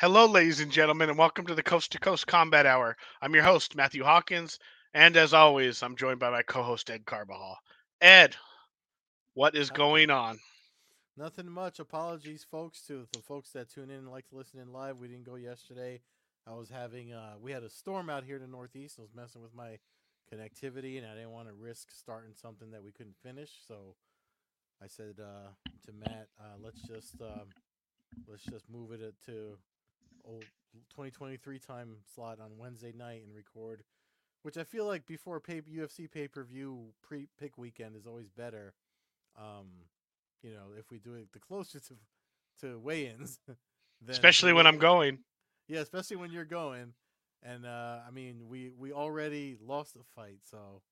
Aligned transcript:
Hello, 0.00 0.26
ladies 0.26 0.58
and 0.58 0.72
gentlemen, 0.72 1.08
and 1.08 1.16
welcome 1.16 1.46
to 1.46 1.54
the 1.54 1.62
Coast 1.62 1.92
to 1.92 2.00
Coast 2.00 2.26
Combat 2.26 2.66
Hour. 2.66 2.96
I'm 3.22 3.32
your 3.32 3.44
host, 3.44 3.76
Matthew 3.76 4.02
Hawkins, 4.02 4.58
and 4.92 5.16
as 5.16 5.32
always, 5.32 5.84
I'm 5.84 5.94
joined 5.94 6.18
by 6.18 6.30
my 6.30 6.42
co 6.42 6.64
host, 6.64 6.90
Ed 6.90 7.06
Carbajal. 7.06 7.56
Ed, 8.00 8.34
what 9.34 9.54
is 9.54 9.70
going 9.70 10.10
on? 10.10 10.40
Nothing 11.16 11.48
much. 11.48 11.78
Apologies, 11.78 12.44
folks, 12.50 12.82
to 12.88 13.06
the 13.12 13.20
folks 13.20 13.50
that 13.52 13.70
tune 13.70 13.88
in 13.88 13.98
and 13.98 14.10
like 14.10 14.26
to 14.30 14.36
listen 14.36 14.58
in 14.58 14.72
live. 14.72 14.98
We 14.98 15.06
didn't 15.06 15.26
go 15.26 15.36
yesterday. 15.36 16.00
I 16.44 16.54
was 16.54 16.68
having 16.68 17.12
uh 17.12 17.34
we 17.40 17.52
had 17.52 17.62
a 17.62 17.70
storm 17.70 18.10
out 18.10 18.24
here 18.24 18.34
in 18.34 18.42
the 18.42 18.48
northeast. 18.48 18.96
I 18.98 19.02
was 19.02 19.14
messing 19.14 19.42
with 19.42 19.54
my 19.54 19.78
connectivity 20.30 20.98
and 20.98 21.06
I 21.06 21.14
didn't 21.14 21.30
want 21.30 21.46
to 21.46 21.54
risk 21.54 21.92
starting 21.92 22.34
something 22.34 22.72
that 22.72 22.82
we 22.82 22.90
couldn't 22.90 23.16
finish. 23.22 23.50
So 23.68 23.94
I 24.82 24.88
said 24.88 25.20
uh 25.20 25.50
to 25.86 25.92
Matt, 25.92 26.30
uh 26.40 26.58
let's 26.60 26.82
just 26.82 27.14
um 27.20 27.46
let's 28.26 28.44
just 28.44 28.68
move 28.68 28.90
it 28.90 29.00
uh, 29.00 29.12
to 29.26 29.56
old 30.24 30.44
2023 30.90 31.58
time 31.58 31.96
slot 32.14 32.38
on 32.40 32.58
Wednesday 32.58 32.92
night 32.96 33.22
and 33.24 33.34
record 33.34 33.84
which 34.42 34.58
I 34.58 34.64
feel 34.64 34.84
like 34.86 35.06
before 35.06 35.40
pay 35.40 35.62
UFC 35.62 36.10
pay-per-view 36.10 36.92
pre 37.02 37.28
pick 37.40 37.56
weekend 37.56 37.96
is 37.96 38.06
always 38.06 38.28
better. 38.28 38.74
Um 39.38 39.68
you 40.42 40.50
know, 40.50 40.76
if 40.78 40.90
we 40.90 40.98
do 40.98 41.14
it 41.14 41.32
the 41.32 41.38
closer 41.38 41.80
to 41.80 41.94
to 42.60 42.78
weigh-ins, 42.78 43.38
Especially 44.08 44.52
when 44.52 44.66
I'm 44.66 44.78
going. 44.78 45.18
Yeah, 45.68 45.80
especially 45.80 46.16
when 46.16 46.30
you're 46.30 46.44
going. 46.44 46.92
And 47.42 47.66
uh, 47.66 47.98
I 48.06 48.10
mean, 48.10 48.48
we 48.48 48.70
we 48.76 48.92
already 48.92 49.56
lost 49.60 49.96
a 49.96 50.04
fight, 50.14 50.40
so 50.44 50.82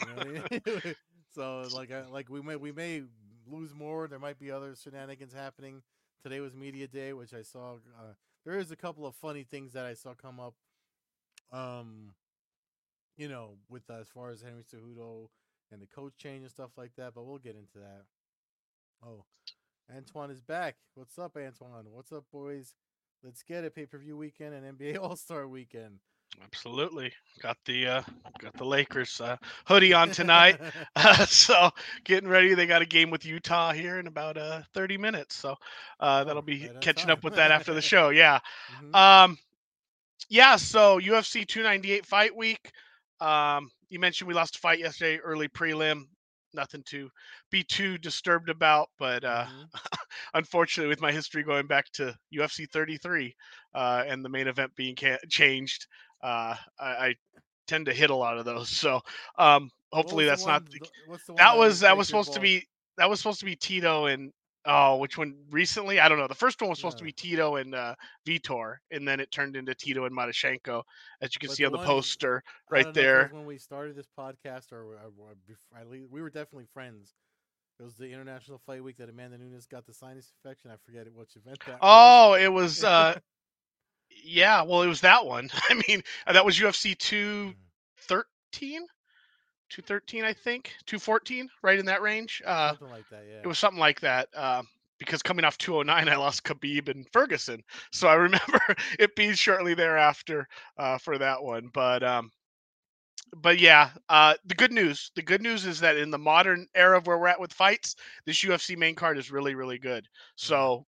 you 0.00 0.14
know 0.14 0.22
I 0.22 0.70
mean? 0.82 0.94
so 1.34 1.64
like 1.74 1.92
I, 1.92 2.06
like 2.06 2.28
we 2.28 2.40
may 2.40 2.56
we 2.56 2.72
may 2.72 3.02
lose 3.46 3.74
more. 3.74 4.08
There 4.08 4.18
might 4.18 4.38
be 4.38 4.50
other 4.50 4.74
shenanigans 4.74 5.32
happening. 5.32 5.82
Today 6.22 6.40
was 6.40 6.54
media 6.54 6.86
day, 6.88 7.12
which 7.12 7.32
I 7.32 7.42
saw. 7.42 7.74
Uh, 7.74 8.14
there 8.44 8.58
is 8.58 8.70
a 8.70 8.76
couple 8.76 9.06
of 9.06 9.14
funny 9.14 9.44
things 9.44 9.72
that 9.72 9.86
I 9.86 9.94
saw 9.94 10.14
come 10.14 10.40
up. 10.40 10.54
Um, 11.52 12.14
you 13.16 13.28
know, 13.28 13.56
with 13.68 13.82
uh, 13.90 13.94
as 14.00 14.08
far 14.08 14.30
as 14.30 14.40
Henry 14.40 14.62
Cejudo 14.62 15.28
and 15.72 15.82
the 15.82 15.86
coach 15.86 16.14
change 16.16 16.42
and 16.42 16.50
stuff 16.50 16.70
like 16.76 16.92
that, 16.96 17.14
but 17.14 17.24
we'll 17.24 17.38
get 17.38 17.56
into 17.56 17.78
that. 17.78 18.04
Oh, 19.04 19.24
Antoine 19.94 20.30
is 20.30 20.40
back. 20.40 20.76
What's 20.94 21.18
up, 21.18 21.36
Antoine? 21.36 21.86
What's 21.90 22.12
up, 22.12 22.24
boys? 22.32 22.74
Let's 23.22 23.42
get 23.42 23.64
it. 23.64 23.74
Pay 23.74 23.86
per 23.86 23.98
view 23.98 24.16
weekend 24.16 24.54
and 24.54 24.78
NBA 24.78 24.98
All 25.02 25.16
Star 25.16 25.46
weekend. 25.46 25.98
Absolutely. 26.38 27.12
Got 27.40 27.56
the 27.64 27.86
uh, 27.86 28.02
got 28.38 28.54
the 28.56 28.64
Lakers 28.64 29.20
uh, 29.20 29.36
hoodie 29.66 29.92
on 29.92 30.10
tonight. 30.10 30.56
Uh, 30.94 31.24
so 31.26 31.70
getting 32.04 32.28
ready. 32.28 32.54
They 32.54 32.66
got 32.66 32.82
a 32.82 32.86
game 32.86 33.10
with 33.10 33.24
Utah 33.24 33.72
here 33.72 33.98
in 33.98 34.06
about 34.06 34.36
uh, 34.36 34.62
30 34.72 34.96
minutes. 34.96 35.34
So 35.34 35.54
uh, 36.00 36.24
that'll 36.24 36.42
Oh, 36.42 36.42
be 36.42 36.70
right 36.74 36.80
catching 36.80 37.10
up 37.10 37.24
with 37.24 37.34
that 37.34 37.50
after 37.50 37.72
the 37.74 37.80
show. 37.82 38.10
Yeah. 38.10 38.38
Mhm. 38.68 38.94
Um, 38.94 39.36
yeah. 40.28 40.56
So 40.56 40.98
UFC 40.98 41.44
298 41.44 42.06
fight 42.06 42.34
week. 42.36 42.70
Um, 43.20 43.70
you 43.88 43.98
mentioned 43.98 44.28
we 44.28 44.34
lost 44.34 44.56
a 44.56 44.58
fight 44.58 44.78
yesterday, 44.78 45.18
early 45.18 45.48
prelim. 45.48 46.02
Nothing 46.54 46.82
to 46.88 47.08
be 47.50 47.62
too 47.62 47.98
disturbed 47.98 48.48
about, 48.48 48.88
but 48.98 49.24
uh, 49.24 49.46
Mhm. 49.46 49.70
unfortunately, 50.34 50.88
with 50.88 51.00
my 51.00 51.12
history 51.12 51.42
going 51.42 51.66
back 51.66 51.86
to 51.92 52.14
UFC 52.30 52.66
33 52.66 53.34
uh, 53.74 54.04
and 54.06 54.24
the 54.24 54.28
main 54.28 54.46
event 54.48 54.74
being 54.76 54.94
ca- 54.96 55.18
changed, 55.28 55.86
uh, 56.22 56.54
I, 56.78 56.86
I 57.08 57.14
tend 57.66 57.86
to 57.86 57.92
hit 57.92 58.10
a 58.10 58.14
lot 58.14 58.38
of 58.38 58.44
those. 58.44 58.68
So 58.80 59.00
um, 59.38 59.70
hopefully 59.92 60.24
that's 60.26 60.46
not 60.46 60.62
one- 60.62 60.70
the, 60.72 60.78
the- 60.78 61.18
the 61.26 61.34
that 61.34 61.56
was 61.56 61.80
that 61.80 61.96
was 61.96 62.06
supposed 62.06 62.32
to 62.34 62.40
be 62.40 62.66
that 62.98 63.08
was 63.08 63.18
supposed 63.20 63.40
to 63.40 63.46
be 63.46 63.56
Tito 63.56 64.06
and 64.06 64.32
oh 64.66 64.96
which 64.98 65.16
one 65.16 65.34
recently 65.50 65.98
I 66.00 66.08
don't 66.08 66.18
know 66.18 66.28
the 66.28 66.34
first 66.34 66.60
one 66.60 66.68
was 66.68 66.78
supposed 66.78 66.98
to 66.98 67.04
be 67.04 67.12
Tito 67.12 67.56
and 67.56 67.74
uh, 67.74 67.94
Vitor 68.26 68.76
and 68.90 69.08
then 69.08 69.18
it 69.20 69.30
turned 69.30 69.56
into 69.56 69.74
Tito 69.74 70.04
and 70.04 70.14
Matyushenko 70.14 70.82
as 71.22 71.34
you 71.34 71.38
can 71.40 71.48
But 71.48 71.56
see 71.56 71.62
the 71.64 71.68
on 71.68 71.72
the 71.72 71.78
poster 71.78 72.42
right 72.70 72.84
don't 72.84 72.84
know 72.84 72.90
if 72.90 72.96
it 72.96 73.00
there. 73.00 73.22
was 73.24 73.32
when 73.32 73.46
we 73.46 73.56
started 73.58 73.96
this 73.96 74.08
podcast 74.18 74.72
or, 74.72 74.82
or, 74.84 74.98
or 75.18 75.80
at 75.80 75.88
least 75.88 76.08
we 76.10 76.20
were 76.20 76.28
definitely 76.30 76.66
friends. 76.74 77.14
It 77.78 77.82
was 77.84 77.94
the 77.96 78.12
International 78.12 78.58
Fight 78.66 78.84
Week 78.84 78.98
that 78.98 79.08
Amanda 79.08 79.38
Nunes 79.38 79.64
got 79.64 79.86
the 79.86 79.94
sinus 79.94 80.30
infection. 80.44 80.70
I 80.70 80.74
forget 80.84 81.06
which 81.14 81.34
event 81.36 81.58
that 81.66 81.80
was. 81.80 81.80
Oh, 81.80 82.34
it 82.34 82.52
was 82.52 82.84
uh 82.84 83.18
yeah, 84.24 84.62
well 84.62 84.82
it 84.82 84.88
was 84.88 85.00
that 85.02 85.26
one. 85.26 85.50
I 85.70 85.82
mean, 85.88 86.02
uh, 86.26 86.32
that 86.32 86.44
was 86.44 86.58
UFC 86.58 86.94
Mm. 87.44 87.54
213 88.06 88.86
213 89.68 90.24
I 90.24 90.32
think, 90.32 90.74
214 90.86 91.48
right 91.62 91.78
in 91.78 91.86
that 91.86 92.02
range. 92.02 92.42
Uh 92.44 92.74
something 92.74 92.90
like 92.90 93.08
that. 93.10 93.24
Yeah. 93.28 93.40
it 93.42 93.46
was 93.46 93.58
something 93.58 93.80
like 93.80 94.00
that. 94.00 94.28
Uh, 94.34 94.62
because 94.98 95.22
coming 95.22 95.44
off 95.44 95.58
209, 95.58 96.08
I 96.08 96.16
lost 96.16 96.44
Khabib 96.44 96.88
and 96.88 97.06
Ferguson, 97.12 97.62
so 97.92 98.08
I 98.08 98.14
remember 98.14 98.60
it 98.98 99.14
being 99.16 99.32
shortly 99.34 99.74
thereafter 99.74 100.46
uh, 100.78 100.98
for 100.98 101.18
that 101.18 101.42
one. 101.42 101.68
But 101.72 102.02
um, 102.02 102.30
but 103.36 103.58
yeah, 103.60 103.90
uh, 104.08 104.34
the 104.44 104.54
good 104.54 104.72
news, 104.72 105.10
the 105.14 105.22
good 105.22 105.42
news 105.42 105.64
is 105.66 105.80
that 105.80 105.96
in 105.96 106.10
the 106.10 106.18
modern 106.18 106.66
era 106.74 106.96
of 106.98 107.06
where 107.06 107.18
we're 107.18 107.28
at 107.28 107.40
with 107.40 107.52
fights, 107.52 107.94
this 108.26 108.42
UFC 108.42 108.76
main 108.76 108.94
card 108.94 109.18
is 109.18 109.30
really 109.30 109.54
really 109.54 109.78
good. 109.78 110.08
So 110.36 110.86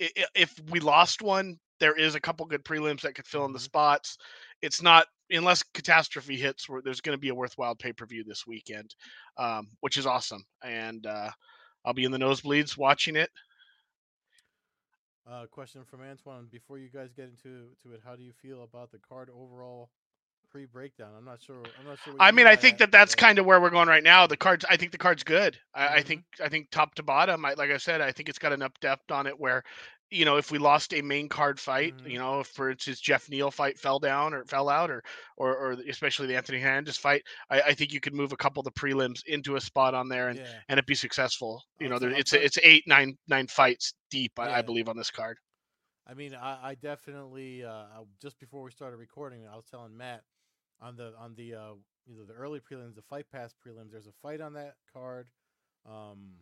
i- 0.00 0.10
i- 0.16 0.26
if 0.34 0.58
we 0.70 0.80
lost 0.80 1.22
one, 1.22 1.58
there 1.80 1.94
is 1.94 2.14
a 2.14 2.20
couple 2.20 2.46
good 2.46 2.64
prelims 2.64 3.00
that 3.02 3.14
could 3.14 3.26
fill 3.26 3.44
in 3.44 3.52
the 3.52 3.58
Mhm. 3.58 3.60
spots. 3.60 4.18
It's 4.62 4.82
not 4.82 5.06
unless 5.30 5.62
catastrophe 5.62 6.36
hits 6.36 6.68
where 6.68 6.82
there's 6.82 7.00
going 7.00 7.16
to 7.16 7.20
be 7.20 7.28
a 7.30 7.34
worthwhile 7.34 7.74
pay 7.74 7.92
per 7.92 8.06
view 8.06 8.24
this 8.24 8.46
weekend, 8.46 8.94
um, 9.36 9.68
which 9.80 9.96
is 9.96 10.06
awesome. 10.06 10.44
And 10.62 11.06
uh, 11.06 11.30
I'll 11.84 11.94
be 11.94 12.04
in 12.04 12.12
the 12.12 12.18
nosebleeds 12.18 12.76
watching 12.76 13.16
it. 13.16 13.30
Uh, 15.26 15.46
question 15.46 15.84
from 15.84 16.02
Antoine: 16.02 16.46
Before 16.50 16.78
you 16.78 16.88
guys 16.88 17.12
get 17.12 17.26
into 17.26 17.70
to 17.82 17.94
it, 17.94 18.00
how 18.04 18.14
do 18.14 18.22
you 18.22 18.32
feel 18.32 18.62
about 18.62 18.90
the 18.90 18.98
card 18.98 19.30
overall 19.30 19.90
pre-breakdown? 20.50 21.12
I'm 21.16 21.24
not 21.24 21.40
sure. 21.40 21.72
I'm 21.78 21.86
not 21.86 21.98
sure. 21.98 22.14
I 22.20 22.30
mean, 22.30 22.46
I 22.46 22.56
think 22.56 22.78
that 22.78 22.92
that's 22.92 23.14
kind 23.14 23.38
of 23.38 23.46
where 23.46 23.60
we're 23.60 23.70
going 23.70 23.88
right 23.88 24.02
now. 24.02 24.26
The 24.26 24.36
cards, 24.36 24.64
I 24.68 24.76
think 24.76 24.92
the 24.92 24.98
card's 24.98 25.24
good. 25.24 25.58
I, 25.74 25.96
I 25.96 26.02
Mhm. 26.02 26.06
think, 26.06 26.24
I 26.42 26.48
think 26.48 26.70
top 26.70 26.94
to 26.96 27.02
bottom, 27.02 27.44
I, 27.44 27.54
like 27.54 27.70
I 27.70 27.78
said, 27.78 28.00
I 28.00 28.12
think 28.12 28.28
it's 28.28 28.38
got 28.38 28.52
enough 28.52 28.78
depth 28.80 29.10
on 29.10 29.26
it 29.26 29.38
where, 29.38 29.64
you 30.14 30.24
know, 30.24 30.36
if 30.36 30.50
we 30.50 30.58
lost 30.58 30.94
a 30.94 31.02
main 31.02 31.28
card 31.28 31.60
fight, 31.60 31.94
Mhm. 31.94 32.06
you 32.06 32.18
know, 32.18 32.40
if 32.40 32.48
for 32.48 32.70
instance 32.70 33.00
Geoff 33.00 33.28
Neal 33.28 33.50
fight 33.50 33.78
fell 33.78 33.98
down 33.98 34.34
or 34.34 34.44
fell 34.44 34.68
out, 34.68 34.90
or 34.90 35.02
or, 35.36 35.56
or 35.56 35.72
especially 35.88 36.26
the 36.26 36.36
Anthony 36.36 36.60
Hernandez 36.60 36.96
fight, 36.98 37.22
I, 37.50 37.60
I 37.62 37.74
think 37.74 37.92
you 37.92 38.00
could 38.00 38.14
move 38.14 38.32
a 38.32 38.36
couple 38.36 38.60
of 38.60 38.64
the 38.64 38.72
prelims 38.72 39.22
into 39.26 39.56
a 39.56 39.60
spot 39.60 39.94
on 39.94 40.08
there 40.08 40.28
and 40.28 40.40
yeah. 40.40 40.60
and 40.68 40.78
it 40.78 40.86
be 40.86 40.94
successful. 40.94 41.62
You 41.80 41.88
I'll 41.88 41.90
know, 41.90 41.98
there, 41.98 42.10
it's 42.10 42.32
it's 42.32 42.58
eight, 42.62 42.84
nine, 42.86 43.18
nine 43.28 43.48
fights 43.48 43.94
deep, 44.10 44.38
I, 44.38 44.58
I 44.58 44.62
believe, 44.62 44.88
on 44.88 44.96
this 44.96 45.10
card. 45.10 45.38
I 46.06 46.14
mean, 46.14 46.34
I, 46.34 46.70
I 46.70 46.74
definitely 46.74 47.64
uh, 47.64 47.84
just 48.20 48.38
before 48.38 48.62
we 48.62 48.70
started 48.70 48.96
recording, 48.96 49.46
I 49.46 49.56
was 49.56 49.66
telling 49.66 49.96
Matt 49.96 50.22
on 50.80 50.96
the 50.96 51.12
on 51.18 51.34
the 51.34 51.54
uh, 51.54 51.74
you 52.06 52.16
know 52.16 52.24
the 52.24 52.34
early 52.34 52.60
prelims, 52.60 52.94
the 52.94 53.02
fight 53.02 53.26
pass 53.30 53.54
prelims. 53.54 53.90
There's 53.92 54.06
a 54.06 54.12
fight 54.22 54.40
on 54.40 54.54
that 54.54 54.74
card. 54.92 55.28
Um, 55.86 56.32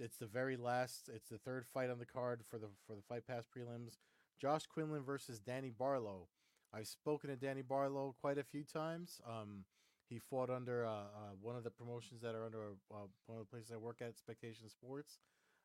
it's 0.00 0.16
the 0.16 0.26
very 0.26 0.56
last. 0.56 1.10
It's 1.12 1.28
the 1.28 1.38
third 1.38 1.66
fight 1.72 1.90
on 1.90 1.98
the 1.98 2.06
card 2.06 2.42
for 2.48 2.58
the 2.58 2.68
for 2.86 2.94
the 2.94 3.02
fight 3.02 3.26
pass 3.26 3.44
prelims. 3.46 3.98
Josh 4.40 4.66
Quinlan 4.66 5.02
versus 5.02 5.38
Danny 5.38 5.70
Barlow. 5.70 6.28
I've 6.72 6.86
spoken 6.86 7.30
to 7.30 7.36
Danny 7.36 7.62
Barlow 7.62 8.14
quite 8.20 8.38
a 8.38 8.44
few 8.44 8.64
times. 8.64 9.20
Um, 9.28 9.64
he 10.08 10.18
fought 10.18 10.50
under 10.50 10.86
uh, 10.86 10.90
uh, 10.90 11.34
one 11.40 11.56
of 11.56 11.64
the 11.64 11.70
promotions 11.70 12.22
that 12.22 12.34
are 12.34 12.44
under 12.44 12.58
uh, 12.92 13.06
one 13.26 13.38
of 13.38 13.46
the 13.46 13.50
places 13.50 13.70
I 13.72 13.76
work 13.76 13.98
at, 14.00 14.16
Spectation 14.16 14.68
Sports. 14.68 15.18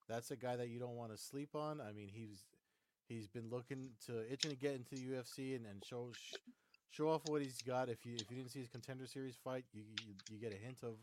That's 0.07 0.31
a 0.31 0.35
guy 0.35 0.55
that 0.55 0.69
you 0.69 0.79
don't 0.79 0.95
want 0.95 1.11
to 1.11 1.17
sleep 1.17 1.55
on. 1.55 1.81
I 1.81 1.93
mean, 1.93 2.09
he's 2.13 2.45
he's 3.07 3.27
been 3.27 3.49
looking 3.49 3.89
to 4.07 4.31
itching 4.31 4.51
to 4.51 4.57
get 4.57 4.75
into 4.75 4.95
the 4.95 5.01
UFC 5.01 5.55
and, 5.55 5.65
and 5.65 5.83
show 5.83 6.09
sh- 6.13 6.35
show 6.91 7.09
off 7.09 7.21
what 7.25 7.41
he's 7.41 7.61
got. 7.61 7.89
If 7.89 8.05
you 8.05 8.13
if 8.15 8.29
you 8.29 8.37
didn't 8.37 8.51
see 8.51 8.59
his 8.59 8.69
contender 8.69 9.07
series 9.07 9.35
fight, 9.43 9.65
you 9.73 9.83
you, 10.05 10.13
you 10.29 10.37
get 10.37 10.53
a 10.53 10.63
hint 10.63 10.79
of 10.83 10.95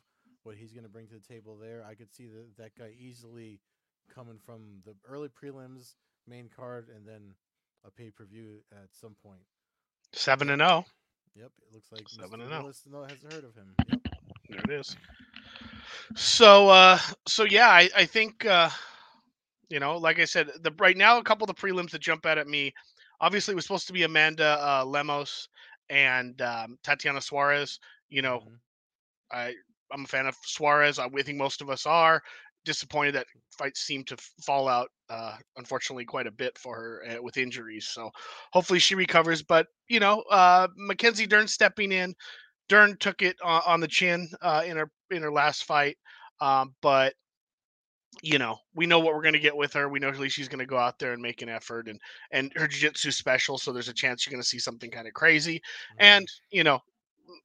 what 0.44 0.56
he's 0.56 0.72
going 0.72 0.84
to 0.84 0.90
bring 0.90 1.06
to 1.08 1.14
the 1.14 1.20
table 1.20 1.56
there. 1.56 1.84
I 1.88 1.94
could 1.94 2.12
see 2.12 2.26
that 2.26 2.56
that 2.58 2.74
guy 2.76 2.92
easily 2.98 3.60
coming 4.12 4.38
from 4.38 4.82
the 4.84 4.94
early 5.08 5.28
prelims, 5.28 5.94
main 6.26 6.48
card, 6.48 6.88
and 6.94 7.06
then 7.06 7.34
a 7.84 7.90
pay 7.90 8.10
per 8.10 8.24
view 8.24 8.62
at 8.72 8.88
some 8.92 9.14
point. 9.22 9.42
Seven 10.12 10.50
and 10.50 10.60
zero. 10.60 10.86
Yep, 11.34 11.52
it 11.62 11.72
looks 11.72 11.92
like 11.92 12.08
Seven 12.08 12.40
Mr. 12.40 12.42
and 12.42 12.52
oh. 12.52 12.62
Willis 12.62 12.84
no, 12.86 13.02
hasn't 13.04 13.32
heard 13.32 13.44
of 13.44 13.54
him. 13.54 13.76
Yep. 13.86 14.00
There 14.48 14.60
it 14.60 14.70
is. 14.70 14.96
So 16.14 16.68
uh 16.68 16.98
so 17.26 17.44
yeah, 17.44 17.68
I, 17.68 17.88
I 17.96 18.04
think 18.06 18.44
uh 18.46 18.70
you 19.68 19.80
know, 19.80 19.96
like 19.96 20.18
I 20.18 20.24
said, 20.24 20.48
the 20.62 20.72
right 20.78 20.96
now 20.96 21.18
a 21.18 21.22
couple 21.24 21.48
of 21.48 21.54
the 21.54 21.60
prelims 21.60 21.90
that 21.90 22.00
jump 22.00 22.26
out 22.26 22.38
at 22.38 22.48
me. 22.48 22.72
Obviously 23.20 23.52
it 23.52 23.56
was 23.56 23.64
supposed 23.64 23.86
to 23.88 23.92
be 23.92 24.02
Amanda 24.02 24.58
uh 24.60 24.84
Lemos 24.84 25.48
and 25.88 26.40
um, 26.42 26.78
Tatiana 26.82 27.20
Suarez. 27.20 27.78
You 28.08 28.22
know, 28.22 28.40
Mhm. 28.40 28.60
I 29.32 29.54
I'm 29.92 30.04
a 30.04 30.08
fan 30.08 30.26
of 30.26 30.36
Suarez. 30.44 30.98
I 30.98 31.08
think 31.08 31.38
most 31.38 31.60
of 31.60 31.70
us 31.70 31.86
are 31.86 32.22
disappointed 32.64 33.14
that 33.16 33.26
fights 33.58 33.80
seem 33.80 34.04
to 34.04 34.16
fall 34.44 34.68
out 34.68 34.88
uh 35.10 35.36
unfortunately 35.56 36.04
quite 36.04 36.28
a 36.28 36.30
bit 36.30 36.56
for 36.58 36.76
her 36.76 37.04
uh, 37.10 37.22
with 37.22 37.36
injuries. 37.36 37.88
So 37.88 38.10
hopefully 38.52 38.78
she 38.78 38.94
recovers, 38.94 39.42
but 39.42 39.66
you 39.88 40.00
know, 40.00 40.22
uh 40.30 40.68
Mackenzie 40.76 41.26
Dern 41.26 41.48
stepping 41.48 41.92
in 41.92 42.14
Dern 42.68 42.96
took 42.98 43.22
it 43.22 43.36
on, 43.42 43.62
on 43.66 43.80
the 43.80 43.88
chin 43.88 44.28
uh, 44.42 44.64
in 44.66 44.76
her 44.78 44.90
in 45.10 45.22
her 45.22 45.32
last 45.32 45.64
fight, 45.64 45.98
um, 46.40 46.74
but 46.82 47.14
you 48.22 48.38
know, 48.38 48.58
we 48.74 48.86
know 48.86 48.98
what 49.00 49.14
we're 49.14 49.22
going 49.22 49.32
to 49.32 49.38
get 49.40 49.56
with 49.56 49.72
her. 49.72 49.88
We 49.88 49.98
know 49.98 50.08
at 50.08 50.18
least 50.18 50.36
she's 50.36 50.48
going 50.48 50.58
to 50.58 50.66
go 50.66 50.76
out 50.76 50.98
there 50.98 51.12
and 51.14 51.22
make 51.22 51.40
an 51.42 51.48
effort, 51.48 51.88
and 51.88 51.98
and 52.30 52.52
her 52.56 52.68
jiu-jitsu 52.68 53.10
special, 53.10 53.56
so 53.58 53.72
there's 53.72 53.88
a 53.88 53.94
chance 53.94 54.26
you're 54.26 54.32
going 54.32 54.42
to 54.42 54.48
see 54.48 54.58
something 54.58 54.90
kind 54.90 55.08
of 55.08 55.14
crazy. 55.14 55.56
Mhm. 55.56 55.96
And 55.98 56.28
you 56.50 56.62
know, 56.62 56.80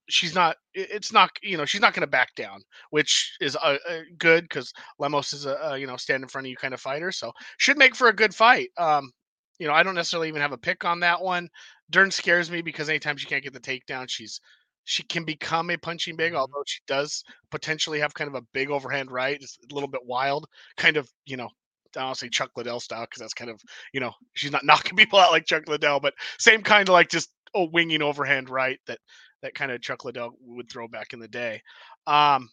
she's 0.09 0.35
not. 0.35 0.57
It's 0.73 1.11
not. 1.11 1.31
You 1.41 1.57
know, 1.57 1.65
she's 1.65 1.81
not 1.81 1.93
going 1.93 2.01
to 2.01 2.07
back 2.07 2.35
down, 2.35 2.61
which 2.91 3.35
is 3.41 3.55
uh, 3.55 3.77
uh, 3.89 3.99
good 4.17 4.43
because 4.45 4.71
Lemos 4.99 5.33
is 5.33 5.45
a, 5.45 5.53
a 5.55 5.77
you 5.77 5.87
know 5.87 5.97
stand 5.97 6.23
in 6.23 6.29
front 6.29 6.47
of 6.47 6.51
you 6.51 6.57
kind 6.57 6.73
of 6.73 6.81
fighter, 6.81 7.11
so 7.11 7.31
should 7.57 7.77
make 7.77 7.95
for 7.95 8.07
a 8.09 8.13
good 8.15 8.33
fight. 8.35 8.69
Um, 8.77 9.11
you 9.59 9.67
know, 9.67 9.73
I 9.73 9.83
don't 9.83 9.95
necessarily 9.95 10.27
even 10.27 10.41
have 10.41 10.51
a 10.51 10.57
pick 10.57 10.85
on 10.85 10.99
that 11.01 11.21
one. 11.21 11.49
Dern 11.89 12.11
scares 12.11 12.51
me 12.51 12.61
because 12.61 12.89
anytime 12.89 13.17
she 13.17 13.27
can't 13.27 13.43
get 13.43 13.53
the 13.53 13.59
takedown, 13.59 14.09
she's 14.09 14.39
she 14.85 15.03
can 15.03 15.25
become 15.25 15.69
a 15.69 15.77
punching 15.77 16.15
bag, 16.15 16.33
Mhm. 16.33 16.37
although 16.37 16.63
she 16.65 16.79
does 16.87 17.23
potentially 17.51 17.99
have 17.99 18.13
kind 18.13 18.27
of 18.29 18.35
a 18.35 18.41
big 18.53 18.69
overhand 18.69 19.11
right. 19.11 19.37
It's 19.41 19.57
a 19.69 19.73
little 19.73 19.89
bit 19.89 20.05
wild, 20.05 20.47
kind 20.77 20.95
of, 20.97 21.09
you 21.25 21.35
know, 21.37 21.49
I 21.95 22.01
don't 22.01 22.15
say 22.15 22.29
Chuck 22.29 22.51
Liddell 22.55 22.79
style 22.79 23.01
because 23.05 23.19
that's 23.21 23.33
kind 23.33 23.49
of, 23.49 23.61
you 23.93 23.99
know, 23.99 24.13
she's 24.33 24.51
not 24.51 24.63
knocking 24.65 24.95
people 24.95 25.19
out 25.19 25.31
like 25.31 25.45
Chuck 25.45 25.67
Liddell, 25.67 25.99
but 25.99 26.13
same 26.39 26.61
kind 26.63 26.87
of 26.89 26.93
like 26.93 27.09
just 27.09 27.29
a 27.55 27.63
winging 27.65 28.01
overhand 28.01 28.49
right 28.49 28.79
that 28.87 28.99
that 29.41 29.55
kind 29.55 29.71
of 29.71 29.81
Chuck 29.81 30.05
Liddell 30.05 30.31
would 30.41 30.69
throw 30.69 30.87
back 30.87 31.13
in 31.13 31.19
the 31.19 31.27
day. 31.27 31.61
Um, 32.05 32.49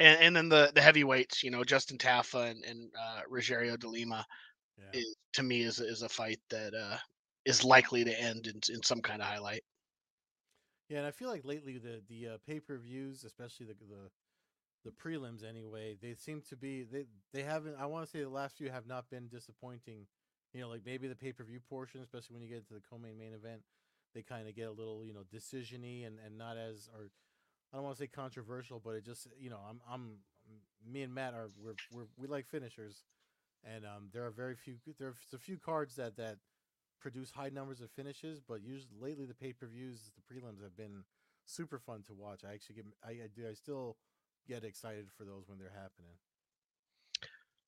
and, 0.00 0.20
and 0.20 0.36
then 0.36 0.48
the 0.48 0.72
the 0.74 0.82
heavyweights, 0.82 1.42
you 1.42 1.50
know, 1.50 1.64
Justin 1.64 1.98
Tafa 1.98 2.50
and, 2.50 2.64
and 2.64 2.92
uh, 2.98 3.20
Rogerio 3.30 3.78
de 3.78 3.88
Lima, 3.88 4.24
Yeah. 4.78 4.84
is, 4.92 5.16
to 5.34 5.42
me 5.42 5.62
is 5.62 5.80
is 5.80 6.02
a 6.02 6.08
fight 6.08 6.40
that 6.50 6.74
uh, 6.74 6.98
is 7.44 7.64
likely 7.64 8.04
to 8.04 8.20
end 8.20 8.46
in, 8.46 8.60
in 8.74 8.82
some 8.82 9.00
kind 9.02 9.22
of 9.22 9.28
highlight. 9.28 9.62
Yeah, 10.88 10.98
and 10.98 11.06
I 11.06 11.10
feel 11.10 11.28
like 11.28 11.44
lately 11.44 11.78
the 11.78 12.02
the 12.08 12.28
uh, 12.34 12.38
pay 12.46 12.60
per 12.60 12.76
views, 12.78 13.24
especially 13.24 13.66
the 13.66 13.74
the 13.74 14.10
the 14.84 14.92
prelims 14.92 15.44
anyway, 15.44 15.96
they 16.00 16.14
seem 16.14 16.42
to 16.42 16.56
be 16.56 16.84
they 16.84 17.06
they 17.32 17.42
haven't. 17.42 17.76
I 17.76 17.86
want 17.86 18.04
to 18.04 18.10
say 18.10 18.22
the 18.22 18.28
last 18.28 18.56
few 18.56 18.70
have 18.70 18.86
not 18.86 19.10
been 19.10 19.28
disappointing. 19.28 20.06
You 20.52 20.60
know, 20.60 20.68
like 20.68 20.82
maybe 20.84 21.08
the 21.08 21.16
pay 21.16 21.32
per 21.32 21.44
view 21.44 21.60
portion, 21.60 22.02
especially 22.02 22.34
when 22.34 22.42
you 22.42 22.48
get 22.48 22.58
into 22.58 22.74
the 22.74 22.82
co-main 22.88 23.18
main 23.18 23.34
event, 23.34 23.62
they 24.14 24.22
kind 24.22 24.48
of 24.48 24.54
get 24.54 24.68
a 24.68 24.72
little 24.72 25.04
you 25.04 25.12
know 25.12 25.24
decisiony 25.32 26.06
and 26.06 26.18
and 26.24 26.38
not 26.38 26.56
as 26.56 26.88
or 26.94 27.10
I 27.72 27.76
don't 27.76 27.84
want 27.84 27.96
to 27.96 28.02
say 28.02 28.06
controversial, 28.06 28.80
but 28.84 28.90
it 28.90 29.04
just 29.04 29.26
you 29.38 29.50
know 29.50 29.58
I'm 29.68 29.80
I'm 29.90 30.18
me 30.86 31.02
and 31.02 31.14
Matt 31.14 31.34
are 31.34 31.50
we're, 31.62 31.74
we're 31.92 32.06
we 32.16 32.28
like 32.28 32.46
finishers, 32.46 33.02
and 33.64 33.84
um 33.84 34.08
there 34.12 34.24
are 34.24 34.30
very 34.30 34.54
few 34.54 34.76
there's 34.98 35.16
a 35.34 35.38
few 35.38 35.58
cards 35.58 35.96
that 35.96 36.16
that 36.16 36.36
produce 37.00 37.32
high 37.32 37.50
numbers 37.50 37.80
of 37.80 37.90
finishes, 37.90 38.40
but 38.40 38.62
usually 38.62 38.96
lately 39.00 39.26
the 39.26 39.34
pay 39.34 39.52
per 39.52 39.66
views, 39.66 40.10
the 40.16 40.34
prelims 40.34 40.62
have 40.62 40.76
been 40.76 41.04
super 41.44 41.78
fun 41.78 42.02
to 42.06 42.14
watch. 42.14 42.40
I 42.48 42.54
actually 42.54 42.76
get 42.76 42.86
I, 43.04 43.10
I 43.10 43.28
do 43.34 43.42
I 43.48 43.54
still 43.54 43.96
get 44.48 44.64
excited 44.64 45.08
for 45.16 45.24
those 45.24 45.48
when 45.48 45.58
they're 45.58 45.68
happening. 45.74 46.16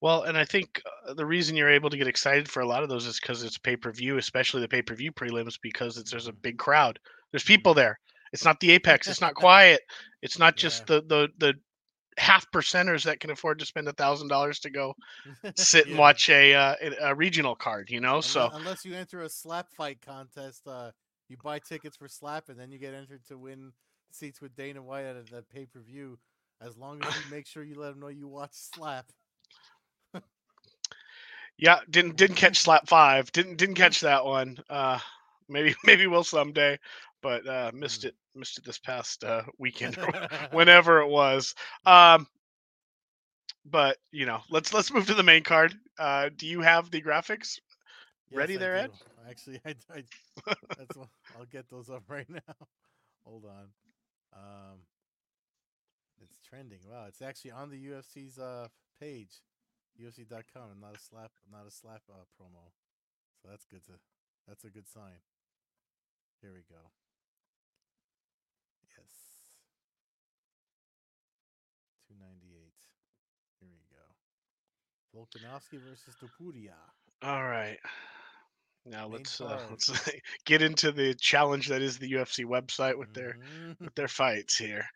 Well, 0.00 0.24
and 0.24 0.36
I 0.36 0.44
think 0.44 0.82
uh, 1.08 1.14
the 1.14 1.24
reason 1.26 1.56
you're 1.56 1.70
able 1.70 1.90
to 1.90 1.96
get 1.96 2.06
excited 2.06 2.48
for 2.50 2.60
a 2.60 2.66
lot 2.66 2.82
of 2.82 2.88
those 2.88 3.06
is 3.06 3.18
because 3.18 3.42
it's 3.42 3.58
pay 3.58 3.76
per 3.76 3.92
view, 3.92 4.18
especially 4.18 4.60
the 4.60 4.68
pay 4.68 4.82
per 4.82 4.94
view 4.94 5.10
prelims, 5.12 5.58
because 5.60 5.96
it's 5.96 6.10
there's 6.10 6.28
a 6.28 6.32
Mhm. 6.32 6.42
big 6.42 6.58
crowd. 6.58 6.98
There's 7.32 7.44
people 7.44 7.72
there. 7.74 7.98
It's 8.32 8.44
not 8.44 8.60
the 8.60 8.70
apex. 8.72 9.08
It's 9.08 9.20
not 9.20 9.34
quiet. 9.34 9.80
It's 10.22 10.38
not 10.38 10.56
just 10.56 10.80
Yeah. 10.88 11.00
the 11.00 11.02
the 11.02 11.28
the 11.38 11.54
half 12.18 12.50
percenters 12.50 13.04
that 13.04 13.20
can 13.20 13.30
afford 13.30 13.58
to 13.58 13.66
spend 13.66 13.88
a 13.88 13.92
thousand 13.92 14.28
dollars 14.28 14.58
to 14.60 14.70
go 14.70 14.94
sit 15.56 15.86
and 15.86 15.98
watch 15.98 16.28
a, 16.30 16.54
uh, 16.54 16.74
a 17.00 17.14
regional 17.14 17.54
card. 17.54 17.90
You 17.90 18.00
know, 18.00 18.18
Unle- 18.18 18.24
so 18.24 18.50
unless 18.52 18.84
you 18.84 18.94
enter 18.94 19.22
a 19.22 19.28
slap 19.28 19.70
fight 19.76 20.00
contest, 20.00 20.66
uh, 20.66 20.92
you 21.28 21.36
buy 21.42 21.58
tickets 21.58 21.96
for 21.96 22.08
slap, 22.08 22.48
and 22.48 22.58
then 22.58 22.70
you 22.70 22.78
get 22.78 22.94
entered 22.94 23.24
to 23.28 23.36
win 23.38 23.72
seats 24.12 24.40
with 24.40 24.54
Dana 24.56 24.82
White 24.82 25.04
at 25.04 25.26
the 25.30 25.42
pay 25.42 25.66
per 25.66 25.80
view. 25.80 26.18
As 26.60 26.76
long 26.76 27.02
as 27.04 27.14
you 27.16 27.30
make 27.30 27.46
sure 27.46 27.62
you 27.64 27.74
let 27.78 27.92
him 27.92 28.00
know 28.00 28.08
you 28.08 28.28
watch 28.28 28.52
slap. 28.52 29.06
Yeah, 31.58 31.80
didn't 31.90 32.16
didn't 32.16 32.36
catch 32.36 32.58
slap 32.58 32.88
five. 32.88 33.30
Didn't 33.32 33.56
didn't 33.56 33.76
catch 33.76 34.00
that 34.00 34.24
one. 34.24 34.58
Uh, 34.68 34.98
maybe 35.48 35.74
maybe 35.84 36.06
will 36.06 36.24
someday, 36.24 36.78
but 37.22 37.46
uh, 37.46 37.70
missed 37.74 38.04
Mm. 38.04 38.06
it 38.06 38.14
missed 38.34 38.58
it 38.58 38.64
this 38.64 38.78
past 38.78 39.24
uh, 39.24 39.42
weekend 39.58 39.98
or 40.00 40.12
whenever 40.50 41.00
it 41.00 41.08
was. 41.08 41.54
Um, 41.86 42.26
but 43.64 43.96
you 44.12 44.26
know, 44.26 44.40
let's 44.50 44.72
let's 44.72 44.92
move 44.92 45.06
to 45.06 45.14
the 45.14 45.22
main 45.22 45.42
card. 45.42 45.74
Uh, 45.98 46.30
do 46.34 46.46
you 46.46 46.60
have 46.62 46.90
the 46.90 47.02
graphics? 47.02 47.60
ready 48.32 48.56
Yes, 48.56 48.56
I 48.56 48.66
there, 48.66 48.76
Ed? 48.76 48.92
Actually, 49.28 49.60
I, 49.66 49.74
I 49.92 50.02
that's 50.76 50.96
what, 50.96 51.08
I'll 51.34 51.44
get 51.46 51.68
those 51.68 51.90
up 51.90 52.04
right 52.08 52.28
now. 52.28 52.54
Hold 53.24 53.44
on. 53.46 53.68
Um, 54.32 54.80
it's 56.22 56.38
trending. 56.40 56.80
Wow, 56.88 57.06
it's 57.08 57.22
actually 57.22 57.52
on 57.52 57.70
the 57.70 57.78
UFC's 57.78 58.38
uh 58.38 58.68
page, 59.00 59.42
UFC.com, 60.00 60.70
and 60.72 60.80
not 60.80 60.94
a 60.94 60.98
slap, 60.98 61.30
not 61.50 61.66
a 61.66 61.70
slap 61.70 62.02
uh, 62.10 62.24
promo. 62.38 62.72
So 63.42 63.48
that's 63.50 63.64
good 63.64 63.84
to, 63.86 63.92
that's 64.46 64.64
a 64.64 64.70
good 64.70 64.88
sign. 64.88 65.20
Here 66.40 66.52
we 66.52 66.62
go. 66.68 66.82
Yes. 68.96 69.40
Two 72.08 72.14
ninety 72.20 72.54
eight. 72.56 72.80
Here 73.60 73.68
we 73.72 73.84
go. 73.90 74.06
Volkanovski 75.16 75.80
versus 75.80 76.14
Topuria. 76.20 76.76
All 77.22 77.44
right. 77.44 77.78
Now 78.84 79.08
Main 79.08 79.12
let's 79.12 79.40
uh, 79.40 79.60
let's 79.70 79.90
get 80.44 80.62
into 80.62 80.92
the 80.92 81.14
challenge 81.14 81.68
that 81.68 81.82
is 81.82 81.98
the 81.98 82.12
UFC 82.12 82.44
website 82.44 82.96
with 82.96 83.12
their 83.12 83.38
with 83.80 83.94
their 83.94 84.08
fights 84.08 84.56
here. 84.56 84.86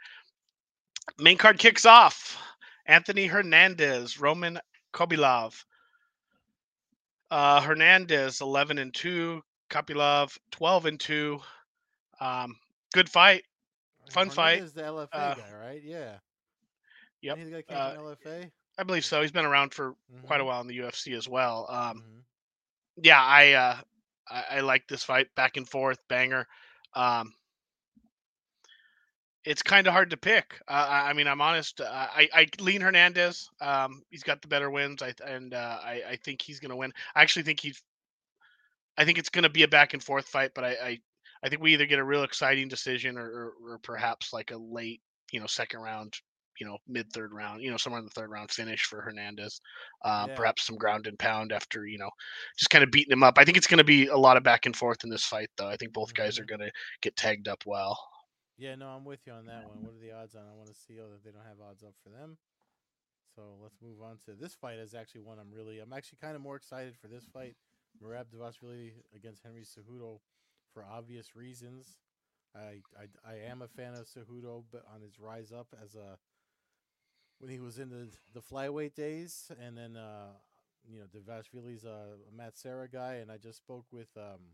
Main 1.19 1.39
card 1.39 1.59
kicks 1.59 1.85
off. 1.85 2.39
Anthony 2.87 3.27
Hernandez, 3.27 4.21
Roman 4.21 4.59
Kopylov. 4.93 5.65
Uh, 7.31 7.61
Hernandez, 7.61 8.41
eleven 8.41 8.79
and 8.79 8.93
two. 8.95 9.43
Kopylov, 9.71 10.37
twelve 10.51 10.87
and 10.87 10.99
two. 11.01 11.41
Um, 12.21 12.57
good 12.93 13.09
fight. 13.09 13.45
Fun 14.11 14.31
fight. 14.31 14.63
Is 14.63 14.73
the 14.73 14.83
LFA 14.83 15.31
Uh, 15.31 15.35
guy, 15.35 15.53
right? 15.53 15.83
Yeah. 15.83 16.19
Yep, 17.23 17.39
he 17.39 17.45
the 17.45 17.51
guy 17.51 17.63
came 17.63 17.77
uh, 17.77 17.93
LFA? 17.93 18.51
I 18.79 18.83
believe 18.85 19.05
so. 19.05 19.21
He's 19.23 19.33
been 19.33 19.45
around 19.47 19.75
for 19.75 19.95
quite 20.23 20.41
a 20.41 20.45
Mhm, 20.45 20.47
while 20.47 20.61
in 20.61 20.67
the 20.67 20.77
UFC 20.77 21.15
as 21.15 21.29
well. 21.29 21.67
Um, 21.69 22.05
mhm. 22.05 22.25
yeah, 22.97 23.23
I 23.23 23.53
uh, 23.53 23.77
I, 24.29 24.45
I 24.57 24.61
like 24.61 24.87
this 24.89 25.03
fight, 25.05 25.29
back 25.35 25.57
and 25.57 25.69
forth, 25.69 25.99
banger. 26.09 26.47
Um, 26.95 27.35
it's 29.45 29.63
kind 29.63 29.87
of 29.87 29.93
hard 29.93 30.11
to 30.11 30.17
pick. 30.17 30.61
Uh, 30.69 30.87
I, 30.89 31.11
I 31.11 31.13
mean, 31.15 31.27
I'm 31.27 31.41
honest. 31.41 31.81
Uh, 31.81 31.85
I, 31.91 32.29
I 32.35 32.47
lean 32.61 32.81
Hernandez. 32.81 33.49
Um, 33.61 34.03
he's 34.11 34.23
got 34.23 34.43
the 34.43 34.49
better 34.49 34.71
wins, 34.71 35.03
I 35.03 35.15
and 35.27 35.55
uh, 35.55 35.79
I, 35.83 36.03
I 36.11 36.17
think 36.17 36.43
he's 36.43 36.61
going 36.61 36.71
to 36.71 36.77
win. 36.77 36.93
I 37.15 37.23
actually 37.23 37.45
think 37.45 37.61
he's. 37.61 37.83
I 38.97 39.05
think 39.05 39.19
it's 39.19 39.31
going 39.31 39.45
to 39.45 39.49
be 39.49 39.63
a 39.63 39.69
back 39.69 39.95
and 39.95 40.03
forth 40.03 40.27
fight, 40.29 40.53
but 40.55 40.65
I, 40.65 40.71
I, 40.71 40.99
I 41.45 41.49
think 41.49 41.63
we 41.63 41.73
either 41.73 41.87
get 41.87 41.99
a 41.99 42.05
real 42.05 42.23
exciting 42.23 42.69
decision 42.69 43.17
or, 43.17 43.27
or, 43.27 43.75
or 43.75 43.79
perhaps 43.79 44.33
like 44.33 44.51
a 44.51 44.57
late, 44.59 45.01
you 45.33 45.41
know, 45.41 45.47
second 45.47 45.81
round, 45.81 46.15
you 46.61 46.67
know, 46.67 46.77
mid 46.87 47.11
third 47.13 47.33
round, 47.33 47.63
you 47.63 47.71
know, 47.71 47.79
somewhere 47.79 48.01
in 48.01 48.05
the 48.05 48.11
third 48.11 48.31
round 48.31 48.51
finish 48.51 48.85
for 48.85 49.01
Hernandez. 49.01 49.61
Um, 50.05 50.29
Yeah. 50.29 50.35
Perhaps 50.35 50.67
some 50.67 50.77
ground 50.77 51.07
and 51.07 51.19
pound 51.19 51.53
after, 51.53 51.87
you 51.87 51.99
know, 51.99 52.11
just 52.59 52.71
kind 52.71 52.85
of 52.85 52.91
beating 52.91 53.13
him 53.13 53.23
up. 53.23 53.39
I 53.39 53.45
think 53.45 53.57
it's 53.57 53.67
going 53.67 53.79
to 53.79 53.85
be 53.85 54.09
a 54.09 54.17
lot 54.17 54.37
of 54.37 54.43
back 54.43 54.67
and 54.67 54.77
forth 54.77 55.03
in 55.05 55.11
this 55.11 55.25
fight, 55.25 55.49
though. 55.57 55.69
I 55.69 55.77
think 55.77 55.93
both 55.95 56.13
guys 56.13 56.39
are 56.39 56.45
Mhm. 56.45 56.47
going 56.47 56.61
to 56.61 56.73
get 57.01 57.17
tagged 57.17 57.49
up 57.49 57.63
well. 57.67 58.10
Yeah, 58.61 58.75
no, 58.75 58.89
I'm 58.89 59.07
with 59.07 59.21
you 59.27 59.33
on 59.33 59.47
that 59.47 59.65
one. 59.67 59.81
What 59.81 59.95
are 59.95 60.05
the 60.07 60.13
odds 60.13 60.35
on? 60.35 60.43
I 60.43 60.55
want 60.55 60.69
to 60.69 60.75
see 60.75 61.01
oh, 61.01 61.09
that 61.09 61.25
they 61.25 61.31
don't 61.31 61.49
have 61.49 61.67
odds 61.67 61.83
up 61.83 61.95
for 62.05 62.11
them. 62.11 62.37
So 63.35 63.57
let's 63.63 63.81
move 63.81 64.03
on 64.05 64.19
to 64.27 64.39
this 64.39 64.55
fight. 64.55 64.77
Is 64.77 64.93
actually 64.93 65.23
one 65.23 65.39
I'm 65.39 65.51
really, 65.51 65.79
I'm 65.79 65.95
actually 65.95 66.19
kind 66.21 66.37
of 66.37 66.43
more 66.43 66.57
excited 66.57 66.93
for 67.01 67.09
this 67.09 67.25
fight. 67.33 67.57
Merab 68.05 68.27
Dvalishvili 68.29 68.93
against 69.17 69.43
Henry 69.43 69.63
Cejudo, 69.63 70.21
for 70.75 70.85
obvious 70.85 71.35
reasons. 71.35 71.97
I, 72.55 72.83
I 73.01 73.09
I 73.25 73.35
am 73.51 73.63
a 73.63 73.69
fan 73.69 73.95
of 73.95 74.07
Cejudo, 74.07 74.65
but 74.71 74.85
on 74.95 75.01
his 75.01 75.19
rise 75.19 75.53
up 75.53 75.69
as 75.83 75.95
a 75.95 76.19
when 77.39 77.51
he 77.51 77.61
was 77.61 77.79
in 77.79 77.89
the 77.89 78.09
the 78.35 78.43
flyweight 78.43 78.95
days, 78.95 79.51
and 79.59 79.75
then 79.79 79.97
uh, 79.97 80.33
you 80.87 80.99
know 80.99 81.07
Dvalishvili's 81.07 81.85
a, 81.85 82.17
a 82.29 82.37
Matt 82.37 82.59
Serra 82.59 82.89
guy, 82.89 83.15
and 83.15 83.33
I 83.33 83.39
just 83.39 83.57
spoke 83.57 83.87
with 83.91 84.11
um, 84.19 84.53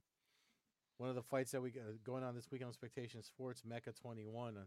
one 0.98 1.08
of 1.08 1.16
the 1.16 1.22
fights 1.22 1.52
that 1.52 1.62
we 1.62 1.70
got 1.70 1.84
going 2.04 2.24
on 2.24 2.34
this 2.34 2.50
week 2.50 2.64
on 2.64 2.72
Spectation 2.72 3.22
Sports, 3.22 3.62
Mecca 3.66 3.92
21. 3.92 4.56
Uh, 4.56 4.60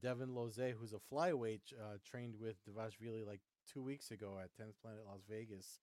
Devin 0.00 0.34
Loze, 0.34 0.58
who's 0.78 0.92
a 0.92 1.14
flyweight, 1.14 1.72
uh, 1.72 1.98
trained 2.04 2.34
with 2.40 2.56
Dvalishvili 2.66 3.26
like 3.26 3.40
two 3.72 3.82
weeks 3.82 4.10
ago 4.10 4.38
at 4.42 4.50
10th 4.60 4.74
Planet 4.82 5.02
Las 5.06 5.22
Vegas, 5.28 5.78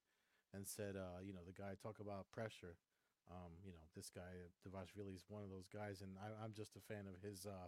and 0.53 0.67
said, 0.67 0.95
uh, 0.97 1.21
you 1.25 1.33
know, 1.33 1.39
the 1.45 1.53
guy 1.53 1.73
talk 1.81 1.99
about 1.99 2.25
pressure. 2.33 2.75
Um, 3.29 3.51
you 3.63 3.71
know, 3.71 3.79
this 3.95 4.09
guy 4.13 4.21
Dvalishvili 4.67 5.15
is 5.15 5.23
one 5.29 5.43
of 5.43 5.49
those 5.49 5.69
guys, 5.73 6.01
and 6.01 6.11
I, 6.21 6.43
I'm 6.43 6.53
just 6.53 6.75
a 6.75 6.81
fan 6.81 7.05
of 7.07 7.21
his 7.27 7.45
uh, 7.45 7.67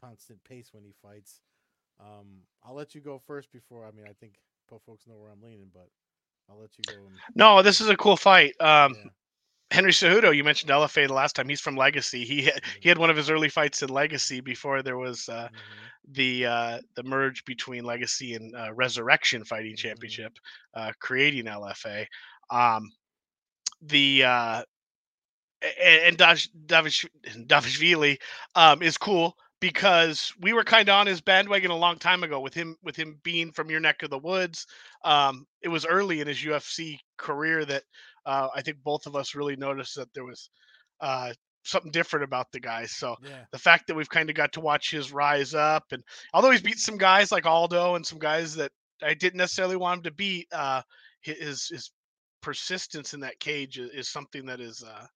constant 0.00 0.42
pace 0.42 0.70
when 0.72 0.82
he 0.82 0.92
fights. 1.00 1.40
Um, 2.00 2.42
I'll 2.64 2.74
let 2.74 2.94
you 2.94 3.00
go 3.00 3.18
first 3.18 3.52
before. 3.52 3.86
I 3.86 3.92
mean, 3.92 4.06
I 4.08 4.12
think 4.12 4.34
folks 4.84 5.06
know 5.06 5.16
where 5.16 5.30
I'm 5.30 5.42
leaning, 5.42 5.68
but 5.72 5.88
I'll 6.50 6.58
let 6.58 6.70
you 6.76 6.84
go. 6.88 7.00
And, 7.06 7.16
No, 7.36 7.62
this 7.62 7.80
is 7.80 7.88
a 7.88 7.96
cool 7.96 8.16
fight. 8.16 8.54
Um, 8.60 8.96
yeah. 8.96 9.10
Henry 9.74 9.90
Cejudo, 9.92 10.34
you 10.34 10.44
mentioned 10.44 10.70
LFA 10.70 11.06
the 11.06 11.14
last 11.14 11.34
time. 11.36 11.48
He's 11.48 11.60
from 11.60 11.76
Legacy. 11.76 12.24
He 12.24 12.42
had, 12.42 12.60
he 12.80 12.88
had 12.88 12.98
one 12.98 13.10
of 13.10 13.16
his 13.16 13.30
early 13.30 13.48
fights 13.48 13.82
in 13.82 13.88
Legacy 13.88 14.40
before 14.40 14.82
there 14.82 14.98
was 14.98 15.28
uh, 15.28 15.48
Mhm. 15.48 15.90
the 16.12 16.46
uh, 16.46 16.80
the 16.94 17.02
merge 17.02 17.44
between 17.44 17.84
Legacy 17.84 18.34
and 18.34 18.54
uh, 18.54 18.72
Resurrection 18.72 19.44
Fighting 19.44 19.74
Mhm. 19.74 19.78
Championship, 19.78 20.38
uh, 20.74 20.92
creating 21.00 21.46
LFA. 21.48 22.06
Um, 22.50 22.92
the 23.82 24.24
uh, 24.24 24.62
and 25.82 26.16
Dash, 26.16 26.48
Davish, 26.66 27.06
Davishvili 27.46 28.18
um, 28.54 28.82
is 28.82 28.98
cool 28.98 29.36
because 29.64 30.30
we 30.42 30.52
were 30.52 30.62
kind 30.62 30.90
of 30.90 30.94
on 30.94 31.06
his 31.06 31.22
bandwagon 31.22 31.70
a 31.70 31.76
long 31.76 31.96
time 31.96 32.22
ago 32.22 32.38
with 32.38 32.52
him 32.52 32.76
with 32.82 32.94
him 32.94 33.18
being 33.22 33.50
from 33.50 33.70
your 33.70 33.80
neck 33.80 34.02
of 34.02 34.10
the 34.10 34.18
woods. 34.18 34.66
Um, 35.06 35.46
it 35.62 35.68
was 35.68 35.86
early 35.86 36.20
in 36.20 36.26
his 36.28 36.44
UFC 36.44 36.98
career 37.16 37.64
that 37.64 37.82
uh, 38.26 38.48
I 38.54 38.60
think 38.60 38.76
both 38.84 39.06
of 39.06 39.16
us 39.16 39.34
really 39.34 39.56
noticed 39.56 39.94
that 39.96 40.12
there 40.12 40.26
was 40.26 40.50
uh, 41.00 41.32
something 41.62 41.90
different 41.90 42.24
about 42.24 42.52
the 42.52 42.60
guy. 42.60 42.84
So 42.84 43.16
Yeah. 43.22 43.44
the 43.52 43.58
fact 43.58 43.86
that 43.86 43.94
we've 43.94 44.10
kind 44.10 44.28
of 44.28 44.36
got 44.36 44.52
to 44.52 44.60
watch 44.60 44.90
his 44.90 45.12
rise 45.12 45.54
up, 45.54 45.84
and 45.92 46.02
although 46.34 46.50
he's 46.50 46.60
beat 46.60 46.78
some 46.78 46.98
guys 46.98 47.32
like 47.32 47.46
Aldo 47.46 47.94
and 47.94 48.04
some 48.04 48.18
guys 48.18 48.54
that 48.56 48.70
I 49.02 49.14
didn't 49.14 49.38
necessarily 49.38 49.76
want 49.76 50.00
him 50.00 50.02
to 50.04 50.10
beat, 50.10 50.46
uh, 50.52 50.82
his 51.22 51.68
his 51.68 51.90
persistence 52.42 53.14
in 53.14 53.20
that 53.20 53.40
cage 53.40 53.78
is, 53.78 53.90
is 53.92 54.08
something 54.10 54.44
that 54.44 54.60
is 54.60 54.84
uh, 54.86 55.06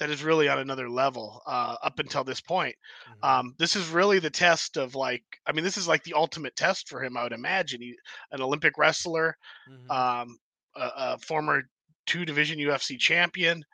that 0.00 0.10
is 0.10 0.24
really 0.24 0.48
on 0.48 0.58
another 0.58 0.90
level 0.90 1.42
uh, 1.46 1.76
up 1.82 2.00
until 2.00 2.24
this 2.24 2.42
point. 2.42 2.76
Mhm. 3.06 3.14
Um, 3.22 3.54
this 3.58 3.76
is 3.76 3.88
really 3.90 4.18
the 4.20 4.30
test 4.30 4.76
of 4.78 4.96
like, 4.96 5.24
I 5.46 5.52
mean, 5.52 5.64
this 5.64 5.78
is 5.78 5.88
like 5.88 6.04
the 6.04 6.14
ultimate 6.14 6.56
test 6.56 6.88
for 6.88 7.04
him. 7.04 7.16
I 7.16 7.24
would 7.24 7.32
imagine 7.32 7.82
he, 7.82 7.96
an 8.32 8.42
Olympic 8.42 8.78
wrestler, 8.78 9.36
Mhm. 9.66 9.96
um, 9.96 10.38
a, 10.76 10.90
a 10.96 11.18
former 11.18 11.64
two 12.06 12.24
division 12.26 12.58
UFC 12.60 12.98
champion. 12.98 13.64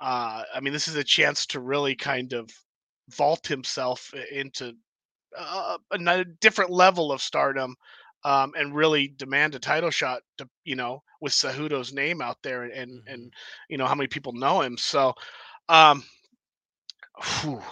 Uh, 0.00 0.44
I 0.54 0.60
mean, 0.60 0.72
this 0.72 0.88
is 0.88 0.96
a 0.96 1.04
chance 1.04 1.46
to 1.46 1.60
really 1.60 1.94
kind 1.96 2.32
of 2.32 2.50
vault 3.10 3.46
himself 3.46 4.12
into 4.30 4.74
a 5.36 6.24
different 6.40 6.70
level 6.70 7.12
of 7.12 7.22
stardom. 7.22 7.76
Um, 8.24 8.52
and 8.56 8.72
really 8.72 9.08
demand 9.08 9.56
a 9.56 9.58
title 9.58 9.90
shot 9.90 10.22
to 10.38 10.48
you 10.62 10.76
know 10.76 11.02
with 11.20 11.32
Cejudo's 11.32 11.92
name 11.92 12.22
out 12.22 12.36
there 12.44 12.62
and 12.62 12.72
and, 12.72 13.02
Mhm. 13.02 13.06
and 13.08 13.34
you 13.68 13.76
know 13.76 13.86
how 13.86 13.96
many 13.96 14.06
people 14.06 14.32
know 14.32 14.62
him 14.62 14.78
so 14.78 15.12
um 15.68 16.04
Whew. 17.22 17.62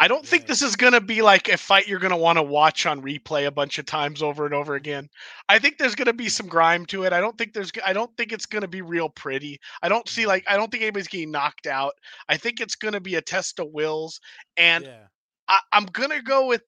I 0.00 0.08
don't 0.08 0.26
think 0.26 0.46
this 0.46 0.62
is 0.62 0.76
going 0.76 0.92
to 0.92 1.00
be 1.00 1.22
like 1.22 1.48
a 1.48 1.56
fight 1.56 1.86
you're 1.86 2.00
going 2.00 2.10
to 2.10 2.16
want 2.16 2.36
to 2.38 2.42
watch 2.42 2.84
on 2.86 3.00
replay 3.02 3.46
a 3.46 3.50
bunch 3.52 3.78
of 3.78 3.86
times 3.86 4.22
over 4.22 4.44
and 4.44 4.54
over 4.54 4.74
again. 4.74 5.08
I 5.48 5.58
think 5.58 5.78
there's 5.78 5.94
going 5.94 6.06
to 6.06 6.12
be 6.12 6.28
some 6.28 6.46
grime 6.48 6.84
to 6.86 7.04
it. 7.04 7.12
I 7.12 7.20
don't 7.20 7.36
think 7.38 7.52
there's 7.52 7.70
I 7.84 7.92
don't 7.92 8.14
think 8.16 8.32
it's 8.32 8.46
going 8.46 8.62
to 8.62 8.68
be 8.68 8.82
real 8.82 9.08
pretty. 9.08 9.60
I 9.82 9.88
don't 9.88 10.08
see 10.08 10.26
Mhm. 10.26 10.26
like 10.26 10.44
I 10.48 10.56
don't 10.56 10.70
think 10.70 10.82
anybody's 10.82 11.08
getting 11.08 11.30
knocked 11.30 11.66
out. 11.66 11.94
I 12.28 12.36
think 12.36 12.60
it's 12.60 12.74
going 12.76 12.94
to 12.94 13.00
be 13.00 13.14
a 13.14 13.22
test 13.22 13.58
of 13.60 13.68
wills 13.72 14.20
and 14.56 14.86
yeah. 14.86 15.08
I, 15.48 15.58
I'm 15.72 15.86
going 15.86 16.10
to 16.10 16.22
go 16.22 16.46
with 16.46 16.62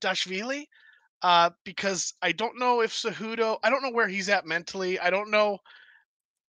Dashvili 0.00 0.66
uh 1.22 1.50
because 1.64 2.14
I 2.22 2.32
don't 2.32 2.58
know 2.58 2.80
if 2.80 2.92
Cejudo, 2.92 3.58
I 3.62 3.70
don't 3.70 3.82
know 3.82 3.90
where 3.90 4.08
he's 4.08 4.28
at 4.28 4.46
mentally. 4.46 4.98
I 4.98 5.10
don't 5.10 5.30
know 5.30 5.58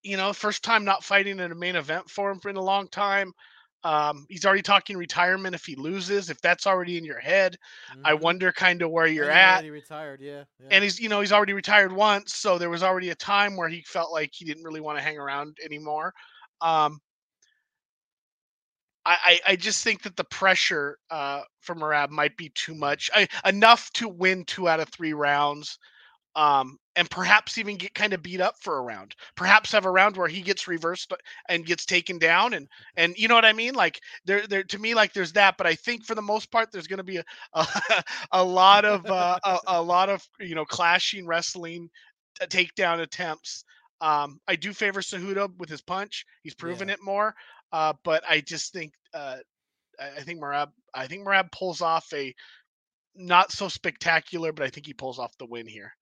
you 0.06 0.18
know, 0.18 0.34
first 0.34 0.64
time 0.64 0.86
not 0.86 1.04
fighting 1.04 1.40
in 1.40 1.52
a 1.52 1.56
main 1.56 1.76
event 1.76 2.10
for 2.10 2.32
him 2.32 2.40
for 2.40 2.50
in 2.50 2.58
a 2.58 2.62
long 2.64 2.88
time. 2.90 3.34
Um, 3.84 4.26
he's 4.30 4.46
already 4.46 4.64
talking 4.64 4.98
retirement 4.98 5.56
if 5.56 5.66
he 5.66 5.76
loses. 5.76 6.30
If 6.30 6.42
that's 6.42 6.68
already 6.68 6.98
in 6.98 7.06
your 7.06 7.20
head, 7.20 7.58
I 8.04 8.14
Mhm. 8.14 8.16
wonder 8.16 8.52
kind 8.52 8.82
of 8.82 8.92
where 8.92 9.08
you're 9.08 9.30
he's 9.32 9.32
at. 9.32 9.66
already 9.66 9.70
retired. 9.72 10.22
Yeah. 10.22 10.46
yeah. 10.60 10.72
And 10.72 10.84
he's, 10.84 11.00
you 11.00 11.10
know, 11.10 11.22
he's 11.22 11.32
already 11.32 11.54
retired 11.54 11.92
once, 11.92 12.36
so 12.36 12.58
there 12.58 12.70
was 12.72 12.84
already 12.84 13.10
a 13.12 13.16
time 13.16 13.56
where 13.56 13.70
he 13.70 13.82
felt 13.84 14.12
like 14.12 14.32
he 14.34 14.46
didn't 14.46 14.64
really 14.64 14.82
want 14.82 14.98
to 14.98 15.04
hang 15.04 15.18
around 15.18 15.58
anymore. 15.64 16.14
Um, 16.62 17.02
I, 19.06 19.40
I, 19.46 19.52
I 19.52 19.56
just 19.56 19.84
think 19.84 20.02
that 20.04 20.16
the 20.16 20.24
pressure 20.24 20.98
uh, 21.10 21.44
for 21.62 21.76
Merab 21.76 22.10
might 22.10 22.38
be 22.38 22.50
too 22.50 22.74
much, 22.76 23.10
I, 23.14 23.28
enough 23.46 23.92
to 23.94 24.08
win 24.10 24.46
two 24.46 24.68
out 24.68 24.80
of 24.80 24.90
three 24.90 25.14
rounds, 25.14 25.78
um, 26.36 26.78
and 26.96 27.10
perhaps 27.10 27.58
even 27.58 27.78
get 27.78 27.94
kind 27.94 28.14
of 28.14 28.22
beat 28.22 28.42
up 28.42 28.56
for 28.62 28.78
a 28.78 28.82
round. 28.82 29.16
Perhaps 29.36 29.72
have 29.72 29.86
a 29.86 29.92
round 29.92 30.18
where 30.18 30.28
he 30.28 30.42
gets 30.42 30.68
reversed 30.68 31.12
and 31.50 31.66
gets 31.66 31.86
taken 31.86 32.20
down, 32.20 32.54
and 32.54 32.68
and 32.96 33.16
you 33.18 33.28
know 33.28 33.36
what 33.36 33.46
I 33.46 33.54
mean. 33.54 33.74
Like 33.74 34.00
there, 34.26 34.46
there 34.48 34.64
to 34.64 34.80
me, 34.80 34.94
like 34.94 35.14
there's 35.14 35.34
that. 35.34 35.58
But 35.58 35.68
I 35.68 35.76
think 35.76 36.06
for 36.06 36.16
the 36.16 36.22
most 36.22 36.52
part, 36.52 36.72
there's 36.72 36.88
going 36.88 36.98
to 36.98 37.04
be 37.04 37.18
a, 37.18 37.24
a 37.54 37.68
a 38.32 38.44
lot 38.44 38.86
of 38.86 39.06
uh, 39.10 39.40
a, 39.44 39.60
a 39.68 39.82
lot 39.82 40.10
of 40.10 40.28
you 40.40 40.56
know 40.56 40.66
clashing 40.66 41.26
wrestling, 41.28 41.90
takedown 42.42 43.00
attempts. 43.02 43.64
Um, 44.02 44.40
I 44.48 44.56
do 44.56 44.74
favor 44.74 45.02
Cejudo 45.02 45.58
with 45.58 45.70
his 45.70 45.82
punch. 45.82 46.26
He's 46.44 46.56
proven 46.56 46.90
Yeah. 46.90 46.96
it 46.96 47.00
more. 47.04 47.34
Uh, 47.72 47.94
but 48.04 48.24
I 48.30 48.42
just 48.42 48.74
think 48.74 48.94
uh, 49.14 49.38
I, 50.00 50.08
I 50.18 50.22
think 50.22 50.42
Merab 50.42 50.72
I 50.94 51.08
think 51.08 51.26
Merab 51.26 51.52
pulls 51.52 51.82
off 51.82 52.08
a 52.14 52.34
not 53.16 53.52
so 53.52 53.68
spectacular, 53.70 54.52
but 54.52 54.66
I 54.66 54.70
think 54.70 54.86
he 54.86 54.94
pulls 54.94 55.20
off 55.20 55.38
the 55.38 55.46
win 55.46 55.68
here. 55.68 55.94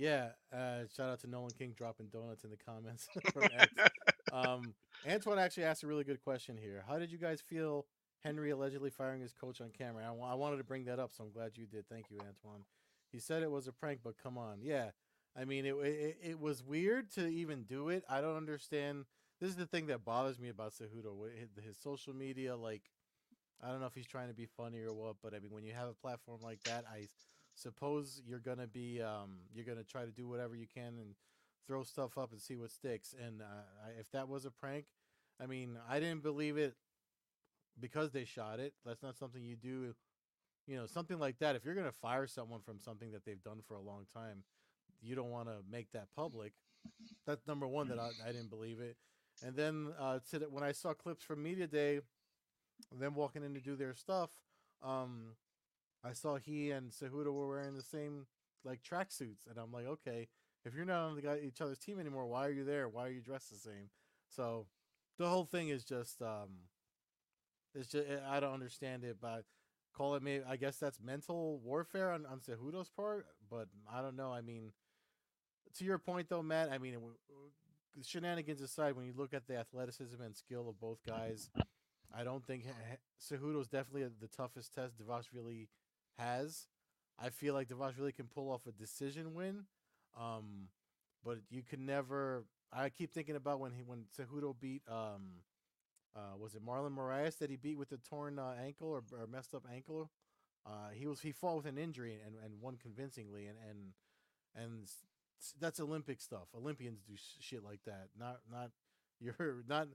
Yeah, 0.00 0.28
uh, 0.50 0.84
shout 0.96 1.10
out 1.10 1.20
to 1.20 1.26
Nolan 1.26 1.50
King 1.50 1.74
dropping 1.76 2.06
donuts 2.06 2.42
in 2.42 2.50
the 2.50 2.56
comments. 2.56 3.08
Um, 4.32 4.74
Antoine 5.10 5.40
actually 5.40 5.64
asked 5.64 5.82
a 5.82 5.88
really 5.88 6.04
good 6.04 6.22
question 6.22 6.56
here. 6.56 6.84
How 6.86 7.00
did 7.00 7.10
you 7.10 7.18
guys 7.18 7.40
feel 7.40 7.86
Henry 8.22 8.50
allegedly 8.50 8.90
firing 8.90 9.20
his 9.20 9.32
coach 9.32 9.60
on 9.60 9.70
camera? 9.76 10.04
I, 10.06 10.34
wanted 10.34 10.58
to 10.58 10.64
bring 10.64 10.84
that 10.84 11.00
up, 11.00 11.10
so 11.12 11.24
I'm 11.24 11.32
glad 11.32 11.56
you 11.56 11.66
did. 11.66 11.88
Thank 11.88 12.12
you, 12.12 12.18
Antoine. 12.20 12.62
He 13.10 13.18
said 13.18 13.42
it 13.42 13.50
was 13.50 13.66
a 13.66 13.72
prank, 13.72 14.02
but 14.04 14.14
come 14.22 14.38
on, 14.38 14.58
yeah. 14.62 14.90
I 15.36 15.44
mean, 15.44 15.66
it 15.66 15.74
it, 15.82 16.18
it 16.22 16.40
was 16.40 16.62
weird 16.62 17.10
to 17.14 17.26
even 17.26 17.64
do 17.64 17.88
it. 17.88 18.04
I 18.08 18.20
don't 18.20 18.36
understand. 18.36 19.06
This 19.40 19.50
is 19.50 19.56
the 19.56 19.66
thing 19.66 19.88
that 19.88 20.04
bothers 20.04 20.38
me 20.38 20.48
about 20.48 20.74
Cejudo. 20.74 21.12
His, 21.36 21.48
his 21.60 21.76
social 21.76 22.14
media, 22.14 22.56
like, 22.56 22.82
I 23.60 23.68
don't 23.72 23.80
know 23.80 23.86
if 23.86 23.94
he's 23.96 24.06
trying 24.06 24.28
to 24.28 24.34
be 24.34 24.46
funny 24.46 24.78
or 24.78 24.92
what, 24.92 25.16
but 25.20 25.34
I 25.34 25.40
mean, 25.40 25.50
when 25.50 25.64
you 25.64 25.72
have 25.72 25.88
a 25.88 25.94
platform 25.94 26.38
like 26.40 26.62
that, 26.64 26.84
I 26.88 27.08
suppose 27.60 28.22
you're 28.26 28.38
gonna 28.38 28.66
be 28.66 29.02
um 29.02 29.38
you're 29.54 29.64
gonna 29.64 29.84
try 29.84 30.04
to 30.04 30.10
do 30.10 30.26
whatever 30.26 30.54
you 30.56 30.66
can 30.72 30.94
and 30.98 31.14
throw 31.66 31.82
stuff 31.82 32.16
up 32.16 32.32
and 32.32 32.40
see 32.40 32.56
what 32.56 32.70
sticks 32.70 33.14
and 33.24 33.42
uh, 33.42 33.44
I, 33.86 34.00
if 34.00 34.10
that 34.12 34.28
was 34.28 34.44
a 34.44 34.50
prank 34.50 34.86
i 35.40 35.46
mean 35.46 35.76
i 35.88 36.00
didn't 36.00 36.22
believe 36.22 36.56
it 36.56 36.74
because 37.78 38.10
they 38.10 38.24
shot 38.24 38.60
it 38.60 38.72
that's 38.84 39.02
not 39.02 39.16
something 39.16 39.44
you 39.44 39.56
do 39.56 39.94
you 40.66 40.76
know 40.76 40.86
something 40.86 41.18
like 41.18 41.38
that 41.38 41.54
if 41.54 41.64
you're 41.64 41.74
gonna 41.74 41.92
fire 41.92 42.26
someone 42.26 42.60
from 42.60 42.80
something 42.80 43.12
that 43.12 43.24
they've 43.24 43.42
done 43.42 43.60
for 43.66 43.74
a 43.74 43.80
long 43.80 44.06
time 44.12 44.42
you 45.02 45.14
don't 45.14 45.30
want 45.30 45.48
to 45.48 45.56
make 45.70 45.90
that 45.92 46.06
public 46.16 46.52
that's 47.26 47.46
number 47.46 47.66
one 47.66 47.88
that 47.88 47.98
I, 47.98 48.10
I 48.26 48.32
didn't 48.32 48.50
believe 48.50 48.80
it 48.80 48.96
and 49.44 49.54
then 49.54 49.88
uh 50.00 50.18
to 50.30 50.38
when 50.50 50.64
i 50.64 50.72
saw 50.72 50.92
clips 50.94 51.22
from 51.22 51.42
media 51.42 51.66
day 51.66 52.00
them 52.98 53.14
walking 53.14 53.44
in 53.44 53.54
to 53.54 53.60
do 53.60 53.76
their 53.76 53.94
stuff 53.94 54.30
um 54.82 55.34
I 56.04 56.12
saw 56.12 56.36
he 56.36 56.70
and 56.70 56.90
Cejudo 56.90 57.32
were 57.32 57.48
wearing 57.48 57.74
the 57.74 57.82
same 57.82 58.26
like 58.64 58.82
tracksuits, 58.82 59.46
and 59.48 59.58
I'm 59.58 59.72
like, 59.72 59.86
okay, 59.86 60.28
if 60.64 60.74
you're 60.74 60.84
not 60.84 61.08
on 61.08 61.16
the 61.16 61.22
guy 61.22 61.40
each 61.42 61.60
other's 61.60 61.78
team 61.78 61.98
anymore, 61.98 62.26
why 62.26 62.46
are 62.46 62.50
you 62.50 62.64
there? 62.64 62.88
Why 62.88 63.06
are 63.06 63.10
you 63.10 63.20
dressed 63.20 63.50
the 63.50 63.58
same? 63.58 63.90
So 64.28 64.66
the 65.18 65.28
whole 65.28 65.44
thing 65.44 65.68
is 65.68 65.84
just 65.84 66.20
um, 66.22 66.48
it's 67.74 67.88
just 67.88 68.06
eh, 68.08 68.18
I 68.28 68.40
don't 68.40 68.54
understand 68.54 69.04
it, 69.04 69.16
but 69.20 69.44
call 69.94 70.14
it 70.14 70.22
maybe 70.22 70.44
I 70.48 70.56
guess 70.56 70.76
that's 70.76 71.00
mental 71.00 71.60
warfare 71.64 72.10
on 72.12 72.26
on 72.26 72.40
Cejudo's 72.40 72.90
part, 72.90 73.26
but 73.50 73.68
I 73.92 74.02
don't 74.02 74.16
know. 74.16 74.32
I 74.32 74.40
mean, 74.40 74.72
to 75.78 75.84
your 75.84 75.98
point 75.98 76.28
though, 76.28 76.42
Matt. 76.42 76.70
I 76.70 76.78
mean, 76.78 76.96
shenanigans 78.02 78.60
aside, 78.60 78.96
when 78.96 79.06
you 79.06 79.12
look 79.16 79.34
at 79.34 79.46
the 79.46 79.56
athleticism 79.56 80.20
and 80.20 80.36
skill 80.36 80.68
of 80.68 80.80
both 80.80 80.98
guys, 81.06 81.50
I 82.14 82.24
don't 82.24 82.44
think 82.44 82.64
eh, 82.66 82.92
eh, 82.92 82.96
Cejudo's 83.20 83.68
definitely 83.68 84.08
the 84.20 84.28
toughest 84.28 84.74
test 84.74 84.94
Dvalishvili 84.98 85.68
has. 86.18 86.66
I 87.18 87.30
feel 87.30 87.54
like 87.54 87.68
Dvalishvili 87.68 88.14
can 88.14 88.26
pull 88.26 88.50
off 88.50 88.66
a 88.66 88.72
decision 88.72 89.34
win, 89.34 89.64
um, 90.18 90.68
but 91.24 91.38
you 91.50 91.62
can 91.62 91.84
never. 91.84 92.44
I 92.72 92.88
keep 92.88 93.12
thinking 93.12 93.36
about 93.36 93.60
when 93.60 93.72
he 93.72 93.82
when 93.82 94.04
Cejudo 94.16 94.54
beat 94.58 94.82
um, 94.88 95.42
uh, 96.16 96.36
was 96.38 96.54
it 96.54 96.64
Marlon 96.64 96.94
Moraes 96.94 97.38
that 97.38 97.50
he 97.50 97.56
beat 97.56 97.78
with 97.78 97.90
the 97.90 97.98
torn 97.98 98.38
uh, 98.38 98.54
ankle 98.64 98.88
or, 98.88 99.02
or 99.18 99.26
messed 99.26 99.54
up 99.54 99.64
ankle? 99.72 100.10
Uh, 100.66 100.90
he 100.92 101.06
was 101.06 101.20
he 101.20 101.32
fought 101.32 101.56
with 101.56 101.66
an 101.66 101.78
injury 101.78 102.18
and, 102.24 102.34
and 102.44 102.60
won 102.60 102.76
convincingly 102.76 103.46
and 103.46 103.56
and 103.68 103.78
and 104.54 104.88
that's 105.60 105.80
Olympic 105.80 106.20
stuff. 106.20 106.48
Olympians 106.56 107.00
do 107.00 107.14
sh- 107.16 107.36
shit 107.40 107.64
like 107.64 107.80
that. 107.86 108.08
Not 108.18 108.40
not 108.50 108.70
you're 109.20 109.62
not 109.68 109.88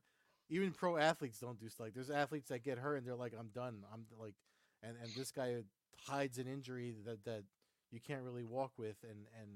even 0.50 0.72
pro 0.72 0.98
athletes 0.98 1.40
don't 1.40 1.60
do 1.60 1.68
stuff. 1.68 1.86
Like 1.86 1.94
there's 1.94 2.10
athletes 2.10 2.50
that 2.50 2.64
get 2.64 2.80
hurt 2.80 2.96
and 2.96 3.06
they're 3.06 3.16
like 3.16 3.34
I'm 3.38 3.50
done. 3.54 3.84
I'm 3.94 4.06
like 4.20 4.36
and 4.82 4.96
and 5.02 5.12
this 5.18 5.32
guy 5.32 5.64
hides 6.08 6.38
an 6.38 6.48
injury 6.48 6.96
that 7.06 7.24
that 7.25 7.44
you 7.92 8.00
can't 8.00 8.24
really 8.24 8.44
walk 8.44 8.72
with 8.78 8.98
and 9.04 9.28
and 9.42 9.50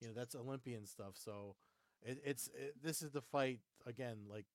you 0.00 0.08
know 0.08 0.14
that's 0.14 0.34
Olympian 0.34 0.86
stuff. 0.86 1.14
So 1.14 1.56
it, 2.02 2.20
it's 2.24 2.48
it, 2.48 2.74
this 2.82 3.02
is 3.02 3.10
the 3.10 3.22
fight 3.22 3.60
again. 3.86 4.18
Like 4.30 4.46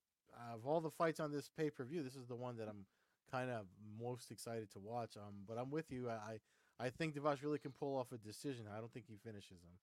of 0.54 0.66
all 0.66 0.82
the 0.82 0.92
fights 0.92 1.20
on 1.20 1.32
this 1.32 1.50
pay 1.58 1.70
per 1.70 1.84
view, 1.84 2.04
this 2.04 2.16
is 2.16 2.28
the 2.28 2.36
one 2.36 2.58
that 2.58 2.68
I'm 2.68 2.86
kind 3.32 3.50
of 3.50 3.66
most 4.00 4.32
excited 4.32 4.72
to 4.72 4.80
watch. 4.80 5.18
Um, 5.18 5.44
but 5.48 5.58
I'm 5.58 5.70
with 5.72 5.92
you. 5.92 6.10
I 6.10 6.40
I 6.80 6.90
think 6.90 7.16
Devash 7.16 7.42
really 7.42 7.60
can 7.60 7.72
pull 7.72 7.98
off 7.98 8.12
a 8.12 8.18
decision. 8.18 8.66
I 8.72 8.80
don't 8.80 8.92
think 8.92 9.06
he 9.08 9.18
finishes 9.18 9.64
him. 9.64 9.78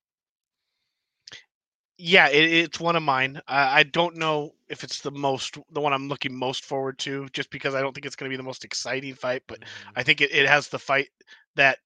Yeah, 1.97 2.29
it, 2.29 2.53
it's 2.53 2.81
one 2.81 2.97
of 2.97 3.03
mine. 3.03 3.41
I, 3.47 3.81
I 3.81 3.83
don't 3.85 4.17
know 4.17 4.55
if 4.69 4.83
it's 4.83 5.01
the 5.01 5.13
most 5.13 5.57
the 5.71 5.81
one 5.81 5.93
I'm 5.93 6.09
looking 6.09 6.35
most 6.35 6.65
forward 6.65 6.99
to, 7.01 7.29
just 7.33 7.51
because 7.51 7.75
I 7.75 7.81
don't 7.81 7.93
think 7.95 8.05
it's 8.07 8.17
going 8.17 8.29
to 8.29 8.33
be 8.33 8.37
the 8.37 8.43
most 8.43 8.65
exciting 8.65 9.15
fight. 9.15 9.43
But 9.47 9.65
hmm 9.65 9.95
I 9.95 10.03
think 10.03 10.21
it, 10.21 10.33
it 10.33 10.49
has 10.49 10.69
the 10.69 10.79
fight 10.79 11.09
that 11.55 11.79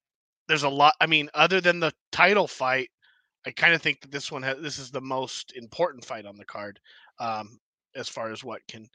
there's 0.49 0.63
a 0.63 0.69
lot. 0.69 0.95
I 1.01 1.07
mean, 1.07 1.29
other 1.35 1.61
than 1.61 1.81
the 1.81 1.93
title 2.13 2.49
fight, 2.49 2.91
I 3.47 3.51
kind 3.53 3.75
of 3.75 3.83
think 3.83 4.01
that 4.03 4.13
this 4.13 4.33
one 4.33 4.43
has, 4.45 4.59
this 4.63 4.79
is 4.79 4.91
the 4.91 5.01
most 5.03 5.53
important 5.57 6.05
fight 6.05 6.27
on 6.27 6.37
the 6.39 6.45
card, 6.47 6.81
um, 7.21 7.61
as 7.97 8.09
far 8.09 8.33
as 8.33 8.45
what 8.45 8.67
can 8.69 8.89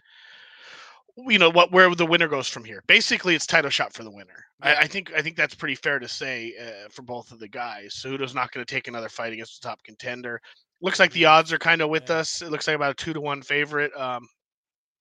you 1.27 1.37
know 1.37 1.49
what 1.49 1.71
where 1.71 1.93
the 1.93 2.05
winner 2.05 2.27
goes 2.27 2.47
from 2.47 2.63
here. 2.63 2.83
Basically, 2.87 3.35
it's 3.35 3.45
title 3.45 3.69
shot 3.69 3.93
for 3.93 4.03
the 4.03 4.11
winner. 4.11 4.45
I, 4.61 4.75
Yeah. 4.75 4.81
I 4.81 4.87
think 4.87 5.13
I 5.13 5.21
think 5.21 5.35
that's 5.37 5.55
pretty 5.55 5.75
fair 5.75 5.99
to 5.99 6.07
say 6.07 6.53
uh, 6.59 6.89
for 6.89 7.03
both 7.03 7.31
of 7.31 7.39
the 7.39 7.47
guys. 7.47 7.93
Cejudo's 7.95 8.33
not 8.33 8.51
going 8.51 8.65
to 8.65 8.73
take 8.75 8.87
another 8.87 9.09
fight 9.09 9.33
against 9.33 9.61
the 9.61 9.67
top 9.67 9.83
contender. 9.83 10.41
Looks 10.81 10.99
like 10.99 11.11
the 11.11 11.25
odds 11.25 11.53
are 11.53 11.59
kind 11.59 11.81
of 11.81 11.89
with 11.89 12.09
yeah. 12.09 12.17
us. 12.17 12.41
It 12.41 12.51
looks 12.51 12.67
like 12.67 12.75
about 12.75 12.91
a 12.91 12.95
two 12.95 13.13
to 13.13 13.21
one 13.21 13.41
favorite, 13.41 13.95
um, 13.95 14.27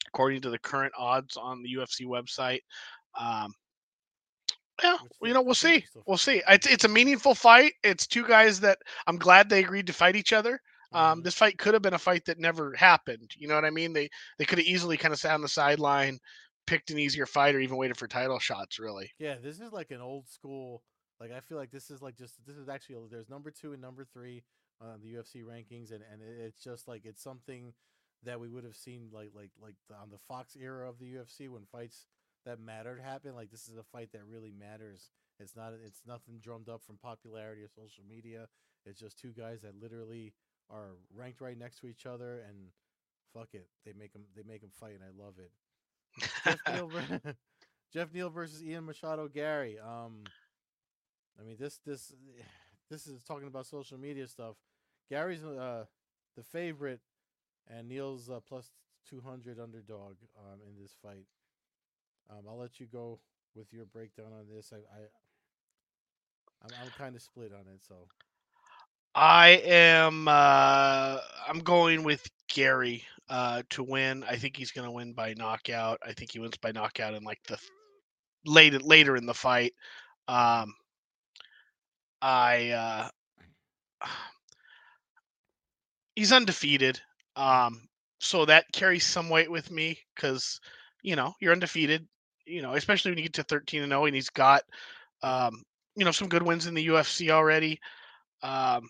according 0.09 0.43
to 0.43 0.51
the 0.51 0.59
current 0.59 0.93
odds 0.97 1.37
on 1.37 1.63
the 1.63 1.75
UFC 1.75 2.07
website. 2.07 2.61
Um, 3.19 3.53
yeah, 4.83 4.97
you 5.23 5.35
know, 5.35 5.43
we'll 5.43 5.55
see. 5.55 5.85
We'll 6.07 6.17
see. 6.17 6.43
It's 6.49 6.67
it's 6.67 6.85
a 6.85 6.89
meaningful 6.89 7.35
fight. 7.35 7.73
It's 7.83 8.07
two 8.07 8.27
guys 8.27 8.61
that 8.61 8.79
I'm 9.07 9.17
glad 9.19 9.49
they 9.49 9.61
agreed 9.61 9.87
to 9.89 9.93
fight 9.93 10.17
each 10.17 10.33
other. 10.33 10.61
Um, 10.93 11.21
Mhm. 11.21 11.25
this 11.25 11.35
fight 11.35 11.59
could 11.59 11.75
have 11.75 11.83
been 11.83 11.95
a 11.95 11.99
fight 11.99 12.25
that 12.27 12.39
never 12.39 12.75
happened. 12.75 13.31
You 13.37 13.49
know 13.49 13.55
what 13.55 13.65
I 13.65 13.71
mean? 13.71 13.93
They 13.93 14.09
they 14.39 14.45
could 14.45 14.59
have 14.59 14.67
easily 14.67 14.97
kind 14.97 15.15
of 15.15 15.21
sat 15.21 15.35
on 15.35 15.41
the 15.43 15.49
sideline, 15.49 16.19
picked 16.67 16.91
an 16.91 16.99
easier 16.99 17.27
fight, 17.27 17.55
or 17.55 17.61
even 17.61 17.77
waited 17.77 17.97
for 17.97 18.09
title 18.09 18.39
shots. 18.39 18.79
Really. 18.79 19.11
Yeah, 19.19 19.37
this 19.43 19.61
is 19.61 19.73
like 19.73 19.91
an 19.91 20.01
old 20.01 20.29
school. 20.29 20.83
Like 21.21 21.31
I 21.33 21.41
feel 21.41 21.59
like 21.59 21.71
this 21.71 21.91
is 21.91 22.03
like 22.03 22.17
just 22.17 22.35
this 22.47 22.57
is 22.57 22.69
actually 22.69 22.97
there's 23.11 23.29
number 23.29 23.51
two 23.51 23.73
and 23.73 23.81
number 23.81 24.05
three 24.13 24.43
on 24.83 25.01
the 25.01 25.15
UFC 25.15 25.45
rankings, 25.45 25.91
and 25.93 26.03
and 26.13 26.21
it's 26.23 26.63
just 26.63 26.89
like 26.89 27.05
it's 27.05 27.23
something 27.23 27.73
that 28.25 28.39
we 28.41 28.49
would 28.49 28.65
have 28.65 28.77
seen 28.77 29.09
like 29.13 29.31
like 29.35 29.51
like 29.61 29.77
the, 29.89 29.95
on 29.95 30.11
the 30.11 30.19
Fox 30.29 30.57
era 30.61 30.89
of 30.89 30.99
the 30.99 31.15
UFC 31.15 31.49
when 31.49 31.65
fights 31.71 32.07
that 32.45 32.61
mattered 32.61 33.01
happen. 33.01 33.35
Like 33.35 33.51
this 33.51 33.69
is 33.69 33.77
a 33.77 33.83
fight 33.83 34.11
that 34.13 34.27
really 34.29 34.53
matters. 34.53 35.11
It's 35.41 35.57
not 35.57 35.73
it's 35.85 36.03
nothing 36.07 36.39
drummed 36.41 36.69
up 36.69 36.83
from 36.83 36.99
popularity 36.99 37.63
or 37.63 37.69
social 37.69 38.05
media. 38.09 38.49
It's 38.85 38.99
just 38.99 39.19
two 39.19 39.33
guys 39.33 39.63
that 39.63 39.81
literally 39.81 40.35
are 40.71 40.97
ranked 41.15 41.41
right 41.41 41.59
next 41.59 41.81
to 41.81 41.87
each 41.87 42.07
other, 42.07 42.41
and 42.49 42.69
fuck 43.35 43.49
it, 43.53 43.69
they 43.85 43.93
make 43.93 44.13
them 44.13 44.23
they 44.37 44.43
make 44.47 44.61
them 44.61 44.71
fight, 44.79 44.95
and 44.95 45.03
I 45.05 45.23
love 45.23 45.35
it. 45.39 45.53
Geoff 46.45 46.61
Neal, 46.69 46.91
Geoff 47.93 48.13
Neal 48.13 48.31
versus 48.31 48.63
Ian 48.63 48.87
Machado 48.87 49.29
Garry. 49.29 49.79
Um, 49.79 50.25
I 51.39 51.45
mean 51.45 51.57
this 51.59 51.81
this 51.85 52.13
this 52.91 53.07
is 53.07 53.23
talking 53.25 53.49
about 53.49 53.67
social 53.67 53.99
media 53.99 54.27
stuff. 54.27 54.57
Garry's 55.09 55.45
uh 55.45 55.87
the 56.37 56.43
favorite, 56.43 57.01
and 57.69 57.89
Neal's 57.89 58.29
uh, 58.31 58.41
plus 58.41 58.71
two 59.09 59.21
hundred 59.21 59.59
underdog 59.59 60.17
um 60.39 60.61
in 60.67 60.81
this 60.81 60.95
fight. 61.03 61.27
Um, 62.31 62.45
I'll 62.49 62.59
let 62.59 62.81
you 62.81 62.87
go 62.87 63.21
with 63.55 63.73
your 63.73 63.85
breakdown 63.87 64.33
on 64.33 64.47
this. 64.49 64.73
I, 64.73 64.79
I 64.79 65.07
I'm, 66.63 66.73
I'm 66.75 66.91
kind 66.91 67.15
of 67.17 67.23
split 67.23 67.53
on 67.53 67.67
it, 67.73 67.83
so 67.85 68.09
I 69.15 69.61
am. 69.65 70.29
Uh, 70.29 71.19
I'm 71.49 71.61
going 71.61 72.03
with 72.05 72.27
Garry 72.49 73.05
uh, 73.29 73.63
to 73.71 73.83
win. 73.83 74.25
I 74.25 74.37
think 74.37 74.57
he's 74.57 74.73
going 74.73 74.87
to 74.87 74.93
win 74.93 75.13
by 75.13 75.35
knockout. 75.35 75.99
I 76.05 76.13
think 76.13 76.33
he 76.33 76.39
wins 76.39 76.57
by 76.59 76.73
knockout 76.73 77.15
in 77.15 77.23
like 77.25 77.43
the 77.45 77.57
th- 77.57 77.71
late 78.45 78.83
later 78.83 79.17
in 79.17 79.27
the 79.27 79.35
fight. 79.35 79.75
Um, 80.29 80.75
I 82.21 82.71
uh, 82.71 83.09
he's 86.15 86.33
undefeated. 86.33 87.01
Um, 87.37 87.89
so 88.21 88.45
that 88.45 88.71
carries 88.73 89.05
some 89.07 89.29
weight 89.29 89.51
with 89.51 89.71
me 89.71 89.99
because 90.15 90.61
you 91.03 91.17
know 91.17 91.35
you're 91.41 91.53
undefeated. 91.53 92.07
You 92.47 92.63
know, 92.63 92.75
especially 92.75 93.13
when 93.13 93.19
you 93.19 93.25
get 93.25 93.35
to 93.35 93.45
13 93.45 93.83
and 93.83 93.91
0, 93.91 94.07
and 94.07 94.15
he's 94.15 94.31
got 94.31 94.63
um, 95.23 95.63
you 95.97 96.05
know 96.05 96.11
some 96.11 96.29
good 96.29 96.43
wins 96.43 96.67
in 96.67 96.75
the 96.75 96.87
UFC 96.89 97.31
already. 97.31 97.81
Um, 98.43 98.89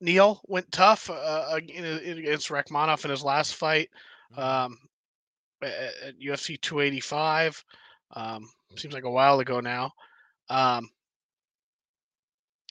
Neal 0.00 0.40
went 0.46 0.70
tough 0.70 1.08
uh, 1.08 1.58
in- 1.66 2.18
against 2.18 2.48
Rakhmonov 2.48 3.04
in 3.04 3.10
his 3.10 3.24
last 3.24 3.54
fight 3.54 3.88
mhm. 4.36 4.42
um, 4.42 4.78
at, 5.62 5.72
at 6.06 6.20
UFC 6.20 6.60
285. 6.60 7.64
Um, 8.12 8.48
seems 8.76 8.92
like 8.92 9.04
a 9.04 9.10
while 9.10 9.40
ago 9.40 9.60
now. 9.60 9.92
Um, 10.50 10.90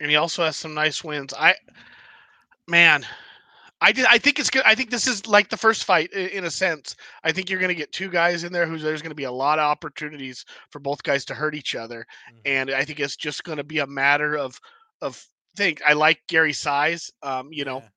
and 0.04 0.12
he 0.12 0.18
also 0.18 0.46
has 0.46 0.58
some 0.58 0.76
nice 0.76 1.04
wins. 1.04 1.34
I, 1.34 1.56
man, 2.68 3.06
I 3.82 3.92
did. 3.92 4.06
I 4.10 4.18
think 4.20 4.40
it's 4.40 4.52
good. 4.52 4.64
I 4.66 4.76
think 4.76 4.92
this 4.92 5.08
is 5.08 5.28
like 5.28 5.50
the 5.50 5.58
first 5.58 5.86
fight 5.86 6.12
in 6.14 6.46
a 6.46 6.52
sense. 6.52 6.96
I 7.24 7.32
think 7.32 7.50
you're 7.50 7.60
going 7.60 7.70
to 7.70 7.76
get 7.76 7.92
two 7.92 8.10
guys 8.10 8.44
in 8.44 8.54
there 8.54 8.66
who's 8.68 8.84
there's 8.84 9.02
going 9.02 9.12
to 9.12 9.16
be 9.16 9.24
a 9.26 9.32
lot 9.32 9.60
of 9.60 9.64
opportunities 9.64 10.46
for 10.70 10.80
both 10.80 11.04
guys 11.04 11.26
to 11.26 11.34
hurt 11.36 11.56
each 11.56 11.76
other, 11.76 12.06
Mhm. 12.32 12.42
and 12.46 12.72
I 12.72 12.86
think 12.86 13.00
it's 13.00 13.18
just 13.18 13.44
going 13.44 13.58
to 13.58 13.64
be 13.64 13.80
a 13.80 13.88
matter 13.88 14.38
of 14.38 14.60
of 15.02 15.26
think. 15.56 15.82
I 15.86 15.94
like 15.94 16.22
Garry's 16.28 16.60
size. 16.60 17.12
Um, 17.24 17.50
you 17.52 17.66
know, 17.66 17.80
Yeah. 17.80 17.90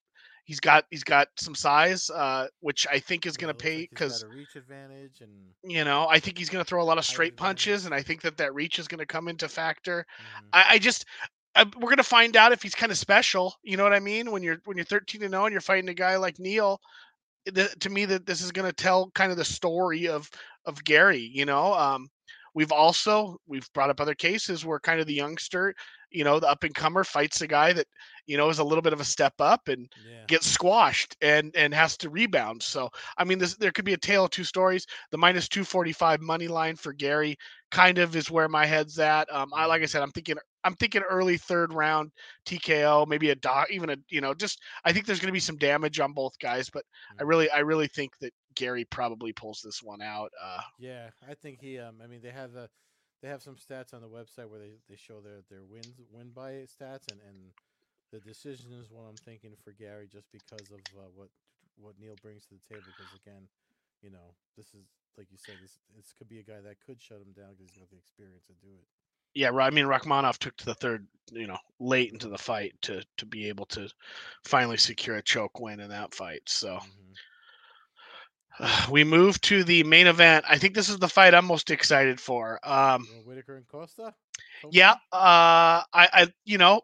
he's 0.45 0.61
got 0.61 0.87
he's 0.91 1.05
got 1.05 1.29
some 1.37 1.55
size, 1.55 2.11
uh, 2.11 2.49
which 2.61 2.87
I 2.91 2.99
think 2.99 3.27
is 3.27 3.37
going 3.37 3.53
to 3.55 3.55
pay 3.55 3.81
like 3.81 3.91
because 3.91 4.23
a 4.23 4.29
reach 4.29 4.57
advantage 4.57 5.21
and 5.21 5.55
you 5.65 5.85
know 5.85 6.09
I 6.09 6.19
think 6.19 6.39
he's 6.39 6.51
going 6.51 6.65
to 6.65 6.69
throw 6.69 6.83
a 6.83 6.85
lot 6.85 6.99
of 6.99 7.05
straight 7.05 7.37
punches, 7.37 7.85
advantage. 7.85 7.87
and 7.87 7.95
I 7.95 8.03
think 8.03 8.23
that 8.23 8.37
that 8.39 8.55
reach 8.55 8.79
is 8.79 8.89
going 8.89 9.01
to 9.01 9.07
come 9.07 9.29
into 9.29 9.49
factor. 9.49 10.07
mhm. 10.21 10.49
I, 10.53 10.65
I 10.71 10.79
just 10.79 11.05
We're 11.79 11.91
gonna 11.91 12.03
find 12.03 12.37
out 12.37 12.53
if 12.53 12.63
he's 12.63 12.75
kind 12.75 12.93
of 12.93 12.99
special. 12.99 13.55
You 13.63 13.77
know 13.77 13.83
what 13.85 13.93
I 13.95 14.01
mean? 14.01 14.31
When 14.31 14.43
you're 14.43 14.59
when 14.65 14.77
you're 14.77 14.85
13 14.87 15.23
and 15.23 15.33
0 15.33 15.45
and 15.47 15.53
you're 15.53 15.61
fighting 15.61 15.89
a 15.89 15.95
guy 15.95 16.17
like 16.17 16.39
Neal, 16.39 16.81
the, 17.47 17.69
to 17.81 17.91
me 17.91 18.05
that 18.07 18.27
this 18.27 18.43
is 18.43 18.53
gonna 18.53 18.73
tell 18.73 19.11
kind 19.15 19.31
of 19.31 19.39
the 19.39 19.45
story 19.45 20.09
of 20.09 20.31
of 20.67 20.83
Garry. 20.85 21.31
You 21.33 21.45
know, 21.47 21.75
um, 21.75 22.09
we've 22.55 22.73
also 22.73 23.39
we've 23.47 23.71
brought 23.73 23.91
up 23.91 24.01
other 24.01 24.15
cases 24.15 24.65
where 24.65 24.81
kind 24.81 25.01
of 25.01 25.07
the 25.07 25.15
youngster, 25.15 25.75
you 26.11 26.25
know, 26.25 26.41
the 26.41 26.49
up 26.49 26.65
and 26.65 26.75
comer 26.75 27.05
fights 27.05 27.41
a 27.43 27.47
guy 27.47 27.73
that 27.73 27.87
you 28.27 28.37
know 28.37 28.49
is 28.51 28.59
a 28.59 28.65
little 28.65 28.83
bit 28.83 28.93
of 28.93 29.01
a 29.01 29.05
step 29.05 29.35
up 29.41 29.69
and 29.69 29.89
yeah. 29.97 30.29
gets 30.29 30.47
squashed 30.47 31.17
and 31.21 31.55
and 31.57 31.75
has 31.75 31.97
to 31.99 32.11
rebound. 32.11 32.63
So 32.63 32.91
I 33.17 33.25
mean, 33.25 33.39
this 33.39 33.57
there 33.57 33.71
could 33.73 33.85
be 33.85 33.95
a 33.95 33.99
tale 33.99 34.25
of 34.25 34.31
two 34.31 34.45
stories. 34.45 34.87
The 35.11 35.19
minus 35.19 35.49
245 35.49 36.21
money 36.21 36.49
line 36.49 36.77
for 36.77 36.93
Garry 36.93 37.37
kind 37.71 37.99
of 37.99 38.15
is 38.17 38.31
where 38.31 38.49
my 38.49 38.67
head's 38.67 38.99
at. 38.99 39.33
Um, 39.33 39.51
I 39.55 39.67
like 39.67 39.83
I 39.83 39.87
Mhm. 39.87 39.87
said, 39.87 40.03
I'm 40.03 40.11
thinking 40.11 40.37
I'm 40.65 40.75
thinking 40.75 41.03
early 41.03 41.37
third 41.37 41.73
round 41.73 42.13
TKO, 42.45 43.05
maybe 43.07 43.31
a 43.31 43.35
dot, 43.37 43.71
even 43.71 43.91
a 43.91 43.97
you 44.09 44.21
know, 44.21 44.35
just 44.35 44.61
I 44.85 44.93
think 44.93 45.07
there's 45.07 45.21
going 45.21 45.29
to 45.29 45.33
be 45.33 45.41
some 45.41 45.57
damage 45.57 46.01
on 46.01 46.13
both 46.13 46.39
guys, 46.39 46.71
but 46.71 46.85
I 47.19 47.25
mhm. 47.25 47.25
really 47.25 47.51
I 47.51 47.59
really 47.61 47.89
think 47.89 48.19
that 48.21 48.33
Garry 48.55 48.85
probably 48.85 49.33
pulls 49.33 49.61
this 49.63 49.83
one 49.83 50.03
out. 50.03 50.31
Uh, 50.43 50.61
Yeah, 50.79 51.11
I 51.27 51.35
think 51.35 51.61
he. 51.61 51.79
Um, 51.79 52.01
I 52.03 52.07
mean, 52.07 52.21
they 52.21 52.31
have 52.31 52.53
the, 52.53 52.69
they 53.23 53.29
have 53.29 53.43
some 53.43 53.57
stats 53.57 53.95
on 53.95 54.01
the 54.03 54.09
website 54.09 54.49
where 54.49 54.59
they, 54.61 54.75
they 54.89 54.97
show 54.97 55.21
their 55.21 55.43
their 55.49 55.65
wins 55.65 56.01
win 56.11 56.31
by 56.31 56.67
stats, 56.67 57.09
and 57.09 57.21
and 57.21 57.53
the 58.17 58.29
decision 58.29 58.73
is 58.73 58.91
what 58.91 59.05
I'm 59.09 59.19
thinking 59.25 59.53
for 59.63 59.73
Garry, 59.73 60.09
just 60.11 60.33
because 60.33 60.71
of 60.71 60.81
uh, 60.97 61.11
what 61.15 61.29
what 61.77 61.95
Neal 62.01 62.17
brings 62.17 62.47
to 62.47 62.55
the 62.55 62.75
table. 62.75 62.93
Because 62.97 63.13
again, 63.13 63.49
you 64.03 64.11
know, 64.11 64.35
this 64.57 64.69
is 64.73 64.87
like 65.19 65.29
you 65.31 65.37
said, 65.39 65.57
this 65.63 65.79
this 65.95 66.15
could 66.17 66.29
be 66.29 66.39
a 66.39 66.43
guy 66.43 66.61
that 66.65 66.81
could 66.81 67.01
shut 67.01 67.19
him 67.19 67.33
down 67.37 67.53
because 67.53 67.69
he's 67.69 67.79
got 67.79 67.91
the 67.91 67.99
experience 67.99 68.45
to 68.47 68.55
do 68.55 68.73
it. 68.73 68.87
yeah, 69.35 69.51
I 69.51 69.71
mean 69.71 69.85
Rakhmonov 69.85 70.39
took 70.39 70.57
to 70.57 70.65
the 70.65 70.75
third, 70.75 71.07
you 71.31 71.47
know, 71.47 71.59
late 71.79 72.13
into 72.13 72.29
the 72.29 72.39
fight 72.39 72.75
to 72.83 73.05
to 73.19 73.27
be 73.27 73.49
able 73.49 73.67
to 73.67 73.89
finally 74.45 74.79
secure 74.79 75.17
a 75.17 75.23
choke 75.23 75.61
win 75.61 75.81
in 75.81 75.91
that 75.91 76.15
fight. 76.15 76.43
So. 76.47 76.79
Mhm. 76.79 77.17
we 78.91 79.05
move 79.05 79.39
to 79.43 79.65
the 79.65 79.83
main 79.85 80.07
event. 80.07 80.45
I 80.49 80.57
think 80.57 80.75
this 80.75 80.89
is 80.89 80.99
the 80.99 81.09
fight 81.09 81.35
I'm 81.35 81.45
most 81.45 81.71
excited 81.71 82.19
for. 82.19 82.59
Um, 82.67 83.07
Whitaker 83.27 83.57
and 83.57 83.67
Costa? 83.67 84.15
yeah, 84.71 84.93
uh, 85.13 85.85
I, 85.93 86.09
I, 86.13 86.33
you 86.47 86.57
know, 86.57 86.81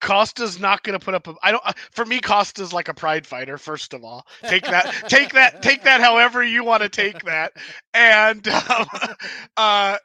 Costa's 0.00 0.60
not 0.60 0.82
going 0.82 0.98
to 0.98 1.04
put 1.04 1.14
up 1.14 1.26
a. 1.26 1.34
I 1.42 1.50
don't. 1.52 1.62
uh, 1.64 1.72
For 1.90 2.04
me, 2.04 2.20
Costa's 2.20 2.72
like 2.72 2.88
a 2.88 2.94
pride 2.94 3.26
fighter. 3.26 3.58
First 3.58 3.94
of 3.94 4.04
all, 4.04 4.26
take 4.48 4.64
that, 4.64 4.92
take 5.08 5.32
that, 5.32 5.62
take 5.62 5.84
that. 5.84 6.00
However 6.00 6.42
you 6.42 6.64
want 6.64 6.82
to 6.82 6.88
take 6.88 7.22
that, 7.24 7.52
and 7.94 8.46
um, 8.48 8.86
uh, 9.56 9.98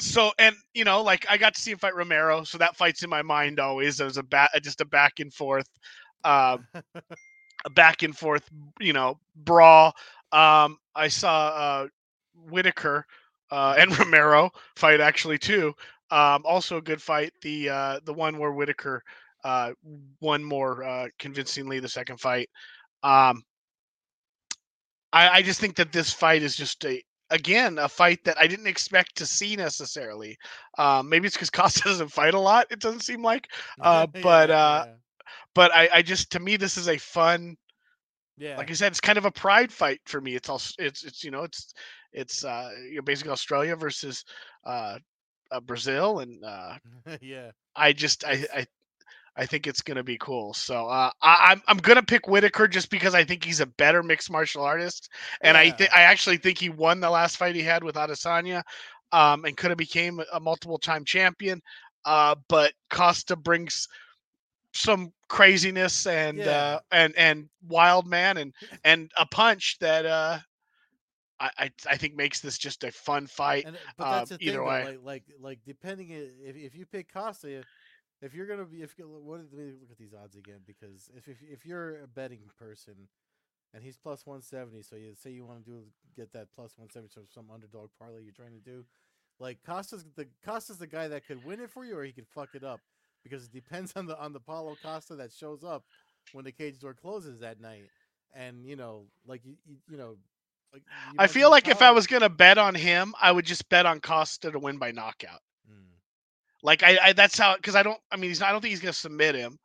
so 0.00 0.32
and 0.38 0.56
you 0.74 0.84
know, 0.84 1.02
like 1.02 1.26
I 1.30 1.36
got 1.36 1.54
to 1.54 1.60
see 1.60 1.70
him 1.70 1.78
fight 1.78 1.94
Romero, 1.94 2.44
so 2.44 2.58
that 2.58 2.76
fight's 2.76 3.02
in 3.02 3.10
my 3.10 3.22
mind 3.22 3.60
always 3.60 4.00
as 4.00 4.16
a 4.16 4.22
bat, 4.22 4.50
just 4.62 4.80
a 4.80 4.84
back 4.84 5.20
and 5.20 5.32
forth. 5.32 5.68
Um, 6.24 6.66
a 7.64 7.70
back 7.70 8.02
and 8.02 8.16
forth, 8.16 8.48
you 8.80 8.92
know, 8.92 9.18
brawl. 9.36 9.94
Um, 10.32 10.78
I 10.94 11.08
saw 11.08 11.48
uh, 11.48 11.88
Whitaker 12.48 13.06
uh, 13.50 13.76
and 13.78 13.96
Romero 13.98 14.50
fight 14.76 15.00
actually 15.00 15.38
too. 15.38 15.74
Um, 16.12 16.42
also 16.46 16.78
a 16.78 16.82
good 16.82 17.02
fight. 17.02 17.32
The 17.42 17.70
uh, 17.70 18.00
the 18.04 18.14
one 18.14 18.38
where 18.38 18.52
Whitaker 18.52 19.02
uh, 19.44 19.72
won 20.20 20.44
more 20.44 20.84
uh, 20.84 21.08
convincingly 21.18 21.80
the 21.80 21.88
second 21.88 22.20
fight. 22.20 22.50
Um, 23.02 23.42
I, 25.12 25.28
I 25.28 25.42
just 25.42 25.60
think 25.60 25.76
that 25.76 25.92
this 25.92 26.12
fight 26.12 26.42
is 26.42 26.56
just 26.56 26.84
a 26.84 27.02
again 27.30 27.78
a 27.78 27.88
fight 27.88 28.24
that 28.24 28.38
I 28.38 28.46
didn't 28.46 28.66
expect 28.68 29.16
to 29.16 29.26
see 29.26 29.56
necessarily. 29.56 30.36
Um, 30.78 31.08
maybe 31.08 31.26
it's 31.26 31.36
because 31.36 31.50
Costa 31.52 31.82
doesn't 31.84 32.08
fight 32.12 32.34
a 32.34 32.40
lot. 32.40 32.66
It 32.70 32.80
doesn't 32.80 33.00
seem 33.02 33.22
like, 33.22 33.48
uh, 33.80 34.06
but 34.20 34.50
Yeah, 34.50 34.50
uh, 34.50 34.84
yeah. 34.84 34.94
but 35.54 35.72
I, 35.74 35.88
I 35.94 36.02
just 36.02 36.32
to 36.32 36.40
me 36.40 36.56
this 36.56 36.76
is 36.78 36.88
a 36.88 36.98
fun 36.98 37.56
Yeah. 38.36 38.56
like 38.56 38.70
I 38.70 38.74
said, 38.74 38.92
it's 38.92 39.00
kind 39.00 39.18
of 39.18 39.24
a 39.24 39.30
pride 39.32 39.72
fight 39.72 40.00
for 40.06 40.20
me. 40.20 40.34
It's 40.34 40.48
all 40.48 40.60
it's 40.78 41.04
it's 41.04 41.24
you 41.24 41.30
know 41.30 41.44
it's 41.44 41.72
it's 42.12 42.44
uh 42.44 42.70
you 42.88 42.96
know 42.96 43.02
basically 43.02 43.32
Australia 43.32 43.76
versus 43.76 44.24
uh, 44.64 44.98
uh 45.52 45.60
Brazil, 45.60 46.20
and 46.20 46.44
uh 46.44 46.76
yeah. 47.20 47.52
I 47.76 47.92
just 47.92 48.24
I 48.24 48.46
I 48.54 48.66
I 49.36 49.46
think 49.46 49.66
it's 49.66 49.82
gonna 49.82 50.02
be 50.04 50.18
cool. 50.18 50.54
So 50.54 50.88
uh, 50.88 51.10
I, 51.22 51.50
I'm 51.52 51.62
I'm 51.68 51.78
gonna 51.78 52.02
pick 52.02 52.28
Whitaker 52.28 52.68
just 52.68 52.90
because 52.90 53.14
I 53.14 53.24
think 53.24 53.44
he's 53.44 53.60
a 53.60 53.66
better 53.66 54.02
mixed 54.02 54.30
martial 54.30 54.62
artist, 54.62 55.08
and 55.42 55.56
I 55.56 55.70
Yeah. 55.70 55.72
think 55.72 55.90
I 55.94 56.02
actually 56.02 56.38
think 56.38 56.58
he 56.58 56.68
won 56.70 57.00
the 57.00 57.10
last 57.10 57.36
fight 57.36 57.54
he 57.54 57.62
had 57.62 57.84
with 57.84 57.96
Adesanya, 57.96 58.62
um, 59.12 59.44
and 59.44 59.56
could 59.56 59.70
have 59.70 59.78
became 59.78 60.20
a 60.32 60.40
multiple 60.40 60.78
time 60.78 61.04
champion. 61.04 61.60
Uh, 62.04 62.36
but 62.48 62.72
Costa 62.90 63.36
brings 63.36 63.88
some 64.74 65.12
craziness 65.28 66.06
and 66.06 66.46
Yeah. 66.46 66.48
uh, 66.48 66.80
and 66.90 67.14
and 67.16 67.48
wild 67.66 68.06
man 68.06 68.36
and 68.36 68.54
and 68.84 69.10
a 69.18 69.26
punch 69.26 69.76
that 69.80 70.06
uh, 70.06 70.38
I, 71.42 71.50
I 71.58 71.70
I 71.90 71.96
think 71.96 72.14
makes 72.14 72.40
this 72.40 72.56
just 72.56 72.84
a 72.84 72.92
fun 72.92 73.26
fight. 73.26 73.66
And, 73.66 73.76
but 73.96 74.04
uh, 74.04 74.10
that's 74.18 74.30
the 74.30 74.38
thing, 74.38 74.48
either 74.48 74.58
though, 74.58 74.64
way. 74.64 74.84
like, 74.84 74.98
like, 75.02 75.24
like, 75.40 75.58
depending 75.66 76.10
if 76.10 76.56
if 76.56 76.74
you 76.76 76.86
pick 76.86 77.12
Costa, 77.12 77.64
if 78.20 78.34
you're 78.34 78.46
gonna 78.46 78.64
be, 78.64 78.82
if 78.82 78.94
what 78.98 79.40
let 79.40 79.52
me 79.52 79.72
look 79.80 79.90
at 79.90 79.98
these 79.98 80.14
odds 80.14 80.36
again, 80.36 80.60
because 80.66 81.10
if 81.16 81.28
if 81.28 81.38
if 81.42 81.66
you're 81.66 82.02
a 82.02 82.06
betting 82.06 82.50
person, 82.58 83.08
and 83.74 83.82
he's 83.82 83.96
plus 83.96 84.24
one 84.24 84.42
seventy, 84.42 84.82
so 84.82 84.94
you 84.96 85.14
say 85.14 85.30
you 85.30 85.44
want 85.44 85.64
to 85.64 85.70
do 85.70 85.82
get 86.16 86.32
that 86.32 86.48
plus 86.54 86.78
one 86.78 86.88
seventy, 86.90 87.12
from 87.12 87.24
some 87.28 87.46
underdog 87.52 87.90
parlay 87.98 88.22
you're 88.22 88.32
trying 88.32 88.54
to 88.54 88.60
do, 88.64 88.84
like 89.40 89.58
Costa's 89.66 90.04
the 90.14 90.28
Costa's 90.44 90.78
the 90.78 90.86
guy 90.86 91.08
that 91.08 91.26
could 91.26 91.44
win 91.44 91.60
it 91.60 91.70
for 91.70 91.84
you, 91.84 91.98
or 91.98 92.04
he 92.04 92.12
could 92.12 92.28
fuck 92.28 92.50
it 92.54 92.62
up, 92.62 92.80
because 93.24 93.44
it 93.46 93.52
depends 93.52 93.92
on 93.96 94.06
the 94.06 94.18
on 94.20 94.32
the 94.32 94.40
Paulo 94.40 94.76
Costa 94.82 95.16
that 95.16 95.32
shows 95.32 95.64
up 95.64 95.84
when 96.32 96.44
the 96.44 96.52
cage 96.52 96.78
door 96.78 96.94
closes 96.94 97.40
that 97.40 97.60
night, 97.60 97.90
and 98.32 98.64
you 98.64 98.76
know, 98.76 99.06
like 99.26 99.44
you 99.44 99.56
you, 99.66 99.76
you 99.90 99.96
know. 99.96 100.16
Like 100.72 100.82
I 101.18 101.26
feel 101.26 101.50
like 101.50 101.68
if 101.68 101.82
I 101.82 101.90
was 101.90 102.06
gonna 102.06 102.28
bet 102.28 102.58
on 102.58 102.74
him, 102.74 103.14
I 103.20 103.30
would 103.30 103.44
just 103.44 103.68
bet 103.68 103.86
on 103.86 104.00
Costa 104.00 104.50
to 104.50 104.58
win 104.58 104.78
by 104.78 104.90
knockout. 104.90 105.40
Mm. 105.70 105.84
Like 106.62 106.82
I, 106.82 106.98
I 107.02 107.12
that's 107.12 107.38
how 107.38 107.56
because 107.56 107.76
I 107.76 107.82
don't 107.82 108.00
I 108.10 108.16
mean 108.16 108.30
he's 108.30 108.40
not, 108.40 108.48
I 108.48 108.52
don't 108.52 108.60
think 108.60 108.70
he's 108.70 108.80
gonna 108.80 108.92
submit 108.92 109.34
him, 109.34 109.58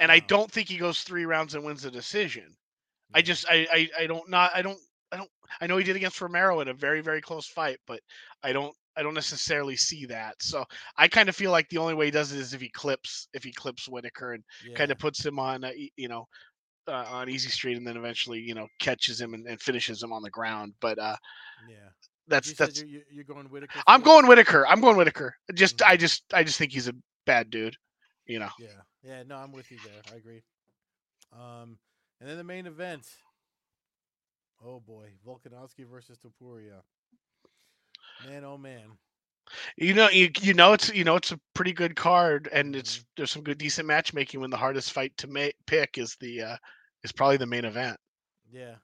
and 0.00 0.10
I 0.10 0.20
don't 0.20 0.50
think 0.50 0.68
he 0.68 0.76
goes 0.76 1.00
three 1.00 1.26
rounds 1.26 1.54
and 1.54 1.64
wins 1.64 1.82
the 1.82 1.90
decision. 1.90 2.56
I 3.12 3.22
just 3.22 3.44
I, 3.48 3.66
I 3.72 3.88
I 4.00 4.06
don't 4.06 4.28
not 4.28 4.52
I 4.54 4.62
don't 4.62 4.78
I 5.12 5.16
don't 5.18 5.30
I 5.60 5.66
know 5.66 5.76
he 5.76 5.84
did 5.84 5.96
against 5.96 6.20
Romero 6.20 6.60
in 6.60 6.68
a 6.68 6.74
very 6.74 7.00
very 7.00 7.20
close 7.20 7.46
fight, 7.46 7.78
but 7.86 8.00
I 8.42 8.52
don't 8.52 8.74
I 8.96 9.02
don't 9.02 9.14
necessarily 9.14 9.76
see 9.76 10.06
that. 10.06 10.34
So 10.40 10.64
I 10.96 11.08
kind 11.08 11.28
of 11.28 11.36
feel 11.36 11.50
like 11.50 11.68
the 11.68 11.78
only 11.78 11.94
way 11.94 12.06
he 12.06 12.10
does 12.10 12.32
it 12.32 12.38
is 12.38 12.54
if 12.54 12.60
he 12.60 12.70
clips 12.70 13.28
if 13.34 13.44
he 13.44 13.52
clips 13.52 13.88
Whitaker 13.88 14.32
and 14.32 14.42
kind 14.74 14.90
of 14.90 14.98
puts 14.98 15.24
him 15.24 15.38
on 15.38 15.64
uh, 15.64 15.70
you 15.96 16.08
know 16.08 16.26
uh, 16.88 17.04
on 17.08 17.28
easy 17.28 17.48
street 17.48 17.76
and 17.76 17.86
then 17.86 17.96
eventually 17.96 18.38
you 18.40 18.54
know 18.54 18.66
catches 18.80 19.20
him 19.20 19.34
and, 19.34 19.46
and 19.46 19.60
finishes 19.60 20.02
him 20.02 20.12
on 20.12 20.22
the 20.22 20.30
ground. 20.30 20.74
But 20.80 20.98
uh 20.98 21.16
Yeah. 21.68 21.76
that's 22.28 22.48
you 22.48 22.54
that's 22.58 22.82
you're, 22.82 23.02
you're- 23.10 23.24
going 23.24 23.46
Whitaker. 23.50 23.80
I'm 23.86 24.02
going 24.02 24.26
Whitaker. 24.26 24.66
I'm 24.66 24.80
going 24.80 24.96
Whitaker. 24.96 25.34
Just 25.54 25.82
I 25.82 25.96
Mhm. 25.96 26.00
just 26.00 26.22
I 26.34 26.44
just 26.44 26.58
think 26.58 26.72
he's 26.72 26.88
a 26.88 26.94
bad 27.26 27.50
dude. 27.50 27.76
You 28.26 28.38
know. 28.38 28.50
Yeah. 28.58 28.68
Yeah. 29.02 29.22
No, 29.26 29.36
I'm 29.36 29.52
with 29.52 29.70
you 29.70 29.78
there. 29.84 30.02
I 30.12 30.16
agree. 30.16 30.42
Um, 31.32 31.78
and 32.20 32.28
then 32.28 32.36
the 32.38 32.44
main 32.44 32.66
event. 32.66 33.06
Oh 34.64 34.80
boy, 34.80 35.10
Volkanovski 35.26 35.84
versus 35.90 36.16
Topuria. 36.18 36.80
Man, 38.26 38.44
oh 38.44 38.56
man. 38.56 38.96
You 39.76 39.94
know, 39.94 40.08
you, 40.10 40.30
you 40.40 40.54
know 40.54 40.72
it's 40.72 40.92
you 40.92 41.04
know 41.04 41.16
it's 41.16 41.32
a 41.32 41.40
pretty 41.54 41.72
good 41.72 41.96
card, 41.96 42.48
and 42.52 42.74
it's 42.76 42.98
Mhm. 42.98 43.04
there's 43.16 43.30
some 43.30 43.42
good 43.42 43.58
decent 43.58 43.86
matchmaking. 43.86 44.40
When 44.40 44.50
the 44.50 44.56
hardest 44.56 44.92
fight 44.92 45.16
to 45.18 45.26
make 45.28 45.54
pick 45.66 45.98
is 45.98 46.16
the 46.16 46.42
uh, 46.42 46.56
is 47.02 47.12
probably 47.12 47.36
the 47.38 47.46
main 47.46 47.64
event. 47.64 47.98
Yeah. 48.50 48.76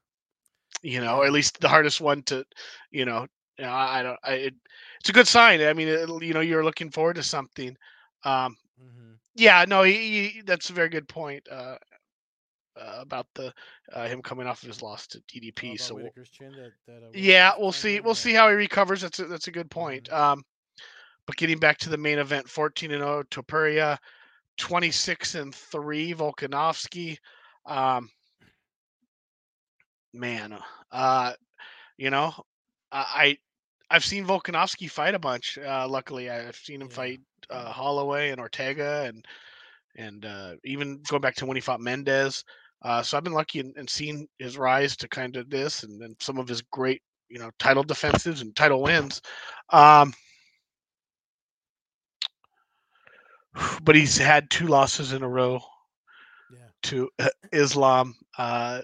You 0.83 1.01
know, 1.01 1.19
or 1.19 1.27
at 1.27 1.33
least 1.33 1.61
the 1.61 1.69
hardest 1.69 2.01
one 2.01 2.23
to, 2.25 2.45
you 2.91 3.05
know, 3.05 3.27
you 3.59 3.65
know, 3.65 3.71
I, 3.71 4.01
I 4.01 4.03
don't. 4.03 4.19
I, 4.25 4.33
it, 4.35 4.55
it's 5.01 5.09
a 5.11 5.13
good 5.13 5.27
sign. 5.29 5.61
I 5.63 5.73
mean, 5.73 5.89
it, 5.89 6.09
you 6.23 6.33
know, 6.35 6.41
you're 6.41 6.65
looking 6.65 6.91
forward 6.91 7.17
to 7.17 7.23
something. 7.23 7.77
Um, 8.25 8.57
Mm-hmm. 8.81 9.15
yeah, 9.35 9.65
no, 9.67 9.83
he, 9.83 10.29
he, 10.29 10.43
that's 10.43 10.71
a 10.71 10.73
very 10.73 10.89
good 10.89 11.09
point 11.09 11.47
uh, 11.51 11.77
uh, 12.77 12.99
about 13.01 13.27
the 13.35 13.53
uh, 13.93 14.07
him 14.09 14.23
coming 14.23 14.47
off 14.47 14.63
of 14.63 14.69
his 14.69 14.83
loss 14.83 15.07
to 15.09 15.21
DDP. 15.29 15.77
so 15.77 15.95
we'll, 15.95 16.11
that, 16.41 16.73
that 16.87 17.03
uh, 17.03 17.11
Yeah, 17.13 17.53
we'll 17.59 17.73
see. 17.73 18.01
We'll 18.01 18.15
see 18.15 18.33
how 18.35 18.49
he 18.49 18.55
recovers. 18.55 19.03
That's 19.03 19.19
a, 19.19 19.27
that's 19.27 19.49
a 19.49 19.53
good 19.53 19.71
point. 19.71 20.11
Mhm. 20.11 20.13
Um, 20.13 20.45
but 21.31 21.37
getting 21.37 21.61
back 21.61 21.79
to 21.79 21.89
the 21.89 21.97
main 21.97 22.19
event, 22.19 22.49
fourteen 22.49 22.91
and 22.91 23.03
zero, 23.03 23.23
Topuria, 23.31 23.97
twenty 24.59 24.91
six 24.91 25.37
and 25.37 25.55
three, 25.55 26.13
Volkanovski. 26.13 27.19
Um, 27.67 28.11
man, 30.13 30.59
uh, 30.91 31.35
you 31.99 32.11
know, 32.11 32.35
I 32.91 33.39
I've 33.91 34.05
seen 34.05 34.27
Volkanovski 34.27 34.91
fight 34.91 35.15
a 35.15 35.21
bunch. 35.21 35.57
Uh, 35.57 35.87
luckily, 35.89 36.31
I've 36.31 36.57
seen 36.57 36.83
him 36.83 36.89
Yeah. 36.89 36.97
fight 36.97 37.21
uh, 37.49 37.71
Holloway 37.71 38.31
and 38.31 38.41
Ortega, 38.41 39.05
and 39.07 39.25
and 39.97 40.25
uh, 40.25 40.55
even 40.65 41.01
going 41.07 41.23
back 41.23 41.37
to 41.37 41.47
when 41.47 41.57
he 41.57 41.61
fought 41.61 41.81
Mendes. 41.81 42.43
Uh, 42.83 43.05
so 43.05 43.17
I've 43.17 43.23
been 43.25 43.35
lucky 43.35 43.61
and, 43.61 43.73
and 43.77 43.89
seen 43.89 44.27
his 44.41 44.59
rise 44.59 44.97
to 44.97 45.09
kind 45.09 45.37
of 45.37 45.49
this, 45.49 45.85
and 45.85 46.03
then 46.03 46.17
some 46.19 46.39
of 46.39 46.49
his 46.49 46.61
great, 46.73 47.03
you 47.29 47.39
know, 47.39 47.53
title 47.61 47.85
defenses 47.85 48.41
and 48.43 48.57
title 48.57 48.83
wins. 48.83 49.23
Um, 49.69 50.13
but 53.83 53.95
he's 53.97 54.17
had 54.17 54.51
two 54.51 54.67
losses 54.67 55.13
in 55.13 55.23
a 55.23 55.29
row 55.29 55.61
Yeah. 56.53 56.69
to 56.85 57.11
Islam 57.53 58.15
uh, 58.39 58.83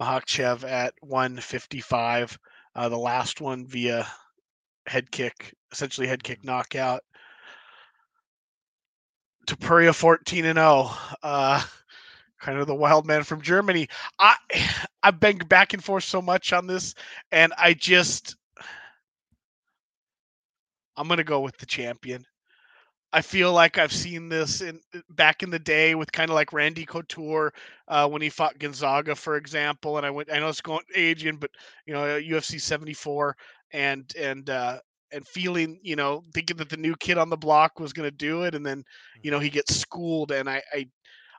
Makhachev 0.00 0.64
at 0.64 0.94
155. 1.00 2.38
Uh, 2.74 2.88
the 2.88 2.96
last 2.96 3.40
one 3.40 3.66
via 3.66 4.06
head 4.86 5.10
kick, 5.10 5.54
essentially 5.72 6.06
head 6.06 6.22
kick 6.22 6.44
knockout. 6.44 7.02
Topuria 9.46 9.94
14 9.94 10.44
and 10.44 10.56
0. 10.58 10.90
Uh, 11.22 11.62
kind 12.40 12.58
of 12.58 12.66
the 12.66 12.74
wild 12.74 13.06
man 13.06 13.22
from 13.24 13.40
Germany. 13.42 13.88
I 14.18 14.36
I've 15.02 15.18
been 15.20 15.38
back 15.38 15.72
and 15.72 15.82
forth 15.82 16.04
so 16.04 16.22
much 16.22 16.52
on 16.52 16.66
this, 16.66 16.94
and 17.32 17.52
I 17.58 17.74
just 17.74 18.36
I'm 20.96 21.08
gonna 21.08 21.24
go 21.24 21.40
with 21.40 21.56
the 21.58 21.66
champion. 21.66 22.24
I 23.12 23.22
feel 23.22 23.52
like 23.52 23.78
I've 23.78 23.92
seen 23.92 24.28
this 24.28 24.60
in 24.60 24.80
back 25.08 25.42
in 25.42 25.50
the 25.50 25.58
day 25.58 25.94
with 25.94 26.12
kind 26.12 26.30
of 26.30 26.34
like 26.34 26.52
Randy 26.52 26.84
Couture 26.84 27.52
uh, 27.88 28.08
when 28.08 28.22
he 28.22 28.28
fought 28.30 28.58
Gonzaga, 28.58 29.14
for 29.14 29.36
example. 29.36 29.96
And 29.96 30.06
I 30.06 30.10
went, 30.10 30.32
I 30.32 30.38
know 30.38 30.48
it's 30.48 30.60
going 30.60 30.84
aging, 30.94 31.36
but 31.36 31.50
you 31.86 31.94
know, 31.94 32.16
UFC 32.16 32.58
74, 32.58 33.36
and 33.72 34.10
and 34.18 34.48
uh, 34.50 34.78
and 35.12 35.26
feeling, 35.26 35.80
you 35.82 35.96
know, 35.96 36.22
thinking 36.34 36.56
that 36.58 36.68
the 36.70 36.76
new 36.76 36.94
kid 36.96 37.18
on 37.18 37.30
the 37.30 37.36
block 37.36 37.78
was 37.80 37.92
going 37.92 38.08
to 38.08 38.16
do 38.16 38.42
it, 38.44 38.54
and 38.54 38.64
then 38.66 38.84
you 39.22 39.30
know 39.30 39.38
he 39.40 39.50
gets 39.50 39.74
schooled, 39.76 40.30
and 40.32 40.48
I 40.48 40.62
I 40.72 40.86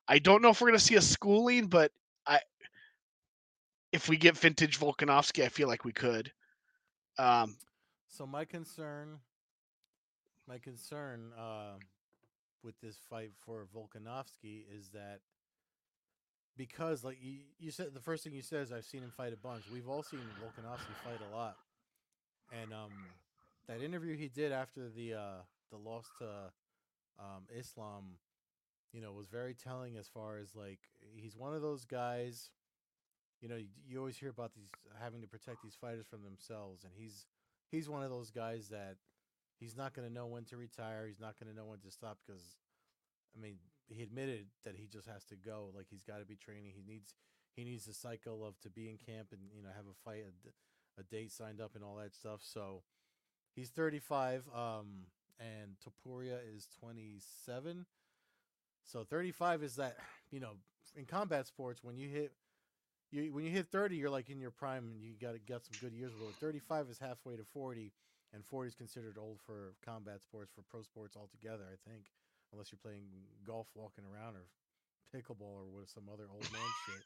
I 0.07 0.19
don't 0.19 0.41
know 0.41 0.49
if 0.49 0.61
we're 0.61 0.69
going 0.69 0.79
to 0.79 0.85
see 0.85 0.95
a 0.95 1.01
schooling, 1.01 1.67
but 1.67 1.91
I 2.25 2.39
if 3.91 4.09
we 4.09 4.17
get 4.17 4.37
vintage 4.37 4.79
Volkanovski, 4.79 5.43
I 5.43 5.49
feel 5.49 5.67
like 5.67 5.83
we 5.85 5.93
could. 5.93 6.31
Um, 7.17 7.57
So 8.07 8.25
my 8.25 8.45
concern, 8.45 9.19
my 10.51 10.57
concern 10.57 11.31
uh, 11.39 11.75
with 12.61 12.75
this 12.81 12.97
fight 13.09 13.31
for 13.45 13.65
Volkanovski 13.73 14.63
is 14.77 14.89
that 14.89 15.19
because, 16.57 17.05
like 17.05 17.17
you, 17.21 17.37
you 17.57 17.71
said, 17.71 17.93
the 17.93 18.01
first 18.01 18.25
thing 18.25 18.33
you 18.33 18.41
said 18.41 18.63
is 18.63 18.71
I've 18.73 18.83
seen 18.83 19.01
him 19.01 19.11
fight 19.15 19.31
a 19.31 19.37
bunch. 19.37 19.63
We've 19.71 19.87
all 19.87 20.03
seen 20.03 20.19
Volkanovski 20.43 20.93
fight 21.05 21.19
a 21.31 21.35
lot, 21.35 21.55
and 22.51 22.73
um, 22.73 22.91
that 23.69 23.81
interview 23.81 24.17
he 24.17 24.27
did 24.27 24.51
after 24.51 24.89
the 24.89 25.13
uh, 25.13 25.41
the 25.71 25.77
loss 25.77 26.07
to 26.19 26.25
um, 27.17 27.43
Islam, 27.57 28.17
you 28.91 29.01
know, 29.01 29.13
was 29.13 29.27
very 29.27 29.53
telling 29.53 29.95
as 29.95 30.09
far 30.09 30.37
as 30.37 30.53
like 30.53 30.79
he's 31.15 31.37
one 31.37 31.53
of 31.53 31.61
those 31.61 31.85
guys. 31.85 32.49
You 33.39 33.47
know, 33.47 33.55
you, 33.55 33.67
you 33.87 33.99
always 33.99 34.17
hear 34.17 34.29
about 34.29 34.53
these 34.53 34.67
having 35.01 35.21
to 35.21 35.27
protect 35.27 35.63
these 35.63 35.77
fighters 35.79 36.07
from 36.09 36.23
themselves, 36.23 36.83
and 36.83 36.91
he's 36.93 37.25
he's 37.71 37.87
one 37.87 38.03
of 38.03 38.09
those 38.09 38.31
guys 38.31 38.67
that 38.67 38.97
he's 39.61 39.77
not 39.77 39.93
going 39.93 40.07
to 40.07 40.13
know 40.13 40.25
when 40.25 40.43
to 40.45 40.57
retire. 40.57 41.05
He's 41.07 41.19
not 41.19 41.39
going 41.39 41.53
to 41.53 41.57
know 41.57 41.67
when 41.67 41.79
to 41.79 41.91
stop 41.91 42.17
because, 42.25 42.41
I 43.37 43.39
mean, 43.39 43.55
he 43.87 44.01
admitted 44.01 44.47
that 44.65 44.75
he 44.75 44.87
just 44.87 45.07
has 45.07 45.23
to 45.25 45.35
go. 45.35 45.69
Like 45.73 45.85
he's 45.89 46.03
got 46.03 46.19
to 46.19 46.25
be 46.25 46.35
training. 46.35 46.73
He 46.75 46.83
needs 46.85 47.13
he 47.55 47.63
needs 47.63 47.87
a 47.87 47.93
cycle 47.93 48.45
of 48.45 48.59
to 48.61 48.69
be 48.69 48.89
in 48.89 48.97
camp 48.97 49.27
and 49.31 49.41
you 49.55 49.61
know 49.61 49.69
have 49.75 49.85
a 49.85 49.95
fight, 50.03 50.25
a 50.99 51.03
date 51.03 51.31
signed 51.31 51.61
up, 51.61 51.75
and 51.75 51.83
all 51.83 51.95
that 51.97 52.15
stuff. 52.15 52.39
So 52.41 52.81
he's 53.55 53.69
35, 53.69 54.47
um, 54.55 55.05
and 55.39 55.75
Topuria 55.79 56.37
is 56.55 56.67
27. 56.79 57.85
So 58.83 59.03
35 59.03 59.63
is 59.63 59.75
that 59.75 59.97
you 60.31 60.39
know 60.39 60.53
in 60.95 61.05
combat 61.05 61.45
sports 61.47 61.83
when 61.83 61.97
you 61.97 62.09
hit 62.09 62.31
you 63.11 63.33
when 63.33 63.43
you 63.43 63.51
hit 63.51 63.67
30, 63.71 63.95
you're 63.97 64.09
like 64.09 64.29
in 64.29 64.39
your 64.39 64.51
prime 64.51 64.85
and 64.85 65.01
you 65.01 65.13
got 65.21 65.35
got 65.47 65.63
some 65.65 65.77
good 65.81 65.93
years 65.93 66.13
with 66.19 66.29
it. 66.29 66.35
35 66.39 66.87
is 66.89 66.97
halfway 66.97 67.35
to 67.35 67.43
40, 67.53 67.91
and 68.33 68.45
40 68.45 68.69
is 68.69 68.75
considered 68.75 69.17
old 69.17 69.39
for 69.45 69.73
combat 69.85 70.21
sports 70.21 70.51
for 70.55 70.61
pro 70.69 70.81
sports 70.81 71.15
altogether. 71.17 71.63
I 71.67 71.77
think, 71.89 72.05
unless 72.51 72.71
you're 72.71 72.79
playing 72.81 73.05
golf, 73.45 73.67
walking 73.75 74.03
around, 74.05 74.35
or 74.35 74.45
pickleball, 75.15 75.67
or 75.67 75.79
with 75.79 75.89
some 75.89 76.03
other 76.11 76.27
old 76.31 76.43
man 76.51 76.61
shit. 76.85 77.03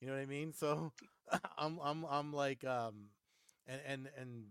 You 0.00 0.08
know 0.08 0.14
what 0.14 0.22
I 0.22 0.26
mean? 0.26 0.52
So 0.52 0.92
I'm 1.58 1.78
I'm 1.82 2.04
I'm 2.04 2.32
like 2.32 2.64
um 2.64 3.10
and 3.66 3.80
and 3.86 4.08
and 4.20 4.44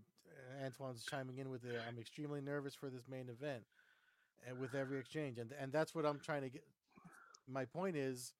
Antoine's 0.64 1.04
chiming 1.04 1.38
in 1.38 1.50
with 1.50 1.64
it. 1.64 1.80
I'm 1.88 1.98
extremely 1.98 2.40
nervous 2.40 2.74
for 2.74 2.90
this 2.90 3.04
main 3.08 3.28
event, 3.28 3.64
and 4.46 4.58
with 4.58 4.74
every 4.74 4.98
exchange, 4.98 5.38
and 5.38 5.52
and 5.60 5.72
that's 5.72 5.94
what 5.94 6.06
I'm 6.06 6.18
trying 6.18 6.42
to 6.42 6.48
get. 6.48 6.64
My 7.46 7.66
point 7.66 7.96
is, 7.96 8.32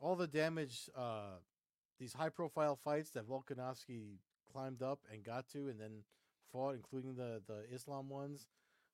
all 0.00 0.16
the 0.16 0.26
damage, 0.26 0.90
uh, 0.96 1.38
these 2.00 2.12
high 2.12 2.28
profile 2.28 2.76
fights 2.76 3.10
that 3.10 3.28
Volkanovski 3.28 4.18
climbed 4.52 4.82
up 4.82 5.00
and 5.12 5.22
got 5.22 5.48
to, 5.52 5.68
and 5.68 5.80
then 5.80 6.02
fought, 6.56 6.74
including 6.74 7.14
the 7.16 7.42
the 7.46 7.64
Islam 7.72 8.08
ones. 8.08 8.46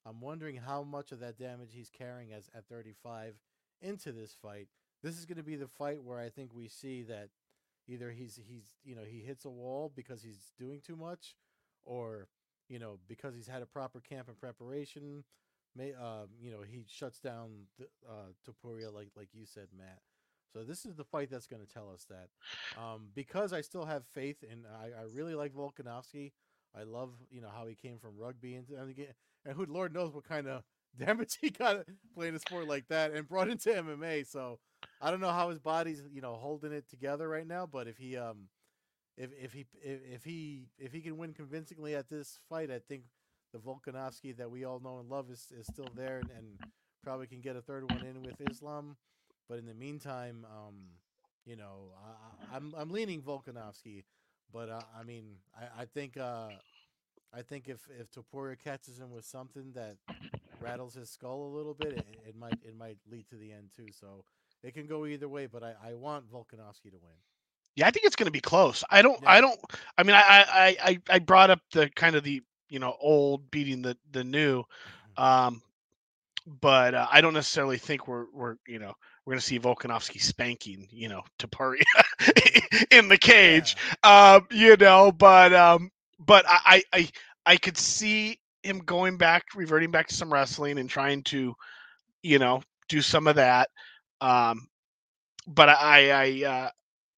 I'm 0.04 0.20
wondering 0.20 0.56
how 0.56 0.82
much 0.82 1.12
of 1.12 1.20
that 1.20 1.38
damage 1.38 1.70
he's 1.72 1.90
carrying 1.90 2.32
as 2.32 2.50
at 2.56 2.66
35 2.66 3.34
into 3.80 4.10
this 4.10 4.34
fight. 4.40 4.66
This 5.02 5.16
is 5.16 5.26
going 5.26 5.36
to 5.36 5.44
be 5.44 5.54
the 5.54 5.68
fight 5.68 6.02
where 6.02 6.18
I 6.18 6.28
think 6.28 6.50
we 6.52 6.66
see 6.66 7.02
that 7.04 7.28
either 7.88 8.10
he's 8.10 8.38
he's 8.48 8.72
you 8.84 8.94
know 8.94 9.02
he 9.08 9.20
hits 9.20 9.44
a 9.44 9.50
wall 9.50 9.92
because 9.94 10.22
he's 10.22 10.52
doing 10.58 10.80
too 10.84 10.96
much, 10.96 11.36
or 11.84 12.28
you 12.68 12.78
know 12.78 12.98
because 13.08 13.34
he's 13.34 13.48
had 13.48 13.62
a 13.62 13.66
proper 13.66 14.00
camp 14.00 14.28
and 14.28 14.38
preparation. 14.38 15.24
May 15.76 15.92
um, 15.94 16.28
you 16.40 16.50
know 16.50 16.62
he 16.68 16.84
shuts 16.88 17.20
down 17.20 17.66
the, 17.78 17.86
uh, 18.08 18.32
Topuria 18.46 18.92
like 18.92 19.10
like 19.16 19.28
you 19.32 19.46
said, 19.46 19.68
Matt. 19.76 20.00
So 20.52 20.64
this 20.64 20.84
is 20.84 20.96
the 20.96 21.04
fight 21.04 21.30
that's 21.30 21.46
going 21.46 21.64
to 21.64 21.72
tell 21.72 21.90
us 21.90 22.04
that. 22.10 22.28
Um, 22.78 23.08
because 23.14 23.54
I 23.54 23.62
still 23.62 23.86
have 23.86 24.04
faith 24.04 24.42
in, 24.42 24.66
I, 24.66 25.00
I 25.00 25.04
really 25.10 25.34
like 25.34 25.54
Volkanovski. 25.54 26.32
I 26.76 26.84
love 26.84 27.10
you 27.30 27.40
know 27.40 27.50
how 27.54 27.66
he 27.66 27.74
came 27.74 27.98
from 27.98 28.16
rugby 28.16 28.54
into 28.54 28.76
and, 28.76 28.94
and 29.44 29.56
who 29.56 29.66
Lord 29.66 29.92
knows 29.92 30.12
what 30.12 30.24
kind 30.24 30.46
of 30.46 30.62
damage 30.98 31.38
he 31.40 31.50
got 31.50 31.84
playing 32.14 32.34
a 32.34 32.38
sport 32.38 32.68
like 32.68 32.88
that 32.88 33.12
and 33.12 33.28
brought 33.28 33.48
into 33.48 33.70
MMA. 33.70 34.26
So 34.26 34.58
I 35.00 35.10
don't 35.10 35.20
know 35.20 35.30
how 35.30 35.50
his 35.50 35.58
body's 35.58 36.02
you 36.12 36.20
know 36.20 36.34
holding 36.34 36.72
it 36.72 36.88
together 36.88 37.28
right 37.28 37.46
now, 37.46 37.66
but 37.66 37.88
if 37.88 37.96
he 37.96 38.16
um 38.16 38.48
if 39.16 39.30
if 39.40 39.52
he 39.52 39.66
if, 39.82 40.00
if 40.14 40.24
he 40.24 40.68
if 40.78 40.92
he 40.92 41.00
can 41.00 41.16
win 41.16 41.34
convincingly 41.34 41.94
at 41.94 42.08
this 42.08 42.38
fight, 42.48 42.70
I 42.70 42.78
think 42.78 43.04
the 43.52 43.58
Volkanovski 43.58 44.36
that 44.36 44.50
we 44.50 44.64
all 44.64 44.80
know 44.80 44.98
and 44.98 45.08
love 45.08 45.30
is, 45.30 45.52
is 45.56 45.66
still 45.66 45.88
there 45.94 46.18
and, 46.18 46.30
and 46.30 46.58
probably 47.04 47.26
can 47.26 47.40
get 47.40 47.56
a 47.56 47.60
third 47.60 47.90
one 47.90 48.04
in 48.04 48.22
with 48.22 48.40
Islam. 48.50 48.96
But 49.48 49.58
in 49.58 49.66
the 49.66 49.74
meantime, 49.74 50.46
um, 50.50 50.74
you 51.44 51.56
know, 51.56 51.92
I, 52.02 52.56
I'm 52.56 52.74
I'm 52.76 52.90
leaning 52.90 53.22
Volkanovski, 53.22 54.04
but 54.52 54.68
uh, 54.68 54.82
I 54.98 55.04
mean, 55.04 55.24
I 55.56 55.82
I 55.82 55.84
think 55.84 56.16
uh, 56.16 56.48
I 57.34 57.42
think 57.42 57.68
if 57.68 57.86
if 57.98 58.10
Topuria 58.10 58.58
catches 58.58 58.98
him 58.98 59.10
with 59.10 59.24
something 59.24 59.72
that 59.74 59.96
rattles 60.60 60.94
his 60.94 61.10
skull 61.10 61.46
a 61.46 61.52
little 61.56 61.74
bit, 61.74 61.92
it, 61.92 62.06
it 62.28 62.36
might 62.36 62.58
it 62.62 62.76
might 62.76 62.98
lead 63.10 63.26
to 63.30 63.36
the 63.36 63.52
end 63.52 63.70
too. 63.74 63.86
So 63.92 64.24
it 64.62 64.74
can 64.74 64.86
go 64.86 65.06
either 65.06 65.28
way, 65.28 65.46
but 65.46 65.62
I, 65.62 65.74
I 65.84 65.94
want 65.94 66.30
Volkanovski 66.30 66.90
to 66.90 66.98
win. 67.02 67.16
Yeah, 67.74 67.86
I 67.86 67.90
think 67.90 68.04
it's 68.04 68.16
going 68.16 68.26
to 68.26 68.32
be 68.32 68.40
close. 68.40 68.84
I 68.90 69.00
don't. 69.00 69.20
Yeah. 69.22 69.30
I 69.30 69.40
don't. 69.40 69.58
I 69.96 70.02
mean, 70.02 70.14
I, 70.14 70.44
I 70.48 70.76
I 70.82 70.98
I 71.08 71.18
brought 71.20 71.50
up 71.50 71.60
the 71.72 71.88
kind 71.90 72.16
of 72.16 72.22
the 72.22 72.42
you 72.68 72.78
know 72.78 72.96
old 73.00 73.50
beating 73.50 73.82
the 73.82 73.96
the 74.10 74.24
new, 74.24 74.62
mm-hmm. 74.62 75.22
um, 75.22 75.62
but 76.60 76.94
uh, 76.94 77.06
I 77.10 77.22
don't 77.22 77.34
necessarily 77.34 77.78
think 77.78 78.06
we're 78.06 78.26
we're 78.32 78.56
you 78.66 78.78
know 78.78 78.92
we're 79.24 79.32
going 79.32 79.40
to 79.40 79.46
see 79.46 79.58
Volkanovski 79.58 80.20
spanking 80.20 80.86
you 80.90 81.08
know 81.08 81.22
Topuria 81.38 81.82
in 82.90 83.08
the 83.08 83.18
cage, 83.18 83.76
yeah. 84.04 84.34
um, 84.36 84.46
you 84.50 84.76
know. 84.76 85.12
But 85.12 85.52
um, 85.52 85.90
but 86.18 86.44
I 86.48 86.82
I 86.92 87.08
I 87.46 87.56
could 87.56 87.76
see 87.76 88.38
him 88.62 88.80
going 88.80 89.16
back, 89.16 89.44
reverting 89.54 89.90
back 89.90 90.08
to 90.08 90.14
some 90.14 90.32
wrestling 90.32 90.78
and 90.78 90.88
trying 90.88 91.22
to, 91.24 91.54
you 92.22 92.38
know, 92.38 92.62
do 92.88 93.02
some 93.02 93.26
of 93.26 93.36
that. 93.36 93.68
Um, 94.20 94.68
but 95.46 95.68
I, 95.68 96.10
I, 96.10 96.44
uh, 96.48 96.70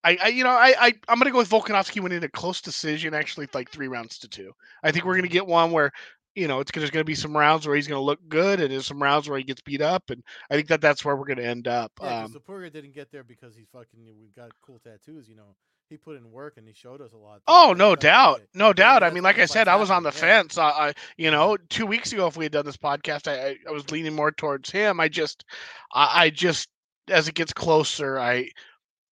I, 0.02 0.18
I, 0.22 0.28
you 0.28 0.44
know, 0.44 0.50
I, 0.50 0.74
I, 0.78 0.94
I'm 1.08 1.18
gonna 1.18 1.30
go 1.30 1.38
with 1.38 1.50
Volkanovski 1.50 2.00
winning 2.00 2.24
a 2.24 2.28
close 2.28 2.60
decision, 2.60 3.14
actually, 3.14 3.48
like 3.54 3.70
three 3.70 3.88
rounds 3.88 4.18
to 4.20 4.28
two. 4.28 4.52
I 4.82 4.90
think 4.90 5.04
we're 5.04 5.16
gonna 5.16 5.28
get 5.28 5.46
one 5.46 5.72
where, 5.72 5.92
you 6.34 6.48
know, 6.48 6.60
it's 6.60 6.70
there's 6.72 6.90
gonna 6.90 7.04
be 7.04 7.14
some 7.14 7.36
rounds 7.36 7.66
where 7.66 7.76
he's 7.76 7.86
gonna 7.86 8.00
look 8.00 8.20
good, 8.28 8.60
and 8.60 8.72
there's 8.72 8.86
some 8.86 9.02
rounds 9.02 9.28
where 9.28 9.38
he 9.38 9.44
gets 9.44 9.62
beat 9.62 9.80
up, 9.80 10.10
and 10.10 10.22
I 10.50 10.54
think 10.54 10.68
that 10.68 10.80
that's 10.80 11.04
where 11.04 11.16
we're 11.16 11.26
gonna 11.26 11.42
end 11.42 11.68
up. 11.68 11.92
Yeah, 12.02 12.24
um, 12.24 12.32
Topuria 12.32 12.72
didn't 12.72 12.94
get 12.94 13.10
there 13.10 13.24
because 13.24 13.54
he's 13.56 13.68
fucking. 13.72 14.00
We 14.20 14.28
got 14.36 14.50
cool 14.62 14.80
tattoos, 14.82 15.28
you 15.28 15.36
know. 15.36 15.54
He 15.90 15.98
put 15.98 16.16
in 16.16 16.30
work 16.30 16.54
and 16.56 16.66
he 16.66 16.72
showed 16.72 17.02
us 17.02 17.12
a 17.12 17.16
lot. 17.16 17.42
Oh, 17.46 17.74
no 17.76 17.94
doubt, 17.94 18.40
no 18.54 18.72
doubt. 18.72 19.02
I 19.02 19.10
mean, 19.10 19.22
like 19.22 19.38
I 19.38 19.44
said, 19.44 19.68
I 19.68 19.76
was 19.76 19.90
on 19.90 20.02
the 20.02 20.08
yeah. 20.08 20.18
fence. 20.18 20.56
I, 20.56 20.68
I, 20.70 20.94
you 21.18 21.30
know, 21.30 21.58
two 21.68 21.84
weeks 21.84 22.12
ago, 22.12 22.26
if 22.26 22.38
we 22.38 22.46
had 22.46 22.52
done 22.52 22.64
this 22.64 22.78
podcast, 22.78 23.28
I, 23.28 23.58
I 23.68 23.70
was 23.70 23.90
leaning 23.90 24.14
more 24.14 24.32
towards 24.32 24.70
him. 24.70 24.98
I 24.98 25.08
just, 25.08 25.44
I, 25.92 26.24
I 26.24 26.30
just 26.30 26.70
as 27.08 27.28
it 27.28 27.34
gets 27.34 27.52
closer, 27.52 28.18
I, 28.18 28.48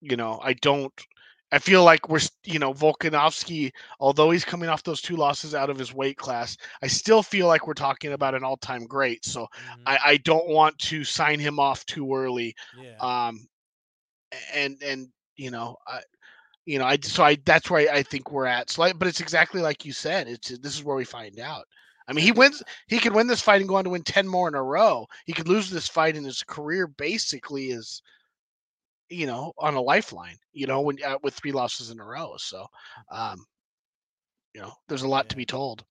you 0.01 0.17
know, 0.17 0.39
I 0.43 0.53
don't. 0.53 0.91
I 1.53 1.59
feel 1.59 1.83
like 1.83 2.09
we're, 2.09 2.19
you 2.43 2.57
know, 2.57 2.73
Volkanovski, 2.73 3.71
although 3.99 4.31
he's 4.31 4.43
coming 4.43 4.69
off 4.69 4.81
those 4.81 5.01
two 5.01 5.15
losses 5.15 5.53
out 5.53 5.69
of 5.69 5.77
his 5.77 5.93
weight 5.93 6.17
class, 6.17 6.57
I 6.81 6.87
still 6.87 7.21
feel 7.21 7.47
like 7.47 7.67
we're 7.67 7.75
talking 7.75 8.13
about 8.13 8.33
an 8.33 8.43
all-time 8.43 8.85
great. 8.85 9.23
So 9.23 9.43
mm-hmm. 9.43 9.83
I, 9.85 9.99
I 10.03 10.17
don't 10.17 10.47
want 10.47 10.77
to 10.79 11.03
sign 11.03 11.39
him 11.39 11.59
off 11.59 11.85
too 11.85 12.11
early. 12.13 12.55
Yeah. 12.81 12.97
Um, 12.99 13.47
and 14.51 14.81
and 14.83 15.09
you 15.35 15.51
know, 15.51 15.77
I, 15.87 16.01
you 16.65 16.79
know, 16.79 16.85
I 16.85 16.97
so 17.01 17.23
I 17.23 17.37
that's 17.45 17.69
where 17.69 17.87
I, 17.87 17.99
I 17.99 18.03
think 18.03 18.31
we're 18.31 18.47
at. 18.47 18.71
So, 18.71 18.81
like, 18.81 18.97
but 18.97 19.07
it's 19.07 19.21
exactly 19.21 19.61
like 19.61 19.85
you 19.85 19.93
said. 19.93 20.27
It's 20.27 20.57
this 20.57 20.75
is 20.75 20.83
where 20.83 20.95
we 20.95 21.05
find 21.05 21.39
out. 21.39 21.65
I 22.07 22.13
mean, 22.13 22.25
he 22.25 22.31
wins. 22.31 22.63
He 22.87 22.99
could 22.99 23.13
win 23.13 23.27
this 23.27 23.41
fight 23.41 23.61
and 23.61 23.69
go 23.69 23.75
on 23.75 23.83
to 23.83 23.91
win 23.91 24.03
ten 24.03 24.27
more 24.27 24.47
in 24.47 24.55
a 24.55 24.63
row. 24.63 25.07
He 25.25 25.33
could 25.33 25.47
lose 25.47 25.69
this 25.69 25.87
fight, 25.87 26.15
and 26.15 26.25
his 26.25 26.43
career 26.43 26.87
basically 26.87 27.67
is, 27.67 28.01
you 29.09 29.25
know, 29.27 29.53
on 29.57 29.75
a 29.75 29.81
lifeline. 29.81 30.37
You 30.53 30.67
know, 30.67 30.81
when 30.81 30.97
uh, 31.03 31.17
with 31.23 31.33
three 31.33 31.51
losses 31.51 31.89
in 31.89 31.99
a 31.99 32.05
row. 32.05 32.35
So, 32.37 32.67
um, 33.11 33.45
you 34.53 34.61
know, 34.61 34.73
there's 34.87 35.03
a 35.03 35.07
lot 35.07 35.25
yeah. 35.25 35.29
to 35.29 35.35
be 35.35 35.45
told. 35.45 35.83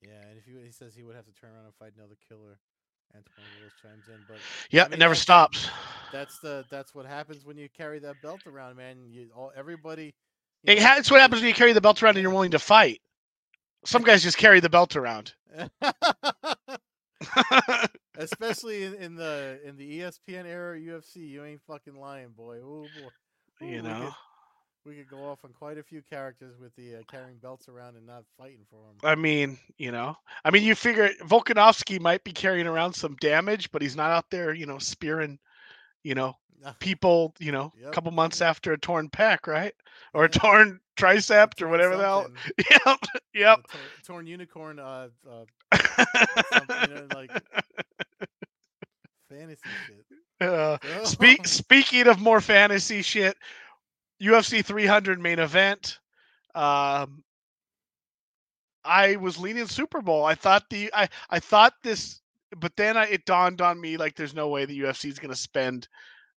Yeah, 0.00 0.28
and 0.28 0.38
if 0.38 0.44
he, 0.44 0.52
he 0.64 0.72
says 0.72 0.94
he 0.94 1.02
would 1.02 1.16
have 1.16 1.26
to 1.26 1.32
turn 1.32 1.50
around 1.52 1.66
and 1.66 1.74
fight 1.74 1.92
another 1.96 2.16
killer, 2.26 2.58
Antoine 3.14 3.50
Willis 3.54 3.74
chimes 3.74 4.08
in. 4.08 4.24
But 4.26 4.44
yeah, 4.70 4.84
I 4.84 4.88
mean, 4.88 4.94
it 4.94 4.98
never 4.98 5.14
stops. 5.14 5.68
That's 6.10 6.38
the 6.38 6.64
that's 6.70 6.94
what 6.94 7.06
happens 7.06 7.44
when 7.44 7.56
you 7.56 7.68
carry 7.68 7.98
that 8.00 8.20
belt 8.20 8.46
around, 8.46 8.76
man. 8.76 9.04
You 9.08 9.30
all 9.34 9.52
everybody. 9.56 10.14
You 10.62 10.76
know, 10.76 10.94
it's 10.96 11.10
what 11.10 11.20
happens 11.20 11.40
when 11.40 11.48
you 11.48 11.54
carry 11.54 11.72
the 11.72 11.80
belt 11.80 12.02
around 12.02 12.16
and 12.16 12.22
you're 12.22 12.32
willing 12.32 12.52
to 12.52 12.58
fight. 12.58 13.00
Some 13.84 14.02
guys 14.04 14.22
just 14.22 14.38
carry 14.38 14.60
the 14.60 14.70
belt 14.70 14.96
around. 14.96 15.34
Especially 18.16 18.84
in, 18.84 18.94
in, 18.94 19.14
the 19.14 19.60
in 19.64 19.76
the 19.76 20.00
ESPN 20.00 20.46
era 20.46 20.78
UFC, 20.78 21.16
you 21.16 21.44
ain't 21.44 21.62
fucking 21.66 21.94
lying, 21.94 22.30
boy. 22.30 22.56
Ooh, 22.56 22.86
boy. 23.00 23.64
Ooh, 23.66 23.68
you 23.68 23.82
know. 23.82 23.98
We 23.98 24.04
could, 24.04 24.14
we 24.86 24.94
could, 24.96 25.08
go 25.08 25.30
off 25.30 25.44
on 25.44 25.52
quite 25.52 25.78
a 25.78 25.82
few 25.82 26.02
characters 26.02 26.54
with 26.58 26.74
the 26.76 26.96
uh, 26.96 26.98
carrying 27.10 27.38
belts 27.38 27.68
around 27.68 27.96
and 27.96 28.06
not 28.06 28.24
fighting 28.38 28.64
for 28.70 28.76
them. 28.76 28.96
I 29.04 29.14
mean, 29.14 29.58
you 29.78 29.92
know, 29.92 30.16
I 30.44 30.50
mean, 30.50 30.62
you 30.62 30.74
figure 30.74 31.10
Volkanovski 31.22 32.00
might 32.00 32.24
be 32.24 32.32
carrying 32.32 32.66
around 32.66 32.94
some 32.94 33.16
damage, 33.16 33.70
but 33.70 33.82
he's 33.82 33.96
not 33.96 34.10
out 34.10 34.26
there, 34.30 34.54
you 34.54 34.66
know, 34.66 34.78
spearing, 34.78 35.38
you 36.02 36.14
know, 36.14 36.36
people, 36.80 37.34
you 37.38 37.52
know, 37.52 37.72
a 37.78 37.84
yep. 37.84 37.92
couple 37.92 38.10
months 38.10 38.40
after 38.40 38.72
a 38.72 38.78
torn 38.78 39.08
pec, 39.08 39.46
right? 39.46 39.74
Or 40.14 40.24
a 40.24 40.28
torn 40.28 40.80
tricep 40.96 41.60
or 41.62 41.68
whatever 41.68 41.96
the 41.96 42.02
hell. 42.02 42.26
Yep. 42.70 42.98
Yep. 43.34 43.58
Torn, 43.70 43.84
torn, 44.06 44.26
unicorn 44.26 44.78
uh, 44.78 45.08
uh 45.28 45.44
you 45.72 46.94
know, 46.94 47.06
like 47.14 47.30
fantasy 49.28 49.60
Uh, 50.40 50.78
speak 51.04 51.46
speaking 51.46 52.06
of 52.06 52.18
more 52.20 52.40
fantasy 52.40 53.02
shit, 53.02 53.36
UFC 54.22 54.64
300 54.64 55.20
main 55.20 55.38
event. 55.38 55.98
Um 56.54 57.22
I 58.82 59.16
was 59.16 59.38
leaning 59.38 59.66
Super 59.66 60.00
Bowl. 60.00 60.24
I 60.24 60.34
thought 60.34 60.64
the 60.70 60.90
I 60.94 61.08
I 61.28 61.38
thought 61.38 61.74
this 61.82 62.20
but 62.56 62.76
then 62.76 62.96
I, 62.96 63.06
it 63.06 63.24
dawned 63.24 63.60
on 63.60 63.80
me 63.80 63.96
like 63.96 64.16
there's 64.16 64.34
no 64.34 64.48
way 64.48 64.64
the 64.64 64.80
UFC 64.80 65.06
is 65.06 65.18
going 65.18 65.32
to 65.32 65.38
spend 65.40 65.88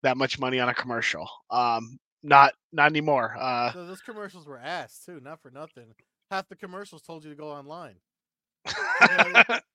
that 0.04 0.18
much 0.18 0.39
money 0.39 0.60
on 0.60 0.70
a 0.70 0.74
commercial. 0.74 1.28
Um, 1.50 2.00
not 2.22 2.54
not 2.72 2.86
anymore. 2.88 3.36
Uh, 3.38 3.74
so 3.74 3.86
those 3.86 4.02
commercials 4.02 4.48
were 4.48 4.60
ass 4.60 5.02
too, 5.06 5.20
not 5.22 5.42
for 5.42 5.52
nothing. 5.52 5.94
Half 6.32 6.50
the 6.50 6.56
commercials 6.56 7.02
told 7.02 7.24
you 7.24 7.30
to 7.30 7.36
go 7.36 7.50
online. 7.50 7.96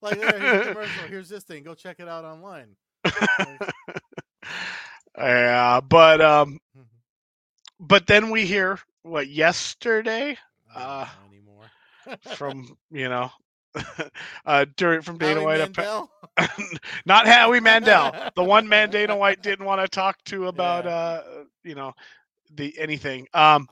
like, 0.02 0.16
here's 0.16 0.32
a 0.32 0.64
commercial. 0.72 1.08
Here's 1.08 1.28
this 1.28 1.44
thing. 1.44 1.62
Go 1.62 1.74
check 1.74 1.96
it 2.00 2.08
out 2.08 2.24
online. 2.24 2.76
Yeah, 5.18 5.80
but 5.80 6.20
um, 6.20 6.60
mm-hmm. 6.76 6.82
but 7.80 8.06
then 8.06 8.30
we 8.30 8.46
hear 8.46 8.78
what 9.02 9.28
yesterday. 9.28 10.36
Uh, 10.74 11.06
anymore. 11.26 11.70
from 12.36 12.76
you 12.90 13.08
know 13.08 13.30
uh, 14.46 14.66
during 14.76 15.02
from 15.02 15.18
Dana 15.18 15.40
Howie 15.40 15.60
White. 15.60 16.48
not 17.06 17.26
Howie 17.26 17.60
Mandel, 17.60 18.30
the 18.34 18.44
one 18.44 18.68
man 18.68 18.90
Dana 18.90 19.16
White 19.16 19.42
didn't 19.42 19.64
want 19.64 19.80
to 19.80 19.88
talk 19.88 20.22
to 20.24 20.46
about, 20.48 20.84
yeah. 20.84 20.90
uh, 20.90 21.22
you 21.64 21.74
know, 21.74 21.92
the 22.54 22.74
anything. 22.78 23.26
Um, 23.34 23.68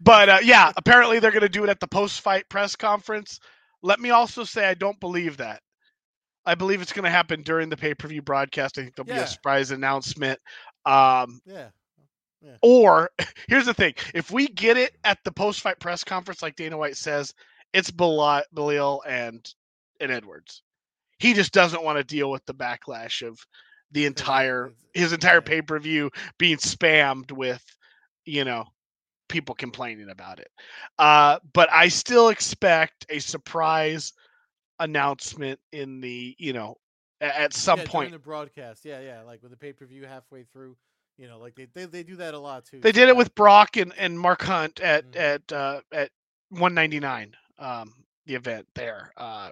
but 0.00 0.28
uh, 0.28 0.38
yeah, 0.42 0.72
apparently 0.76 1.18
they're 1.18 1.30
going 1.30 1.42
to 1.42 1.48
do 1.48 1.64
it 1.64 1.70
at 1.70 1.80
the 1.80 1.88
post-fight 1.88 2.48
press 2.48 2.76
conference. 2.76 3.40
Let 3.82 4.00
me 4.00 4.10
also 4.10 4.44
say 4.44 4.66
I 4.66 4.74
don't 4.74 4.98
believe 5.00 5.36
that. 5.38 5.62
I 6.44 6.54
believe 6.54 6.82
it's 6.82 6.92
going 6.92 7.04
to 7.04 7.10
happen 7.10 7.42
during 7.42 7.68
the 7.68 7.76
pay-per-view 7.76 8.22
broadcast. 8.22 8.78
I 8.78 8.82
think 8.82 8.94
there'll 8.94 9.06
be 9.06 9.12
a 9.12 9.26
surprise 9.26 9.70
announcement. 9.70 10.38
Um, 10.84 11.40
Yeah. 11.46 11.68
yeah. 12.40 12.56
or 12.62 13.10
here's 13.48 13.66
the 13.66 13.74
thing: 13.74 13.94
if 14.14 14.30
we 14.30 14.48
get 14.48 14.76
it 14.76 14.96
at 15.04 15.18
the 15.24 15.32
post-fight 15.32 15.78
press 15.78 16.02
conference, 16.04 16.42
like 16.42 16.56
Dana 16.56 16.76
White 16.76 16.96
says, 16.96 17.32
it's 17.72 17.90
Bela- 17.90 18.44
Belal 18.54 19.00
and 19.06 19.48
and 20.00 20.10
Edwards. 20.10 20.62
He 21.18 21.34
just 21.34 21.52
doesn't 21.52 21.84
want 21.84 21.98
to 21.98 22.04
deal 22.04 22.30
with 22.30 22.44
the 22.46 22.54
backlash 22.54 23.26
of 23.26 23.38
the 23.92 24.06
entire 24.06 24.72
his 24.94 25.12
entire 25.12 25.36
yeah. 25.36 25.40
pay-per-view 25.40 26.10
being 26.38 26.56
spammed 26.56 27.30
with, 27.30 27.64
you 28.24 28.44
know, 28.44 28.66
people 29.28 29.54
complaining 29.54 30.10
about 30.10 30.40
it. 30.40 30.50
Uh, 30.98 31.38
but 31.52 31.70
I 31.72 31.88
still 31.88 32.28
expect 32.28 33.06
a 33.08 33.18
surprise 33.18 34.12
announcement 34.82 35.60
in 35.72 36.00
the, 36.00 36.34
you 36.38 36.52
know, 36.52 36.76
at 37.20 37.52
some 37.54 37.78
yeah, 37.80 37.84
point. 37.86 38.12
the 38.12 38.18
broadcast. 38.18 38.84
Yeah, 38.84 39.00
yeah, 39.00 39.22
like 39.22 39.42
with 39.42 39.50
the 39.50 39.56
pay 39.56 39.72
per 39.72 39.86
view 39.86 40.06
halfway 40.06 40.44
through. 40.44 40.76
You 41.18 41.28
know, 41.28 41.38
like 41.38 41.54
they, 41.54 41.66
they 41.66 41.84
they 41.86 42.02
do 42.02 42.16
that 42.16 42.34
a 42.34 42.38
lot 42.38 42.64
too. 42.64 42.78
They 42.80 42.92
did 42.92 43.08
it 43.08 43.16
with 43.16 43.34
Brock 43.34 43.76
and, 43.76 43.92
and 43.96 44.18
Mark 44.18 44.42
Hunt 44.42 44.80
at 44.80 45.04
Mhm. 45.04 45.16
at 45.16 45.52
uh, 45.52 45.80
at 45.92 46.10
199, 46.50 47.34
um, 47.58 47.94
the 48.26 48.34
event 48.34 48.66
there. 48.74 49.12
Uh, 49.16 49.50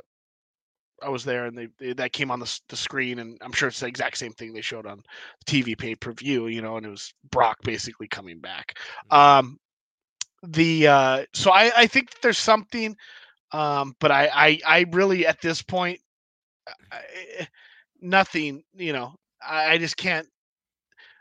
I 1.02 1.08
was 1.08 1.24
there, 1.24 1.46
and 1.46 1.56
they, 1.56 1.68
they 1.78 1.92
that 1.94 2.12
came 2.12 2.30
on 2.30 2.40
the 2.40 2.60
the 2.68 2.76
screen, 2.76 3.18
and 3.18 3.38
I'm 3.42 3.52
sure 3.52 3.68
it's 3.68 3.80
the 3.80 3.86
exact 3.86 4.18
same 4.18 4.32
thing 4.32 4.52
they 4.52 4.60
showed 4.62 4.86
on 4.86 5.02
TV 5.46 5.74
pay 5.74 5.94
per 5.94 6.12
view. 6.12 6.46
You 6.46 6.62
know, 6.62 6.76
and 6.76 6.86
it 6.86 6.90
was 6.90 7.14
Brock 7.30 7.58
basically 7.62 8.08
coming 8.08 8.40
back. 8.40 8.78
Mhm. 9.06 9.14
Um, 9.16 9.58
the 10.42 10.88
uh, 10.88 11.24
so 11.34 11.50
I 11.50 11.70
I 11.76 11.86
think 11.86 12.20
there's 12.20 12.38
something, 12.38 12.96
um, 13.52 13.94
but 14.00 14.10
I 14.10 14.28
I 14.32 14.60
I 14.66 14.86
really 14.92 15.26
at 15.26 15.40
this 15.40 15.62
point, 15.62 16.00
I, 16.92 17.48
nothing. 18.00 18.62
You 18.74 18.92
know, 18.92 19.14
I, 19.46 19.72
I 19.72 19.78
just 19.78 19.96
can't. 19.96 20.26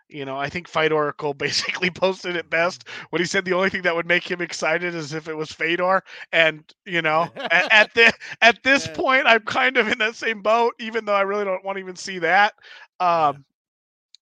You 0.10 0.26
know, 0.26 0.38
I 0.38 0.50
think 0.50 0.68
Fight 0.68 0.92
Oracle 0.92 1.34
basically 1.36 1.90
posted 1.90 2.36
it 2.36 2.50
best 2.50 2.88
when 3.10 3.22
he 3.22 3.26
said 3.26 3.46
the 3.46 3.54
only 3.54 3.70
thing 3.70 3.84
that 3.84 3.96
would 3.96 4.08
make 4.08 4.30
him 4.30 4.42
excited 4.42 4.94
is 4.96 5.14
if 5.14 5.28
it 5.28 5.36
was 5.36 5.52
Fedor. 5.52 6.04
And 6.32 6.64
you 6.86 7.02
know, 7.02 7.34
at, 7.50 7.66
at 7.72 7.94
the 7.94 8.12
at 8.42 8.64
this 8.64 8.88
Yeah. 8.88 8.88
point, 8.88 9.28
I'm 9.28 9.42
kind 9.42 9.78
of 9.78 9.88
in 9.88 9.98
that 10.00 10.16
same 10.16 10.42
boat, 10.42 10.74
even 10.80 11.06
though 11.06 11.14
I 11.16 11.22
really 11.22 11.46
don't 11.46 11.64
want 11.64 11.78
to 11.78 11.82
even 11.82 11.96
see 11.96 12.20
that. 12.20 12.54
Um, 13.00 13.46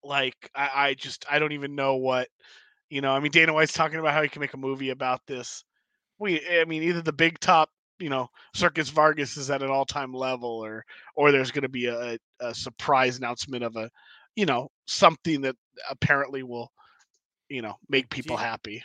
like 0.04 0.50
I, 0.56 0.70
I 0.76 0.94
just 0.94 1.26
I 1.30 1.40
don't 1.40 1.52
even 1.54 1.76
know 1.76 1.96
what 1.96 2.28
you 2.90 3.02
know. 3.02 3.14
I 3.14 3.20
mean, 3.20 3.32
Dana 3.32 3.54
White's 3.54 3.74
talking 3.74 4.00
about 4.00 4.14
how 4.14 4.22
he 4.24 4.30
can 4.30 4.40
make 4.42 4.54
a 4.54 4.58
movie 4.58 4.90
about 4.90 5.26
this. 5.28 5.64
We, 6.20 6.42
I 6.60 6.66
mean, 6.66 6.84
either 6.84 7.02
the 7.02 7.14
big 7.14 7.40
top, 7.40 7.70
you 8.02 8.10
know, 8.10 8.30
Circus 8.54 8.90
Vargas 8.90 9.38
is 9.38 9.52
at 9.52 9.64
an 9.64 9.70
all-time 9.70 10.14
level, 10.14 10.50
or 10.50 10.86
or 11.16 11.32
there's 11.32 11.52
going 11.52 11.64
to 11.64 11.70
be 11.70 11.88
a, 11.88 12.18
a 12.42 12.54
surprise 12.56 13.18
announcement 13.18 13.64
of 13.64 13.76
a, 13.78 13.90
you 14.36 14.46
know, 14.46 14.70
something 14.88 15.42
that 15.42 15.56
apparently 15.90 16.44
will, 16.44 16.72
you 17.50 17.62
know, 17.62 17.76
make 17.90 18.10
people 18.10 18.38
Gee. 18.38 18.38
happy. 18.38 18.84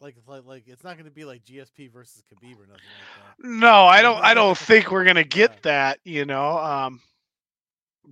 like 0.00 0.16
like 0.26 0.44
like 0.44 0.66
it's 0.66 0.84
not 0.84 0.94
going 0.96 1.06
to 1.06 1.10
be 1.10 1.24
like 1.24 1.44
GSP 1.44 1.88
versus 1.88 2.22
Khabib 2.22 2.58
or 2.58 2.66
nothing 2.66 2.92
like 2.96 3.12
that. 3.14 3.36
No, 3.38 3.84
I 3.86 4.02
don't. 4.02 4.22
I 4.22 4.34
don't 4.34 4.56
think 4.58 4.90
we're 4.90 5.04
gonna 5.04 5.24
get 5.24 5.50
Yeah. 5.50 5.62
that. 5.62 5.98
You 6.04 6.24
know, 6.24 6.58
um, 6.58 7.00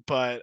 but 0.07 0.43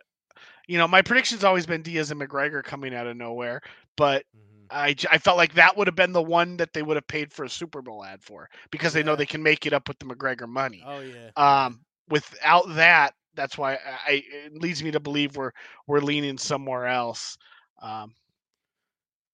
you 0.68 0.78
know, 0.78 0.88
my 0.88 1.02
prediction's 1.02 1.44
always 1.44 1.66
been 1.66 1.82
Diaz 1.82 2.12
and 2.12 2.20
McGregor 2.22 2.64
coming 2.64 2.94
out 2.94 3.08
of 3.08 3.16
nowhere. 3.18 3.62
But 3.98 4.26
Mhm. 4.34 4.51
I, 4.71 4.95
I 5.12 5.17
felt 5.17 5.38
like 5.38 5.53
that 5.55 5.77
would 5.77 5.88
have 5.88 5.95
been 5.95 6.13
the 6.13 6.21
one 6.21 6.57
that 6.57 6.73
they 6.73 6.81
would 6.84 6.97
have 6.97 7.07
paid 7.07 7.31
for 7.34 7.45
a 7.45 7.49
Super 7.49 7.81
Bowl 7.81 8.03
ad 8.03 8.23
for 8.23 8.49
because 8.71 8.93
they 8.93 9.03
know 9.03 9.15
they 9.15 9.25
can 9.25 9.43
make 9.43 9.65
it 9.65 9.73
up 9.73 9.88
with 9.88 9.99
the 9.99 10.05
McGregor 10.05 10.47
money. 10.47 10.86
Oh 10.86 10.99
yeah. 10.99 11.31
Um, 11.36 11.81
without 12.10 12.75
that, 12.75 13.13
that's 13.36 13.57
why 13.57 13.73
I, 13.75 13.77
I 14.07 14.23
it 14.45 14.55
leads 14.62 14.84
me 14.84 14.91
to 14.91 14.99
believe 14.99 15.36
we're 15.36 15.51
we're 15.88 15.99
leaning 16.01 16.38
somewhere 16.38 16.88
else. 16.88 17.38
Um, 17.81 18.13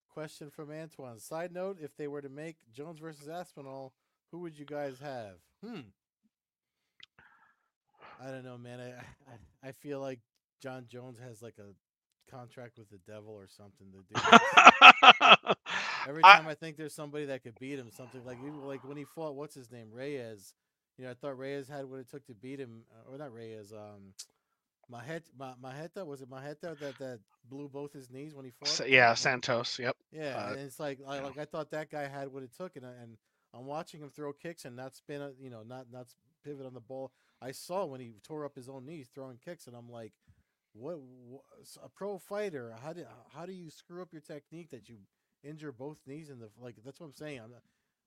Question 0.10 0.50
from 0.50 0.72
Antoine. 0.72 1.20
Side 1.20 1.52
note: 1.52 1.78
If 1.80 1.96
they 1.96 2.08
were 2.08 2.22
to 2.22 2.30
make 2.30 2.58
Jones 2.72 3.00
versus 3.00 3.28
Aspinall, 3.28 3.94
who 4.32 4.40
would 4.40 4.58
you 4.58 4.66
guys 4.66 5.00
have? 5.00 5.38
Hmm. 5.64 5.82
I 8.20 8.32
don't 8.32 8.44
know, 8.44 8.58
man. 8.58 8.80
I 8.80 8.90
I, 9.32 9.70
I 9.70 9.72
feel 9.72 10.00
like 10.00 10.20
John 10.62 10.86
Jones 10.88 11.20
has 11.20 11.42
like 11.42 11.58
a 11.60 11.74
contract 12.30 12.78
with 12.78 12.90
the 12.90 13.00
devil 13.12 13.34
or 13.34 13.48
something 13.48 13.88
to 13.92 14.04
do. 14.14 15.54
Every 16.08 16.24
time 16.24 16.48
I, 16.48 16.54
think 16.54 16.78
there's 16.78 16.94
somebody 16.94 17.26
that 17.26 17.44
could 17.44 17.60
beat 17.60 17.78
him, 17.80 17.90
something 17.92 18.24
like 18.26 18.38
like 18.64 18.84
when 18.84 18.98
he 18.98 19.04
fought 19.04 19.36
what's 19.36 19.56
his 19.56 19.72
name 19.72 19.88
Reyes. 19.92 20.54
You 20.98 21.06
know, 21.06 21.12
I 21.12 21.14
thought 21.14 21.38
Reyes 21.38 21.68
had 21.68 21.86
what 21.86 22.00
it 22.00 22.10
took 22.10 22.26
to 22.28 22.34
beat 22.34 22.60
him, 22.60 22.82
uh, 22.92 23.12
or 23.14 23.18
not 23.18 23.34
Reyes. 23.34 23.72
Um, 23.74 24.14
Mahet, 24.92 25.24
Ma, 25.38 25.54
Marreta 25.62 26.06
was 26.06 26.22
it 26.22 26.30
Marreta 26.30 26.80
that 26.80 26.98
that 27.00 27.20
blew 27.50 27.68
both 27.68 27.92
his 27.92 28.10
knees 28.10 28.34
when 28.34 28.46
he 28.46 28.52
fought? 28.52 28.88
Yeah, 28.88 29.14
Santos. 29.16 29.78
Yep. 29.80 29.96
Yeah, 30.12 30.38
Uh, 30.38 30.52
and 30.54 30.60
it's 30.62 30.80
like 30.80 31.00
I, 31.06 31.20
like 31.20 31.38
I 31.38 31.46
thought 31.46 31.72
that 31.72 31.92
guy 31.92 32.08
had 32.08 32.30
what 32.30 32.44
it 32.44 32.52
took, 32.56 32.76
and 32.78 32.86
I- 32.86 32.94
and 33.04 33.18
I'm 33.54 33.66
watching 33.66 34.00
him 34.02 34.10
throw 34.10 34.32
kicks 34.34 34.64
and 34.66 34.76
not 34.76 34.96
spin, 34.96 35.22
a- 35.22 35.34
you 35.40 35.50
know, 35.50 35.64
not 35.64 35.88
not 35.92 36.08
pivot 36.44 36.66
on 36.66 36.74
the 36.74 36.80
ball. 36.80 37.12
I 37.42 37.52
saw 37.52 37.86
when 37.86 38.00
he 38.00 38.14
tore 38.24 38.46
up 38.46 38.56
his 38.56 38.70
own 38.70 38.86
knees 38.86 39.10
throwing 39.14 39.38
kicks, 39.44 39.68
and 39.68 39.76
I'm 39.76 39.90
like, 39.92 40.14
what, 40.80 41.00
what 41.00 41.42
a 41.84 41.90
pro 41.90 42.18
fighter? 42.18 42.74
How 42.84 42.94
do 42.94 43.04
how 43.34 43.46
do 43.46 43.54
you 43.54 43.70
screw 43.70 44.02
up 44.02 44.10
your 44.12 44.22
technique 44.22 44.70
that 44.72 44.90
you 44.90 44.98
injure 45.44 45.72
both 45.72 46.00
knees 46.06 46.30
in 46.30 46.40
the 46.40 46.50
like? 46.62 46.76
That's 46.84 47.00
what 47.00 47.08
I'm 47.08 47.14
saying. 47.14 47.40
I'm 47.44 47.52
not, 47.52 47.62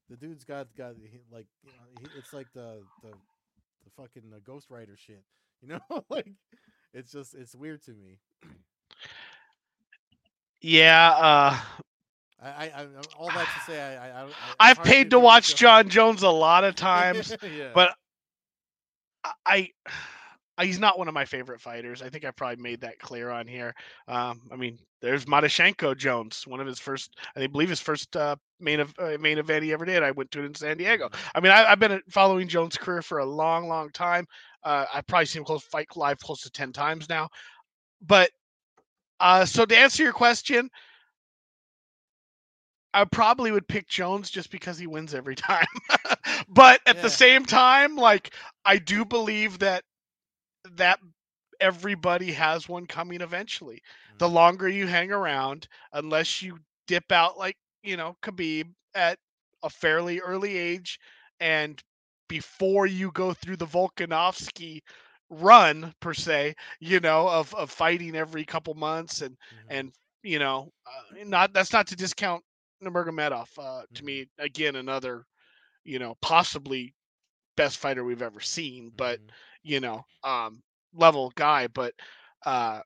the 0.08 0.16
dude's 0.16 0.44
got 0.44 0.68
got 0.76 0.94
he- 1.00 1.20
like 1.32 1.46
you 1.64 1.70
know, 1.72 2.00
he, 2.00 2.18
it's 2.18 2.32
like 2.32 2.46
the 2.54 2.82
the 3.02 3.10
the 3.10 3.90
fucking 3.96 4.32
uh, 4.34 4.38
Ghost 4.44 4.70
Rider 4.70 4.96
shit, 4.96 5.22
you 5.62 5.68
know, 5.68 5.80
like 6.08 6.32
it's 6.92 7.12
just 7.12 7.34
it's 7.34 7.54
weird 7.54 7.82
to 7.84 7.92
me. 7.92 8.18
Yeah. 10.60 11.10
Uh, 11.12 11.56
I, 12.42 12.64
I, 12.74 12.86
all 13.18 13.28
that 13.28 13.46
to 13.46 13.60
say, 13.66 13.80
I, 13.80 14.08
I, 14.08 14.22
I 14.24 14.28
I've 14.58 14.76
hard 14.76 14.88
for 14.88 14.90
me 14.90 14.90
paid 14.96 15.10
to 15.10 15.18
watch 15.18 15.56
John 15.56 15.88
Jones 15.88 16.22
a 16.22 16.30
lot 16.30 16.64
of 16.64 16.74
times. 16.76 17.34
yeah. 17.42 17.70
but 17.74 17.94
I, 19.24 19.32
I 19.46 19.68
he's 20.64 20.78
not 20.78 20.98
one 20.98 21.08
of 21.08 21.14
my 21.14 21.24
favorite 21.24 21.60
fighters. 21.60 22.02
I 22.02 22.08
think 22.08 22.24
I 22.24 22.30
probably 22.30 22.62
made 22.62 22.80
that 22.82 22.98
clear 22.98 23.30
on 23.30 23.46
here. 23.46 23.74
Um, 24.08 24.40
I 24.52 24.56
mean, 24.56 24.78
there's 25.00 25.24
Matyushenko 25.26 25.96
Jones, 25.96 26.44
one 26.46 26.60
of 26.60 26.66
his 26.66 26.78
first, 26.78 27.16
I 27.36 27.46
believe 27.46 27.68
his 27.68 27.80
first 27.80 28.16
uh, 28.16 28.36
main 28.60 28.80
ev- 28.80 28.94
uh, 28.98 29.16
main 29.20 29.38
event 29.38 29.64
he 29.64 29.72
ever 29.72 29.84
did. 29.84 30.02
I 30.02 30.10
went 30.12 30.30
to 30.32 30.40
it 30.42 30.46
in 30.46 30.54
San 30.54 30.76
Diego. 30.78 31.08
Mhm. 31.08 31.30
I 31.34 31.40
mean, 31.40 31.52
I, 31.52 31.64
I've 31.70 31.78
been 31.80 32.00
following 32.10 32.48
Jones' 32.48 32.76
career 32.76 33.02
for 33.02 33.18
a 33.18 33.26
long, 33.26 33.68
long 33.68 33.90
time. 33.90 34.26
Uh, 34.64 34.84
I've 34.92 35.06
probably 35.06 35.26
seen 35.26 35.40
him 35.40 35.46
close 35.46 35.62
fight 35.64 35.88
live 35.96 36.18
close 36.18 36.42
to 36.42 36.50
ten 36.50 36.72
times 36.72 37.08
now. 37.08 37.28
But 38.00 38.30
uh, 39.20 39.44
so 39.46 39.64
to 39.64 39.76
answer 39.76 40.02
your 40.02 40.12
question, 40.12 40.70
I 42.92 43.04
probably 43.04 43.52
would 43.52 43.68
pick 43.68 43.88
Jones 43.88 44.30
just 44.30 44.50
because 44.50 44.78
he 44.78 44.86
wins 44.86 45.14
every 45.14 45.34
time. 45.36 45.66
but 46.48 46.80
at 46.86 46.96
Yeah. 46.96 47.02
the 47.02 47.10
same 47.10 47.44
time, 47.44 47.96
like 47.96 48.32
I 48.64 48.78
do 48.78 49.04
believe 49.04 49.58
that 49.60 49.84
that 50.76 51.00
everybody 51.60 52.32
has 52.32 52.68
one 52.68 52.86
coming 52.86 53.20
eventually. 53.20 53.80
The 54.18 54.28
Mhm. 54.28 54.30
longer 54.30 54.68
you 54.68 54.86
hang 54.86 55.12
around, 55.12 55.68
unless 55.92 56.42
you 56.42 56.58
dip 56.86 57.10
out 57.12 57.38
like, 57.38 57.56
you 57.82 57.96
know, 57.96 58.16
Khabib 58.22 58.72
at 58.94 59.18
a 59.62 59.70
fairly 59.70 60.20
early 60.20 60.56
age 60.56 60.98
and 61.40 61.82
before 62.28 62.86
you 62.86 63.10
go 63.12 63.32
through 63.32 63.56
the 63.56 63.66
Volkanovski 63.66 64.80
run 65.30 65.92
per 66.00 66.14
se, 66.14 66.54
you 66.80 67.00
know, 67.00 67.28
of 67.28 67.54
of 67.54 67.70
fighting 67.70 68.14
every 68.16 68.44
couple 68.44 68.74
months 68.74 69.20
and 69.22 69.36
Mhm. 69.50 69.68
and 69.68 69.92
you 70.22 70.38
know, 70.38 70.70
uh, 70.86 71.24
not 71.24 71.52
that's 71.52 71.72
not 71.72 71.86
to 71.88 71.96
discount 71.96 72.42
Nurmagomedov. 72.82 73.48
Uh, 73.58 73.84
to 73.94 74.04
Mhm. 74.04 74.04
me, 74.04 74.26
again, 74.38 74.76
another, 74.76 75.24
you 75.84 75.98
know, 75.98 76.16
possibly 76.22 76.94
best 77.56 77.78
fighter 77.78 78.04
we've 78.04 78.22
ever 78.22 78.40
seen, 78.40 78.90
but 78.96 79.18
Mhm. 79.18 79.34
You 79.62 79.80
know, 79.80 80.04
um, 80.24 80.62
level 80.94 81.32
guy. 81.36 81.66
But 81.68 81.94
uh, 82.44 82.80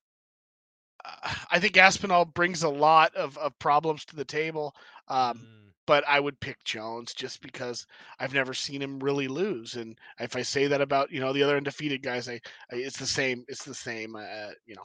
I 1.50 1.58
think 1.58 1.76
Aspinall 1.76 2.24
brings 2.24 2.62
a 2.62 2.68
lot 2.68 3.14
of, 3.14 3.36
of 3.38 3.58
problems 3.58 4.04
to 4.06 4.16
the 4.16 4.24
table. 4.24 4.74
Um, 5.08 5.46
Mm. 5.46 5.72
but 5.86 6.04
I 6.08 6.20
would 6.20 6.40
pick 6.40 6.62
Jones 6.64 7.12
just 7.14 7.40
because 7.42 7.86
I've 8.18 8.34
never 8.34 8.54
seen 8.54 8.80
him 8.82 9.00
really 9.00 9.26
lose. 9.28 9.74
And 9.74 9.98
if 10.18 10.36
I 10.36 10.42
say 10.42 10.66
that 10.68 10.80
about 10.80 11.10
you 11.10 11.20
know 11.20 11.32
the 11.32 11.42
other 11.42 11.56
undefeated 11.56 12.02
guys, 12.02 12.28
I, 12.28 12.34
I 12.72 12.76
it's 12.76 12.98
the 12.98 13.06
same. 13.06 13.44
It's 13.48 13.64
the 13.64 13.74
same. 13.74 14.14
Uh, 14.16 14.50
you 14.66 14.74
know, 14.76 14.84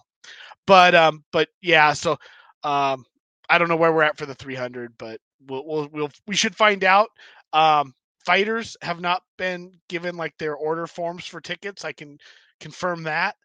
but 0.65 0.95
um, 0.95 1.23
but 1.31 1.49
yeah. 1.61 1.93
So 1.93 2.17
um, 2.63 3.05
I 3.49 3.57
don't 3.57 3.69
know 3.69 3.75
where 3.77 3.91
we're 3.93 4.03
at 4.03 4.17
for 4.17 4.25
the 4.25 4.35
300, 4.35 4.93
but 4.97 5.19
we'll 5.47 5.65
we'll, 5.65 5.87
we'll 5.91 6.11
we 6.27 6.35
should 6.35 6.55
find 6.55 6.83
out. 6.83 7.09
Um, 7.53 7.93
fighters 8.29 8.77
have 8.83 8.99
not 9.01 9.23
been 9.37 9.71
given 9.89 10.15
like 10.15 10.37
their 10.37 10.55
order 10.55 10.85
forms 10.85 11.25
for 11.25 11.41
tickets. 11.41 11.83
I 11.83 11.93
can 11.93 12.19
confirm 12.59 13.03
that. 13.03 13.35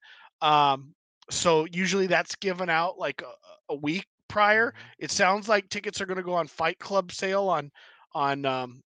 Um, 0.42 0.94
so 1.30 1.66
usually 1.72 2.06
that's 2.06 2.34
given 2.36 2.68
out 2.68 2.98
like 2.98 3.22
a, 3.22 3.72
a 3.72 3.76
week 3.76 4.06
prior. 4.28 4.72
Mhm. 4.72 4.74
It 4.98 5.10
sounds 5.10 5.48
like 5.48 5.68
tickets 5.68 6.00
are 6.00 6.06
going 6.06 6.18
to 6.18 6.22
go 6.22 6.34
on 6.34 6.46
Fight 6.48 6.78
Club 6.78 7.12
sale 7.12 7.48
on 7.48 7.70
on 8.14 8.44
um, 8.44 8.82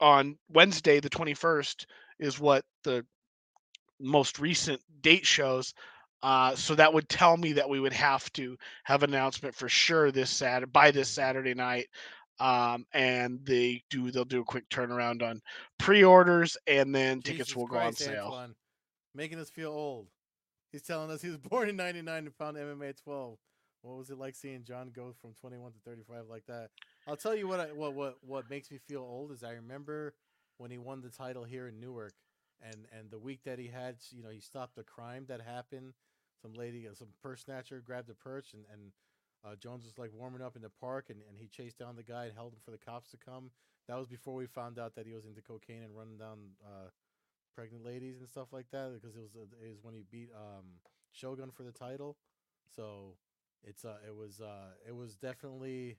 on 0.00 0.36
Wednesday, 0.50 1.00
the 1.00 1.10
21st, 1.10 1.86
is 2.18 2.40
what 2.40 2.64
the 2.82 3.04
most 4.00 4.38
recent 4.40 4.80
date 5.02 5.26
shows. 5.26 5.72
Uh, 6.22 6.56
so 6.56 6.74
that 6.74 6.92
would 6.92 7.08
tell 7.08 7.36
me 7.36 7.52
that 7.52 7.68
we 7.68 7.78
would 7.78 7.92
have 7.92 8.30
to 8.32 8.56
have 8.84 9.04
an 9.04 9.14
announcement 9.14 9.54
for 9.54 9.68
sure 9.68 10.10
this 10.10 10.30
Saturday 10.30 10.70
by 10.70 10.90
this. 10.90 11.08
Saturday 11.08 11.54
night. 11.54 11.86
Um, 12.38 12.84
and 12.92 13.40
they 13.44 13.82
do 13.88 14.10
they'll 14.10 14.24
do 14.24 14.42
a 14.42 14.44
quick 14.44 14.68
turnaround 14.68 15.22
on 15.22 15.40
pre-orders 15.78 16.58
and 16.66 16.94
then 16.94 17.22
tickets 17.22 17.48
Jesus 17.48 17.56
will 17.56 17.66
go 17.66 17.78
on 17.78 17.94
sale. 17.94 18.26
Antoine, 18.26 18.54
making 19.14 19.38
us 19.38 19.48
feel 19.48 19.70
old. 19.70 20.08
He's 20.70 20.82
telling 20.82 21.10
us 21.10 21.22
he 21.22 21.28
was 21.28 21.38
born 21.50 21.68
in 21.68 21.76
'99 21.76 22.26
and 22.26 22.34
found 22.34 22.56
MMA 22.56 23.02
12. 23.02 23.38
What 23.82 23.98
was 23.98 24.10
it 24.10 24.18
like 24.18 24.34
seeing 24.34 24.64
John 24.64 24.90
go 24.94 25.14
from 25.22 25.32
21 25.34 25.72
to 25.72 25.78
35 25.84 26.24
like 26.28 26.44
that? 26.46 26.70
I'll 27.06 27.16
tell 27.16 27.34
you 27.34 27.46
what 27.46 27.60
I, 27.60 27.66
what 27.66 27.94
what 27.94 28.16
what 28.20 28.50
makes 28.50 28.70
me 28.70 28.78
feel 28.78 29.00
old 29.00 29.32
is 29.32 29.44
I 29.44 29.52
remember 29.52 30.14
when 30.58 30.70
he 30.70 30.78
won 30.78 31.00
the 31.00 31.08
title 31.08 31.44
here 31.44 31.68
in 31.68 31.80
Newark, 31.80 32.14
and 32.60 32.86
and 32.98 33.10
the 33.10 33.18
week 33.18 33.40
that 33.44 33.58
he 33.58 33.68
had, 33.68 33.96
you 34.10 34.22
know, 34.22 34.30
he 34.30 34.40
stopped 34.40 34.76
a 34.78 34.82
crime 34.82 35.24
that 35.28 35.40
happened. 35.40 35.94
Some 36.42 36.52
lady, 36.52 36.86
uh, 36.86 36.94
some 36.94 37.08
purse 37.22 37.44
snatcher 37.44 37.80
grabbed 37.80 38.10
a 38.10 38.14
purse, 38.14 38.52
and 38.52 38.64
and 38.72 38.92
uh, 39.46 39.54
Jones 39.56 39.84
was 39.84 39.98
like 39.98 40.10
warming 40.12 40.42
up 40.42 40.56
in 40.56 40.62
the 40.62 40.70
park, 40.70 41.06
and, 41.10 41.20
and 41.28 41.38
he 41.38 41.46
chased 41.46 41.78
down 41.78 41.96
the 41.96 42.02
guy 42.02 42.24
and 42.24 42.34
held 42.34 42.52
him 42.52 42.58
for 42.64 42.70
the 42.70 42.78
cops 42.78 43.10
to 43.10 43.16
come. 43.16 43.50
That 43.88 43.98
was 43.98 44.08
before 44.08 44.34
we 44.34 44.46
found 44.46 44.78
out 44.78 44.94
that 44.96 45.06
he 45.06 45.12
was 45.12 45.26
into 45.26 45.40
cocaine 45.40 45.82
and 45.82 45.96
running 45.96 46.18
down 46.18 46.38
uh, 46.64 46.88
pregnant 47.54 47.84
ladies 47.84 48.18
and 48.20 48.28
stuff 48.28 48.48
like 48.52 48.66
that 48.72 48.92
because 48.94 49.16
it 49.16 49.22
was 49.22 49.36
uh, 49.36 49.46
it 49.64 49.68
was 49.68 49.78
when 49.82 49.94
he 49.94 50.02
beat 50.10 50.30
um, 50.34 50.64
Shogun 51.12 51.50
for 51.50 51.62
the 51.62 51.72
title. 51.72 52.16
So 52.74 53.16
it's 53.64 53.84
uh 53.84 53.96
it 54.06 54.14
was 54.14 54.40
uh 54.40 54.74
it 54.86 54.94
was 54.94 55.14
definitely 55.14 55.96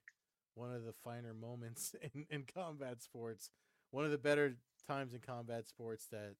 one 0.56 0.74
of 0.74 0.86
the 0.86 0.94
finer 0.94 1.34
moments 1.34 1.96
in, 2.14 2.26
in 2.30 2.44
combat 2.54 3.02
sports. 3.02 3.52
One 3.92 4.06
of 4.06 4.12
the 4.12 4.18
better 4.18 4.56
times 4.88 5.14
in 5.14 5.20
combat 5.20 5.68
sports 5.68 6.08
that 6.12 6.36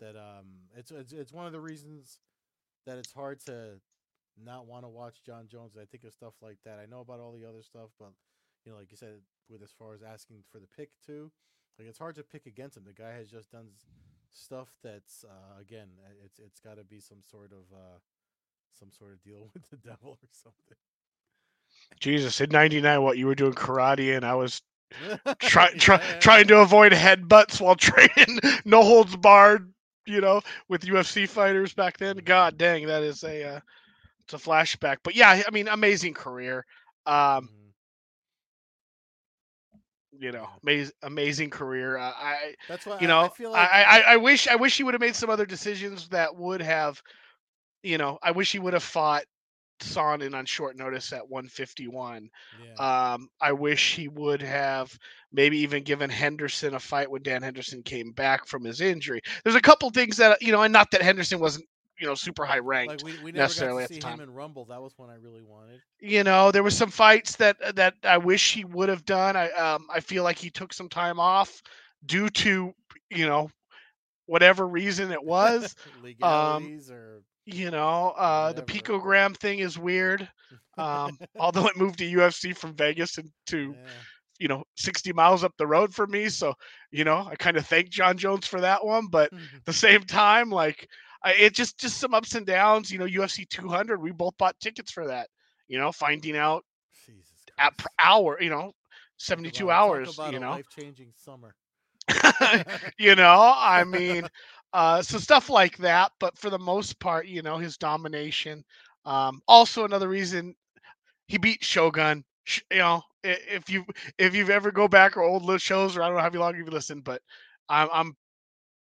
that 0.00 0.16
um 0.16 0.46
it's 0.76 0.90
it's, 0.90 1.12
it's 1.12 1.32
one 1.32 1.46
of 1.46 1.52
the 1.52 1.60
reasons 1.60 2.18
that 2.86 2.98
it's 2.98 3.12
hard 3.12 3.40
to 3.46 3.80
not 4.42 4.66
want 4.66 4.84
to 4.84 4.88
watch 4.88 5.22
John 5.24 5.46
Jones. 5.48 5.76
I 5.80 5.84
think 5.84 6.04
of 6.04 6.12
stuff 6.12 6.34
like 6.42 6.58
that. 6.64 6.78
I 6.78 6.86
know 6.86 7.00
about 7.00 7.20
all 7.20 7.32
the 7.32 7.48
other 7.48 7.62
stuff, 7.62 7.90
but 7.98 8.12
you 8.64 8.72
know, 8.72 8.78
like 8.78 8.90
you 8.90 8.96
said, 8.96 9.20
with 9.48 9.62
as 9.62 9.72
far 9.72 9.94
as 9.94 10.02
asking 10.02 10.42
for 10.50 10.58
the 10.58 10.66
pick 10.66 10.90
too, 11.04 11.30
like 11.78 11.88
it's 11.88 11.98
hard 11.98 12.16
to 12.16 12.22
pick 12.22 12.46
against 12.46 12.76
him. 12.76 12.84
The 12.84 12.92
guy 12.92 13.12
has 13.12 13.30
just 13.30 13.50
done 13.50 13.68
stuff 14.32 14.68
that's 14.82 15.24
uh, 15.24 15.60
again, 15.60 15.88
it's 16.24 16.38
it's 16.38 16.60
got 16.60 16.76
to 16.76 16.84
be 16.84 17.00
some 17.00 17.22
sort 17.22 17.52
of 17.52 17.72
uh, 17.74 17.98
some 18.78 18.90
sort 18.92 19.12
of 19.12 19.22
deal 19.22 19.50
with 19.54 19.68
the 19.70 19.76
devil 19.76 20.18
or 20.22 20.28
something. 20.30 20.76
Jesus, 22.00 22.40
in 22.40 22.50
'99, 22.50 23.02
what 23.02 23.18
you 23.18 23.26
were 23.26 23.34
doing 23.34 23.52
karate 23.54 24.16
and 24.16 24.24
I 24.24 24.34
was 24.34 24.62
try, 25.40 25.68
try, 25.78 25.98
Yeah. 25.98 26.20
trying 26.20 26.46
to 26.48 26.60
avoid 26.60 26.92
headbutts 26.92 27.60
while 27.60 27.74
training, 27.76 28.40
no 28.64 28.82
holds 28.82 29.16
barred, 29.16 29.72
you 30.06 30.20
know, 30.20 30.42
with 30.68 30.82
UFC 30.82 31.28
fighters 31.28 31.74
back 31.74 31.98
then. 31.98 32.18
God 32.18 32.56
dang, 32.58 32.86
that 32.86 33.02
is 33.02 33.22
a 33.24 33.56
uh, 33.56 33.60
it's 34.26 34.34
a 34.34 34.48
flashback. 34.48 34.98
But 35.04 35.14
yeah, 35.16 35.42
I 35.46 35.50
mean, 35.52 35.68
amazing 35.68 36.14
career. 36.14 36.64
Um, 37.06 37.50
Mhm. 37.50 37.72
you 40.18 40.32
know, 40.32 40.48
amazing, 40.62 40.94
amazing 41.02 41.50
career. 41.50 41.96
Uh, 41.96 42.12
I, 42.14 42.54
That's 42.68 42.86
why 42.86 42.98
you 42.98 43.06
know, 43.06 43.20
I 43.20 43.28
feel 43.28 43.50
I, 43.52 43.66
like 43.66 43.72
I, 43.82 44.00
I 44.12 44.16
wish, 44.16 44.48
I 44.48 44.56
wish 44.56 44.76
he 44.76 44.84
would 44.84 44.94
have 44.94 45.00
made 45.00 45.14
some 45.16 45.30
other 45.30 45.46
decisions 45.46 46.08
that 46.08 46.34
would 46.36 46.62
have, 46.62 47.02
you 47.82 47.98
know, 47.98 48.18
I 48.22 48.32
wish 48.32 48.52
he 48.52 48.58
would 48.58 48.74
have 48.74 48.82
fought 48.82 49.24
Sonnen 49.80 50.34
on 50.34 50.46
short 50.46 50.76
notice 50.76 51.12
at 51.12 51.28
151. 51.28 52.28
yeah. 52.52 52.78
Um, 52.78 53.28
I 53.40 53.52
wish 53.52 53.94
he 53.96 54.08
would 54.08 54.42
have 54.42 54.96
maybe 55.32 55.58
even 55.58 55.82
given 55.82 56.10
Henderson 56.10 56.74
a 56.74 56.80
fight 56.80 57.10
when 57.10 57.22
Dan 57.22 57.42
Henderson 57.42 57.82
came 57.82 58.12
back 58.12 58.46
from 58.46 58.64
his 58.64 58.80
injury. 58.80 59.20
There's 59.44 59.56
a 59.56 59.60
couple 59.60 59.90
things 59.90 60.16
that 60.18 60.40
you 60.42 60.52
know, 60.52 60.62
and 60.62 60.72
not 60.72 60.90
that 60.92 61.02
Henderson 61.02 61.40
wasn't 61.40 61.66
you 61.98 62.06
know 62.06 62.14
super 62.14 62.44
high 62.44 62.58
ranked. 62.58 63.04
like 63.04 63.04
we, 63.04 63.24
we 63.24 63.32
never 63.32 63.54
got 63.54 63.60
necessarily 63.60 63.84
at 63.84 63.88
the 63.88 63.94
see 63.94 64.00
time. 64.00 64.14
him 64.14 64.28
in 64.28 64.32
Rumble. 64.34 64.64
That 64.66 64.80
was 64.82 64.92
one 64.96 65.10
I 65.10 65.16
really 65.16 65.42
wanted. 65.42 65.80
you 66.00 66.24
know, 66.24 66.50
there 66.50 66.62
was 66.62 66.76
some 66.76 66.90
fights 66.90 67.36
that 67.36 67.76
that 67.76 67.94
I 68.04 68.18
wish 68.18 68.52
he 68.52 68.64
would 68.64 68.88
have 68.88 69.04
done. 69.04 69.36
I 69.36 69.50
um 69.52 69.86
I 69.92 70.00
feel 70.00 70.22
like 70.24 70.38
he 70.38 70.50
took 70.50 70.72
some 70.72 70.88
time 70.88 71.18
off 71.18 71.62
due 72.04 72.28
to 72.30 72.72
you 73.10 73.26
know 73.26 73.50
whatever 74.26 74.66
reason 74.66 75.10
it 75.10 75.22
was. 75.22 75.74
legalities 76.02 76.90
or 76.90 77.22
you 77.46 77.70
know, 77.70 78.12
uh, 78.16 78.52
the 78.52 78.62
Whatever. 78.62 78.62
picogram 78.62 79.36
thing 79.36 79.60
is 79.60 79.78
weird. 79.78 80.28
Um, 80.76 81.16
although 81.38 81.66
it 81.68 81.76
moved 81.76 81.98
to 81.98 82.04
UFC 82.04 82.56
from 82.56 82.74
Vegas 82.74 83.18
and 83.18 83.30
to 83.46 83.74
yeah. 83.76 83.90
you 84.38 84.48
know 84.48 84.64
60 84.76 85.12
miles 85.12 85.44
up 85.44 85.52
the 85.56 85.66
road 85.66 85.94
for 85.94 86.06
me 86.06 86.28
so 86.28 86.52
you 86.90 87.04
know 87.04 87.26
i 87.30 87.34
kind 87.36 87.56
of 87.56 87.66
thank 87.66 87.88
john 87.88 88.18
jones 88.18 88.46
for 88.46 88.60
that 88.60 88.84
one 88.84 89.06
but 89.06 89.32
at 89.32 89.40
the 89.64 89.72
same 89.72 90.02
time 90.02 90.50
like 90.50 90.86
it 91.26 91.54
just 91.54 91.78
just 91.78 91.98
some 91.98 92.14
ups 92.14 92.34
and 92.34 92.46
downs 92.46 92.90
you 92.90 92.98
know 92.98 93.06
ufc 93.06 93.44
200 93.48 94.00
we 94.00 94.10
both 94.12 94.36
bought 94.38 94.58
tickets 94.60 94.90
for 94.92 95.06
that 95.06 95.28
you 95.68 95.78
know 95.78 95.92
finding 95.92 96.36
out 96.36 96.64
at 97.58 97.72
hour 97.98 98.38
you 98.40 98.50
know 98.50 98.72
72 99.16 99.70
about- 99.70 99.70
hours 99.70 100.20
you 100.24 100.38
know 100.38 100.58
life-changing 100.58 101.12
summer. 101.12 101.54
you 102.98 103.14
know 103.14 103.52
i 103.56 103.84
mean 103.84 104.28
uh 104.72 105.02
so 105.02 105.18
stuff 105.18 105.48
like 105.48 105.76
that 105.78 106.10
but 106.20 106.36
for 106.38 106.50
the 106.50 106.58
most 106.58 106.98
part 107.00 107.26
you 107.26 107.42
know 107.42 107.58
his 107.58 107.76
domination 107.76 108.64
um 109.04 109.40
also 109.46 109.84
another 109.84 110.08
reason 110.08 110.54
he 111.26 111.38
beat 111.38 111.62
shogun 111.64 112.24
you 112.70 112.78
know 112.78 113.02
if 113.22 113.68
you 113.70 113.84
if 114.18 114.34
you've 114.34 114.50
ever 114.50 114.70
go 114.70 114.88
back 114.88 115.16
or 115.16 115.22
old 115.22 115.60
shows 115.60 115.96
or 115.96 116.02
i 116.02 116.06
don't 116.08 116.16
know 116.16 116.22
how 116.22 116.30
long 116.30 116.56
you've 116.56 116.68
listened 116.68 117.04
but 117.04 117.20
i'm 117.68 117.88
i'm 117.92 118.16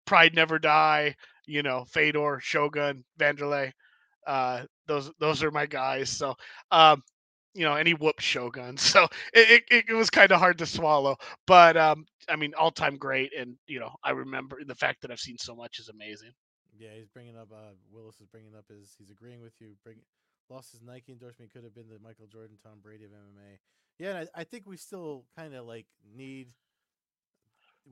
pride 0.06 0.34
never 0.36 0.60
die 0.60 1.16
you 1.46 1.62
know 1.64 1.84
fedor 1.86 2.39
shogun 2.42 3.04
vanderlei 3.20 3.72
uh 4.28 4.64
those 4.88 5.12
those 5.20 5.44
are 5.44 5.52
my 5.52 5.66
guys 5.66 6.10
so 6.10 6.36
um 6.72 7.02
you 7.54 7.64
know 7.64 7.76
and 7.76 7.88
he 7.88 7.94
whooped 7.94 8.22
shogun 8.22 8.78
so 8.78 9.04
it, 9.34 9.64
it, 9.72 9.86
it 9.89 9.94
was 9.94 10.10
kind 10.10 10.32
of 10.32 10.39
hard 10.39 10.58
to 10.58 10.66
swallow 10.66 11.16
but 11.48 11.76
um 11.78 12.06
i 12.30 12.36
mean 12.36 12.54
all 12.58 12.72
time 12.72 12.98
great 12.98 13.32
and 13.38 13.56
you 13.68 13.80
know 13.80 13.92
i 14.04 14.12
remember 14.12 14.60
the 14.66 14.76
fact 14.76 15.02
that 15.02 15.12
i've 15.12 15.20
seen 15.20 15.38
so 15.38 15.56
much 15.56 15.80
is 15.80 15.89
amazing 15.89 16.32
Yeah, 16.78 16.94
he's 16.98 17.10
bringing 17.10 17.38
up. 17.38 17.50
Uh, 17.52 17.74
Willis 17.92 18.20
is 18.20 18.28
bringing 18.28 18.56
up 18.56 18.66
his. 18.70 18.96
He's 18.98 19.12
agreeing 19.12 19.42
with 19.42 19.54
you. 19.60 19.76
Bring 19.84 19.98
lost 20.50 20.72
his 20.72 20.82
Nike 20.82 21.12
endorsement. 21.12 21.52
Could 21.52 21.64
have 21.64 21.76
been 21.76 21.89
the 21.89 22.00
Michael 22.00 22.28
Jordan, 22.28 22.58
Tom 22.62 22.80
Brady 22.82 23.06
of 23.06 23.12
MMA. 23.12 23.60
Yeah, 24.00 24.18
and 24.18 24.30
I, 24.36 24.42
I 24.42 24.44
think 24.44 24.66
we 24.68 24.78
still 24.78 25.26
kind 25.36 25.54
of 25.54 25.66
like 25.66 25.88
need. 26.16 26.50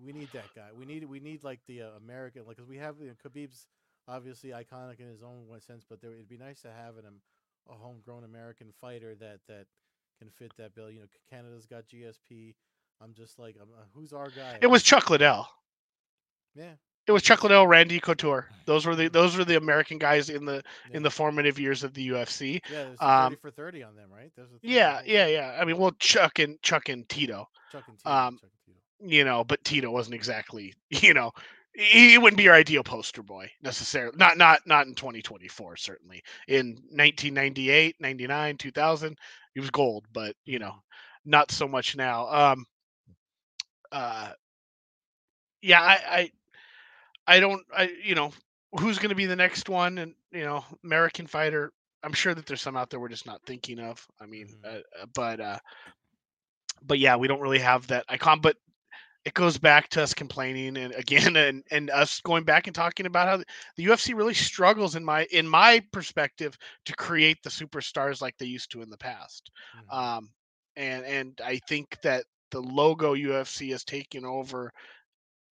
We 0.04 0.14
need 0.14 0.30
that 0.34 0.54
guy. 0.56 0.70
We 0.78 0.86
need 0.86 1.06
we 1.06 1.20
need 1.20 1.44
like 1.44 1.60
the 1.68 1.84
uh, 1.84 1.90
American 2.04 2.46
like 2.46 2.58
because 2.58 2.70
we 2.70 2.78
have 2.78 2.96
you 3.00 3.08
know, 3.08 3.14
Khabib's 3.24 3.68
obviously 4.08 4.50
iconic 4.52 5.00
in 5.00 5.08
his 5.08 5.24
own 5.24 5.48
one 5.48 5.62
sense, 5.62 5.86
but 5.88 6.02
there, 6.02 6.14
it'd 6.14 6.30
be 6.30 6.38
nice 6.38 6.62
to 6.62 6.70
have 6.72 6.98
an, 6.98 7.06
um, 7.08 7.16
a 7.70 7.74
homegrown 7.74 8.24
American 8.24 8.68
fighter 8.80 9.16
that 9.16 9.40
that 9.48 9.66
can 10.20 10.30
fit 10.30 10.52
that 10.58 10.76
bill. 10.76 10.90
You 10.90 11.02
know, 11.02 11.06
Canada's 11.30 11.66
got 11.66 11.86
GSP. 11.88 12.56
I'm 13.02 13.14
just 13.14 13.40
like, 13.40 13.56
I'm, 13.62 13.70
uh, 13.70 13.84
who's 13.94 14.12
our 14.14 14.30
guy? 14.30 14.58
it 14.62 14.68
was 14.68 14.84
chuck 14.84 15.10
liddell 15.10 15.48
yeah, 16.56 16.74
it 17.08 17.12
was 17.12 17.22
chuck 17.22 17.44
liddell 17.44 17.66
randy 17.66 18.00
couture 18.00 18.50
those 18.66 18.86
were 18.86 18.96
the 18.96 19.08
those 19.08 19.38
were 19.38 19.46
the 19.46 19.56
american 19.56 19.98
guys 19.98 20.30
in 20.30 20.44
the 20.44 20.62
yeah. 20.90 20.98
in 20.98 21.04
the 21.04 21.10
formative 21.10 21.58
years 21.58 21.84
of 21.84 21.94
the 21.94 22.10
ufc 22.10 22.54
yeah. 22.54 22.60
There's 22.84 22.98
um, 23.00 23.32
thirty 23.32 23.42
for 23.42 23.52
thirty 23.52 23.84
on 23.84 23.96
them, 23.96 24.10
right? 24.12 24.32
There's 24.36 24.52
a 24.52 24.56
yeah 24.62 25.02
yeah 25.06 25.28
yeah 25.28 25.58
i 25.62 25.64
mean 25.64 25.78
well 25.78 25.92
chuck 26.00 26.40
and 26.40 26.62
chuck 26.62 26.90
and 26.90 27.08
tito 27.08 27.48
Chuck 27.72 27.84
and 27.88 27.98
Tito. 27.98 28.10
Um, 28.10 28.34
Chuck 28.36 28.44
and 28.44 28.52
Tito. 28.52 28.59
You 29.00 29.24
know, 29.24 29.44
but 29.44 29.64
Tito 29.64 29.90
wasn't 29.92 30.16
exactly, 30.16 30.74
you 30.90 31.14
know, 31.14 31.32
he 31.74 32.18
wouldn't 32.18 32.38
be 32.38 32.44
your 32.44 32.56
ideal 32.56 32.84
poster 32.84 33.24
boy 33.24 33.50
necessarily. 33.62 34.16
Not 34.18 34.38
not 34.38 34.62
not 34.66 34.88
in 34.88 34.96
2024 34.96 35.78
certainly. 35.78 36.24
In 36.48 36.80
1998, 36.92 37.96
99, 38.00 38.58
2000, 38.58 39.18
he 39.54 39.60
was 39.60 39.70
gold, 39.72 40.06
but 40.12 40.36
you 40.46 40.60
know, 40.60 40.76
not 41.26 41.52
so 41.52 41.68
much 41.68 41.96
now. 41.96 42.28
Um 42.30 42.66
uh 43.92 44.30
yeah, 45.62 45.82
I 45.82 46.00
I 47.28 47.36
I 47.38 47.40
don't 47.40 47.64
I 47.76 47.92
you 48.04 48.16
know, 48.16 48.32
who's 48.80 49.00
going 49.00 49.10
to 49.10 49.16
be 49.16 49.26
the 49.26 49.36
next 49.36 49.70
one 49.70 49.98
and 49.98 50.16
you 50.32 50.44
know, 50.44 50.64
American 50.84 51.28
fighter 51.28 51.72
I'm 52.04 52.14
sure 52.14 52.34
that 52.34 52.46
there's 52.46 52.62
some 52.62 52.78
out 52.78 52.90
there 52.90 53.00
we're 53.00 53.10
just 53.10 53.26
not 53.26 53.42
thinking 53.46 53.80
of. 53.80 54.08
I 54.22 54.26
mean, 54.26 54.48
Mhm. 54.48 54.64
uh, 54.64 54.80
uh, 55.02 55.06
but 55.14 55.40
uh 55.40 55.60
but 56.82 57.00
yeah, 57.00 57.16
we 57.16 57.28
don't 57.28 57.42
really 57.42 57.60
have 57.60 57.88
that 57.88 58.06
icon. 58.10 58.40
But 58.42 58.58
it 59.26 59.34
goes 59.34 59.58
back 59.58 59.90
to 59.90 60.02
us 60.02 60.14
complaining 60.14 60.78
and 60.78 60.94
again 60.94 61.36
and 61.36 61.64
and 61.72 61.90
us 61.90 62.20
going 62.22 62.44
back 62.44 62.68
and 62.68 62.76
talking 62.76 63.06
about 63.06 63.28
how 63.28 63.38
the 63.76 63.86
UFC 63.86 64.14
really 64.14 64.34
struggles 64.34 64.96
in 64.96 65.04
my 65.04 65.26
in 65.32 65.48
my 65.48 65.82
perspective 65.92 66.58
to 66.86 66.96
create 66.96 67.38
the 67.44 67.50
superstars 67.50 68.22
like 68.22 68.38
they 68.38 68.46
used 68.46 68.72
to 68.72 68.82
in 68.82 68.90
the 68.90 68.98
past. 68.98 69.52
Mhm. 69.92 69.96
Um, 69.98 70.30
and 70.76 71.06
and 71.06 71.42
I 71.44 71.60
think 71.68 71.98
that 72.04 72.26
the 72.52 72.62
logo 72.62 73.14
UFC 73.16 73.70
has 73.72 73.84
taken 73.84 74.26
over 74.26 74.72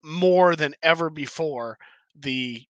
more 0.03 0.55
than 0.55 0.73
ever 0.83 1.09
before 1.09 1.77
the 2.15 2.63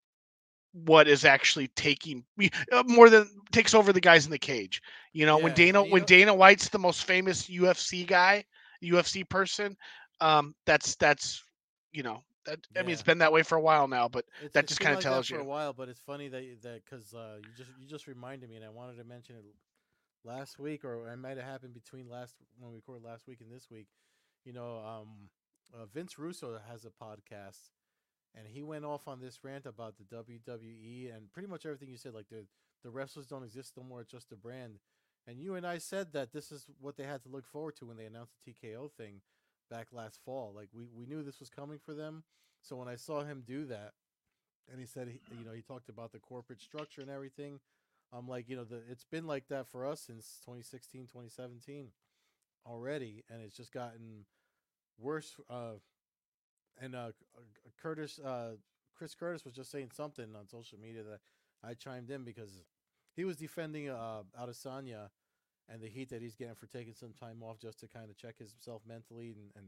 what 0.73 1.07
is 1.07 1.23
actually 1.25 1.67
taking 1.69 2.23
uh, 2.71 2.83
more 2.87 3.09
than 3.09 3.27
takes 3.51 3.73
over 3.73 3.93
the 3.93 4.01
guys 4.01 4.25
in 4.25 4.31
the 4.31 4.37
cage. 4.39 4.81
You 5.13 5.25
know, 5.25 5.37
when 5.37 5.53
Dana 5.53 5.83
when 5.83 6.01
know- 6.01 6.05
Dana 6.05 6.33
White's 6.33 6.69
the 6.69 6.79
most 6.79 7.03
famous 7.05 7.47
UFC 7.49 8.05
guy, 8.05 8.43
UFC 8.83 9.23
person, 9.23 9.75
um, 10.23 10.55
that's 10.65 10.95
that's 10.95 11.43
you 11.91 12.01
know 12.03 12.23
that 12.45 12.59
I 12.77 12.81
mean 12.81 12.91
it's 12.91 13.03
been 13.03 13.17
that 13.19 13.31
way 13.31 13.43
for 13.43 13.57
a 13.57 13.61
while 13.61 13.87
now, 13.87 14.07
but 14.07 14.25
It's, 14.41 14.53
that 14.53 14.67
just 14.67 14.79
kinda 14.79 14.95
like 14.95 15.03
tells 15.03 15.29
you. 15.29 15.37
for 15.37 15.41
a 15.41 15.45
while, 15.45 15.73
but 15.73 15.89
it's 15.89 15.99
funny 15.99 16.27
that 16.29 16.43
you- 16.43 16.57
that 16.61 16.83
because 16.85 17.13
uh, 17.13 17.39
you 17.41 17.51
just 17.57 17.69
you 17.79 17.87
just 17.87 18.07
reminded 18.07 18.49
me, 18.49 18.55
and 18.55 18.65
I 18.65 18.69
wanted 18.69 18.97
to 18.97 19.03
mention 19.03 19.35
it 19.35 19.45
last 20.23 20.59
week, 20.59 20.83
or 20.85 21.09
it 21.11 21.17
might 21.17 21.37
have 21.37 21.45
happened 21.45 21.73
between 21.73 22.09
last 22.09 22.35
when 22.57 22.71
we 22.71 22.77
recorded 22.77 23.03
last 23.03 23.27
week 23.27 23.41
and 23.41 23.51
this 23.51 23.69
week. 23.69 23.87
You 24.45 24.53
know, 24.53 24.77
um, 24.77 25.29
uh, 25.73 25.85
Vince 25.85 26.17
Russo 26.17 26.59
has 26.69 26.85
a 26.85 26.89
podcast, 26.89 27.71
and 28.35 28.47
he 28.47 28.63
went 28.63 28.85
off 28.85 29.07
on 29.07 29.19
this 29.19 29.39
rant 29.43 29.65
about 29.65 29.95
the 29.97 30.03
WWE 30.05 31.09
and 31.09 31.31
pretty 31.31 31.47
much 31.49 31.65
everything 31.65 31.89
you 31.89 31.97
said. 31.97 32.13
Like 32.13 32.29
the 32.29 32.45
the 32.83 32.91
wrestlers 32.91 33.27
don't 33.27 33.43
exist 33.43 33.73
no 33.77 33.83
more; 33.83 34.01
it's 34.01 34.11
just 34.11 34.31
a 34.31 34.37
brand. 34.37 34.79
And 35.25 35.39
you 35.39 35.55
and 35.55 35.65
I 35.65 35.77
said 35.77 36.11
that 36.11 36.33
this 36.33 36.51
is 36.51 36.65
what 36.81 36.97
they 36.97 37.05
had 37.05 37.23
to 37.23 37.29
look 37.29 37.45
forward 37.45 37.77
to 37.77 37.85
when 37.85 37.95
they 37.95 38.05
announced 38.05 38.33
the 38.45 38.51
TKO 38.53 38.91
thing 38.91 39.21
back 39.73 39.87
last 39.91 40.19
fall. 40.23 40.53
Like 40.55 40.69
we, 40.73 40.85
we 40.95 41.05
knew 41.07 41.23
this 41.23 41.39
was 41.39 41.49
coming 41.49 41.79
for 41.83 41.93
them. 41.93 42.23
So 42.61 42.75
when 42.75 42.87
I 42.87 42.95
saw 42.95 43.23
him 43.23 43.43
do 43.45 43.65
that, 43.65 43.93
and 44.71 44.79
he 44.79 44.85
said, 44.85 45.07
he, 45.07 45.19
you 45.37 45.45
know, 45.45 45.51
he 45.51 45.61
talked 45.61 45.89
about 45.89 46.11
the 46.11 46.19
corporate 46.19 46.61
structure 46.61 47.01
and 47.01 47.09
everything. 47.09 47.59
I'm 48.13 48.27
like, 48.27 48.47
you 48.47 48.55
know, 48.55 48.63
the, 48.63 48.81
it's 48.89 49.03
been 49.03 49.25
like 49.25 49.47
that 49.49 49.67
for 49.67 49.85
us 49.85 50.01
since 50.01 50.39
2016, 50.45 51.01
2017 51.07 51.87
already, 52.65 53.23
and 53.29 53.41
it's 53.41 53.57
just 53.57 53.73
gotten 53.73 54.25
worse. 54.99 55.35
Uh, 55.49 55.73
and 56.79 56.95
uh, 56.95 57.11
Curtis, 57.81 58.19
uh, 58.19 58.51
Chris 58.95 59.15
Curtis 59.15 59.43
was 59.43 59.55
just 59.55 59.71
saying 59.71 59.89
something 59.93 60.27
on 60.37 60.47
social 60.47 60.77
media 60.79 61.01
that 61.03 61.19
I 61.67 61.73
chimed 61.73 62.11
in 62.11 62.23
because 62.23 62.61
he 63.15 63.25
was 63.25 63.37
defending 63.37 63.89
uh, 63.89 64.21
Adesanya 64.39 65.09
and 65.69 65.81
the 65.81 65.87
heat 65.87 66.09
that 66.09 66.21
he's 66.21 66.35
getting 66.35 66.55
for 66.55 66.67
taking 66.67 66.93
some 66.93 67.13
time 67.13 67.41
off 67.41 67.59
just 67.59 67.79
to 67.79 67.87
kind 67.87 68.09
of 68.09 68.17
check 68.17 68.37
himself 68.37 68.81
mentally 68.87 69.29
and, 69.29 69.51
and 69.55 69.65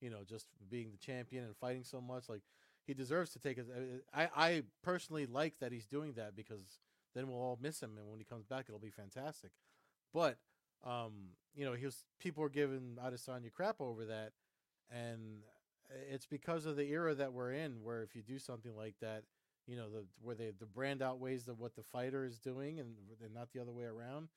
you 0.00 0.10
know 0.10 0.22
just 0.28 0.46
being 0.70 0.90
the 0.90 0.98
champion 0.98 1.44
and 1.44 1.56
fighting 1.56 1.84
so 1.84 2.00
much 2.00 2.28
like 2.28 2.42
he 2.86 2.94
deserves 2.94 3.30
to 3.30 3.38
take 3.38 3.58
it 3.58 3.66
I, 4.14 4.28
I 4.36 4.62
personally 4.82 5.26
like 5.26 5.58
that 5.60 5.72
he's 5.72 5.86
doing 5.86 6.12
that 6.14 6.36
because 6.36 6.80
then 7.14 7.28
we'll 7.28 7.40
all 7.40 7.58
miss 7.60 7.82
him 7.82 7.96
and 7.98 8.08
when 8.10 8.18
he 8.18 8.24
comes 8.24 8.44
back 8.44 8.66
it'll 8.68 8.78
be 8.78 8.90
fantastic. 8.90 9.50
But 10.12 10.38
um 10.84 11.30
you 11.54 11.64
know 11.64 11.72
he 11.72 11.84
was 11.84 12.04
people 12.20 12.42
were 12.42 12.50
giving 12.50 12.98
Adesanya 13.02 13.52
crap 13.52 13.80
over 13.80 14.04
that 14.04 14.32
and 14.90 15.42
it's 16.10 16.26
because 16.26 16.66
of 16.66 16.76
the 16.76 16.84
era 16.84 17.14
that 17.14 17.32
we're 17.32 17.52
in 17.52 17.82
where 17.82 18.02
if 18.02 18.14
you 18.14 18.22
do 18.22 18.38
something 18.38 18.76
like 18.76 18.94
that 19.00 19.22
you 19.66 19.76
know 19.76 19.88
the 19.90 20.04
where 20.20 20.34
they 20.34 20.52
the 20.58 20.66
brand 20.66 21.02
outweighs 21.02 21.44
the 21.44 21.54
what 21.54 21.74
the 21.74 21.82
fighter 21.82 22.24
is 22.24 22.38
doing 22.38 22.78
and, 22.78 22.90
and 23.22 23.34
not 23.34 23.48
the 23.52 23.60
other 23.60 23.72
way 23.72 23.84
around 23.84 24.28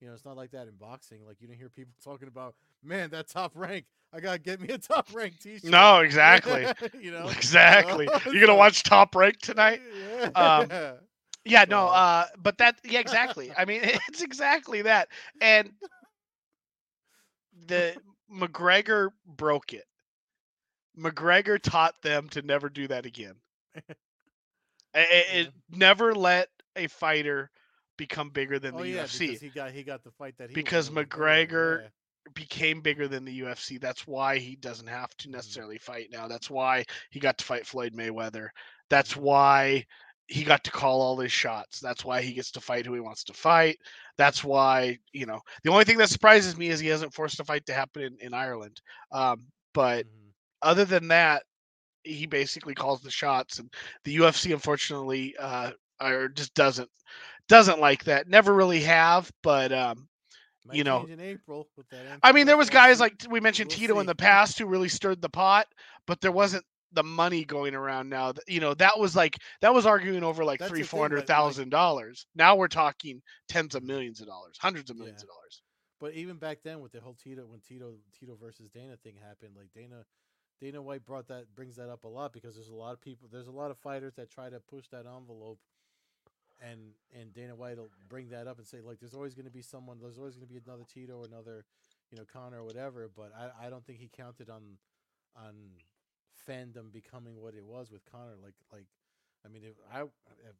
you 0.00 0.08
know, 0.08 0.14
it's 0.14 0.24
not 0.24 0.36
like 0.36 0.50
that 0.52 0.68
in 0.68 0.74
boxing. 0.76 1.24
Like 1.26 1.40
you 1.40 1.48
don't 1.48 1.56
hear 1.56 1.68
people 1.68 1.94
talking 2.04 2.28
about, 2.28 2.54
man, 2.82 3.10
that 3.10 3.28
top 3.28 3.52
rank. 3.54 3.86
I 4.12 4.20
gotta 4.20 4.38
get 4.38 4.60
me 4.60 4.68
a 4.68 4.78
top 4.78 5.08
rank 5.12 5.38
T-shirt. 5.40 5.70
No, 5.70 5.98
exactly. 6.00 6.66
you 7.00 7.10
know, 7.10 7.28
Exactly. 7.28 8.08
You're 8.26 8.40
gonna 8.40 8.54
watch 8.54 8.82
Top 8.82 9.14
Rank 9.14 9.38
tonight? 9.40 9.80
Yeah. 9.92 10.30
Um, 10.34 10.68
Yeah, 11.44 11.64
no, 11.68 11.86
uh, 11.88 12.26
but 12.38 12.58
that 12.58 12.76
yeah, 12.84 13.00
exactly. 13.00 13.52
I 13.56 13.64
mean, 13.64 13.80
it's 13.82 14.22
exactly 14.22 14.82
that. 14.82 15.08
And 15.40 15.72
the 17.66 17.96
McGregor 18.32 19.10
broke 19.26 19.72
it. 19.72 19.86
McGregor 20.98 21.60
taught 21.60 22.02
them 22.02 22.28
to 22.30 22.42
never 22.42 22.68
do 22.68 22.86
that 22.88 23.06
again. 23.06 23.36
I- 24.94 25.00
I- 25.00 25.26
it, 25.38 25.52
never 25.70 26.14
let 26.14 26.50
a 26.76 26.86
fighter 26.88 27.50
become 27.98 28.30
bigger 28.30 28.58
than 28.58 28.74
oh 28.74 28.78
the 28.78 28.88
yeah, 28.88 29.02
UFC. 29.04 29.26
because 29.26 29.40
he 29.42 29.50
got 29.50 29.70
he 29.72 29.82
got 29.82 30.02
the 30.02 30.10
fight 30.12 30.34
that 30.38 30.48
he 30.48 30.54
Because 30.54 30.88
McGregor- 30.88 31.82
yeah. 31.82 31.88
became 32.34 32.80
bigger 32.80 33.08
than 33.08 33.24
the 33.26 33.40
UFC. 33.40 33.78
That's 33.78 34.06
why 34.06 34.38
he 34.38 34.56
doesn't 34.56 34.86
have 34.86 35.14
to 35.18 35.28
Mhm. 35.28 35.32
necessarily 35.32 35.78
fight 35.78 36.08
now. 36.10 36.26
That's 36.28 36.48
why 36.50 36.84
he 37.10 37.20
got 37.20 37.36
to 37.38 37.44
fight 37.44 37.66
Floyd 37.66 37.92
Mayweather. 37.94 38.48
That's 38.88 39.14
Mhm. 39.14 39.20
why 39.20 39.86
he 40.26 40.44
got 40.44 40.62
to 40.64 40.70
call 40.70 41.00
all 41.00 41.18
his 41.18 41.32
shots. 41.32 41.80
That's 41.80 42.04
why 42.04 42.20
he 42.20 42.34
gets 42.34 42.50
to 42.52 42.60
fight 42.60 42.84
who 42.84 42.92
he 42.94 43.00
wants 43.00 43.24
to 43.24 43.32
fight. 43.32 43.78
That's 44.18 44.44
why, 44.44 44.98
you 45.12 45.24
know, 45.24 45.40
the 45.64 45.70
only 45.70 45.84
thing 45.84 45.96
that 45.98 46.10
surprises 46.10 46.56
me 46.56 46.68
is 46.68 46.80
he 46.80 46.88
hasn't 46.88 47.14
forced 47.14 47.40
a 47.40 47.44
fight 47.44 47.64
to 47.66 47.72
happen 47.74 48.02
in, 48.02 48.18
in 48.20 48.34
Ireland. 48.34 48.80
Um, 49.10 49.46
but 49.72 50.04
Mhm. 50.06 50.32
other 50.60 50.84
than 50.84 51.08
that, 51.08 51.44
he 52.04 52.26
basically 52.26 52.74
calls 52.74 53.00
the 53.02 53.10
shots 53.10 53.58
and 53.58 53.72
the 54.04 54.16
UFC 54.16 54.52
unfortunately 54.52 55.36
uh 55.38 55.72
or 56.00 56.28
just 56.28 56.54
doesn't 56.54 56.90
doesn't 57.48 57.80
like 57.80 58.04
that. 58.04 58.28
Never 58.28 58.52
really 58.54 58.80
have, 58.82 59.30
but 59.42 59.72
um 59.72 60.08
you 60.70 60.84
know, 60.84 61.06
in 61.06 61.18
April 61.20 61.66
with 61.78 61.88
that. 61.88 62.18
I 62.22 62.32
mean, 62.32 62.46
there 62.46 62.58
was 62.58 62.68
guys 62.68 63.00
like 63.00 63.14
we 63.30 63.40
mentioned 63.40 63.70
We'll 63.70 63.78
Tito 63.78 63.98
in 64.00 64.06
the 64.06 64.14
past 64.14 64.58
who 64.58 64.66
really 64.66 64.88
stirred 64.88 65.22
the 65.22 65.30
pot, 65.30 65.66
but 66.06 66.20
there 66.20 66.32
wasn't 66.32 66.64
the 66.92 67.02
money 67.02 67.44
going 67.44 67.74
around 67.74 68.08
now. 68.10 68.32
You 68.46 68.60
know, 68.60 68.74
that 68.74 68.98
was 68.98 69.16
like 69.16 69.38
that 69.62 69.72
was 69.72 69.86
arguing 69.86 70.22
over 70.24 70.44
like 70.44 70.58
That's 70.60 70.70
three, 70.70 70.82
four 70.82 71.02
hundred 71.02 71.26
thousand 71.26 71.64
thing, 71.64 71.70
like- 71.70 71.72
like- 71.72 71.80
dollars. 71.80 72.26
Now 72.34 72.56
we're 72.56 72.68
talking 72.68 73.22
tens 73.48 73.74
of 73.74 73.82
millions 73.82 74.20
of 74.20 74.26
dollars, 74.26 74.58
hundreds 74.60 74.90
of 74.90 74.96
millions 74.98 75.22
Yeah. 75.22 75.24
of 75.24 75.28
dollars. 75.36 75.62
But 76.00 76.14
even 76.14 76.36
back 76.36 76.58
then, 76.62 76.80
with 76.80 76.92
the 76.92 77.00
whole 77.00 77.14
Tito 77.14 77.46
when 77.46 77.60
Tito 77.60 77.94
Tito 78.18 78.36
versus 78.36 78.68
Dana 78.70 78.96
thing 79.02 79.16
happened, 79.16 79.54
like 79.56 79.72
Dana 79.74 80.04
Dana 80.60 80.82
White 80.82 81.04
brought 81.04 81.28
that 81.28 81.46
brings 81.54 81.76
that 81.76 81.88
up 81.88 82.04
a 82.04 82.08
lot 82.08 82.32
because 82.32 82.54
there's 82.56 82.68
a 82.68 82.74
lot 82.74 82.92
of 82.92 83.00
people, 83.00 83.28
there's 83.32 83.46
a 83.48 83.52
lot 83.52 83.70
of 83.70 83.78
fighters 83.78 84.14
that 84.16 84.30
try 84.30 84.50
to 84.50 84.60
push 84.60 84.86
that 84.88 85.06
envelope, 85.06 85.58
and 86.60 86.92
and 87.18 87.32
Dana 87.32 87.54
White 87.56 87.78
will 87.78 87.90
bring 88.08 88.30
that 88.30 88.46
up 88.46 88.58
and 88.58 88.66
say 88.66 88.80
like, 88.80 89.00
there's 89.00 89.14
always 89.14 89.34
going 89.34 89.46
to 89.46 89.52
be 89.52 89.62
someone, 89.62 89.98
there's 90.00 90.18
always 90.18 90.36
going 90.36 90.46
to 90.48 90.52
be 90.52 90.60
another 90.64 90.84
Tito, 90.84 91.24
another 91.24 91.64
you 92.10 92.18
know 92.18 92.24
Conor 92.24 92.60
or 92.60 92.64
whatever. 92.64 93.08
But 93.14 93.32
I 93.36 93.66
I 93.66 93.70
don't 93.70 93.84
think 93.86 93.98
he 93.98 94.08
counted 94.08 94.50
on 94.50 94.78
on 95.36 95.54
fandom 96.48 96.92
becoming 96.92 97.40
what 97.40 97.54
it 97.54 97.64
was 97.64 97.90
with 97.90 98.04
Conor. 98.10 98.36
Like 98.42 98.54
like, 98.72 98.86
I 99.44 99.48
mean, 99.48 99.62
if 99.64 99.74
I 99.92 100.02
if, 100.02 100.56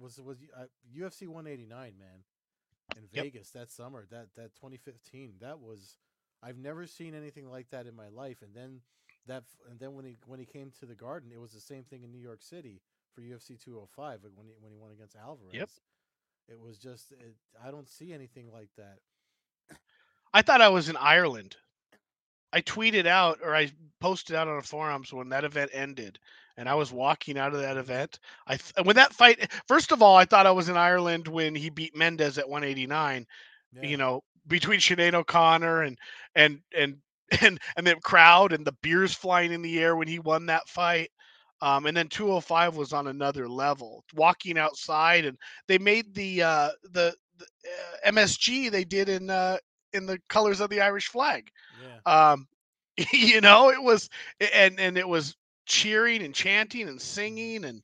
was 0.00 0.20
was 0.20 0.38
uh, 0.56 0.64
UFC 0.96 1.28
189 1.28 1.94
man 1.98 2.24
in 2.96 3.04
Yep. 3.12 3.28
Vegas 3.32 3.50
that 3.50 3.70
summer, 3.70 4.06
that 4.10 4.28
that 4.36 4.54
2015, 4.54 5.34
that 5.40 5.60
was 5.60 5.98
I've 6.42 6.58
never 6.58 6.86
seen 6.86 7.14
anything 7.14 7.50
like 7.50 7.70
that 7.70 7.86
in 7.86 7.94
my 7.96 8.08
life. 8.08 8.42
And 8.42 8.54
then 8.54 8.80
that 9.26 9.44
and 9.70 9.78
then 9.78 9.94
when 9.94 10.04
he 10.04 10.16
when 10.26 10.40
he 10.40 10.46
came 10.46 10.72
to 10.80 10.86
the 10.86 10.94
Garden, 10.94 11.30
it 11.32 11.40
was 11.40 11.52
the 11.52 11.60
same 11.60 11.84
thing 11.84 12.02
in 12.02 12.12
New 12.12 12.20
York 12.20 12.42
City 12.42 12.82
for 13.18 13.24
UFC 13.24 13.60
205 13.60 14.20
like 14.22 14.32
when 14.36 14.46
he 14.46 14.52
when 14.60 14.70
he 14.70 14.78
won 14.78 14.92
against 14.92 15.16
Alvarez. 15.16 15.80
It 16.48 16.60
was 16.60 16.78
just 16.78 17.10
it, 17.12 17.34
I 17.62 17.70
don't 17.70 17.88
see 17.88 18.12
anything 18.12 18.50
like 18.52 18.70
that. 18.76 18.98
I 20.32 20.42
thought 20.42 20.60
I 20.60 20.68
was 20.68 20.88
in 20.88 20.96
Ireland. 20.96 21.56
I 22.52 22.62
tweeted 22.62 23.06
out 23.06 23.40
or 23.42 23.54
I 23.54 23.72
posted 24.00 24.36
out 24.36 24.48
on 24.48 24.56
the 24.56 24.62
forums 24.62 25.12
when 25.12 25.30
that 25.30 25.44
event 25.44 25.70
ended, 25.74 26.18
and 26.56 26.68
I 26.68 26.76
was 26.76 26.92
walking 26.92 27.38
out 27.38 27.54
of 27.54 27.60
that 27.60 27.76
event. 27.76 28.20
I 28.46 28.56
th- 28.56 28.86
when 28.86 28.96
that 28.96 29.12
fight. 29.12 29.50
First 29.66 29.92
of 29.92 30.00
all, 30.00 30.16
I 30.16 30.24
thought 30.24 30.46
I 30.46 30.52
was 30.52 30.68
in 30.68 30.76
Ireland 30.76 31.26
when 31.26 31.54
he 31.54 31.70
beat 31.70 31.96
Mendes 31.96 32.38
at 32.38 32.48
189. 32.48 33.26
Yeah. 33.72 33.82
you 33.82 33.96
know, 33.98 34.22
between 34.46 34.80
Sinead 34.80 35.14
O'Connor 35.14 35.82
and 35.82 35.98
and 36.34 36.60
and 36.74 36.98
and 37.42 37.58
and 37.76 37.86
the 37.86 37.96
crowd 37.96 38.52
and 38.52 38.64
the 38.64 38.76
beers 38.80 39.12
flying 39.12 39.52
in 39.52 39.62
the 39.62 39.78
air 39.80 39.96
when 39.96 40.08
he 40.08 40.20
won 40.20 40.46
that 40.46 40.68
fight. 40.68 41.10
Um, 41.60 41.86
and 41.86 41.96
then 41.96 42.08
205 42.08 42.76
was 42.76 42.92
on 42.92 43.06
another 43.06 43.48
level. 43.48 44.04
Walking 44.14 44.58
outside, 44.58 45.24
and 45.24 45.38
they 45.68 45.78
made 45.78 46.14
the 46.14 46.42
uh, 46.42 46.70
the, 46.82 47.14
the 47.38 47.44
uh, 47.44 47.96
MSG 48.08 48.68
they 48.68 48.84
did 48.84 49.08
in 49.08 49.30
uh, 49.30 49.58
in 49.92 50.06
the 50.06 50.18
colors 50.28 50.60
of 50.60 50.70
the 50.70 50.80
Irish 50.80 51.08
flag. 51.08 51.50
yeah. 51.72 52.00
Um, 52.06 52.46
you 53.12 53.40
know, 53.40 53.70
it 53.70 53.82
was 53.82 54.08
and 54.54 54.78
and 54.80 54.96
it 54.98 55.08
was 55.08 55.36
cheering 55.66 56.22
and 56.22 56.34
chanting 56.34 56.88
and 56.88 57.00
singing 57.00 57.64
and 57.64 57.82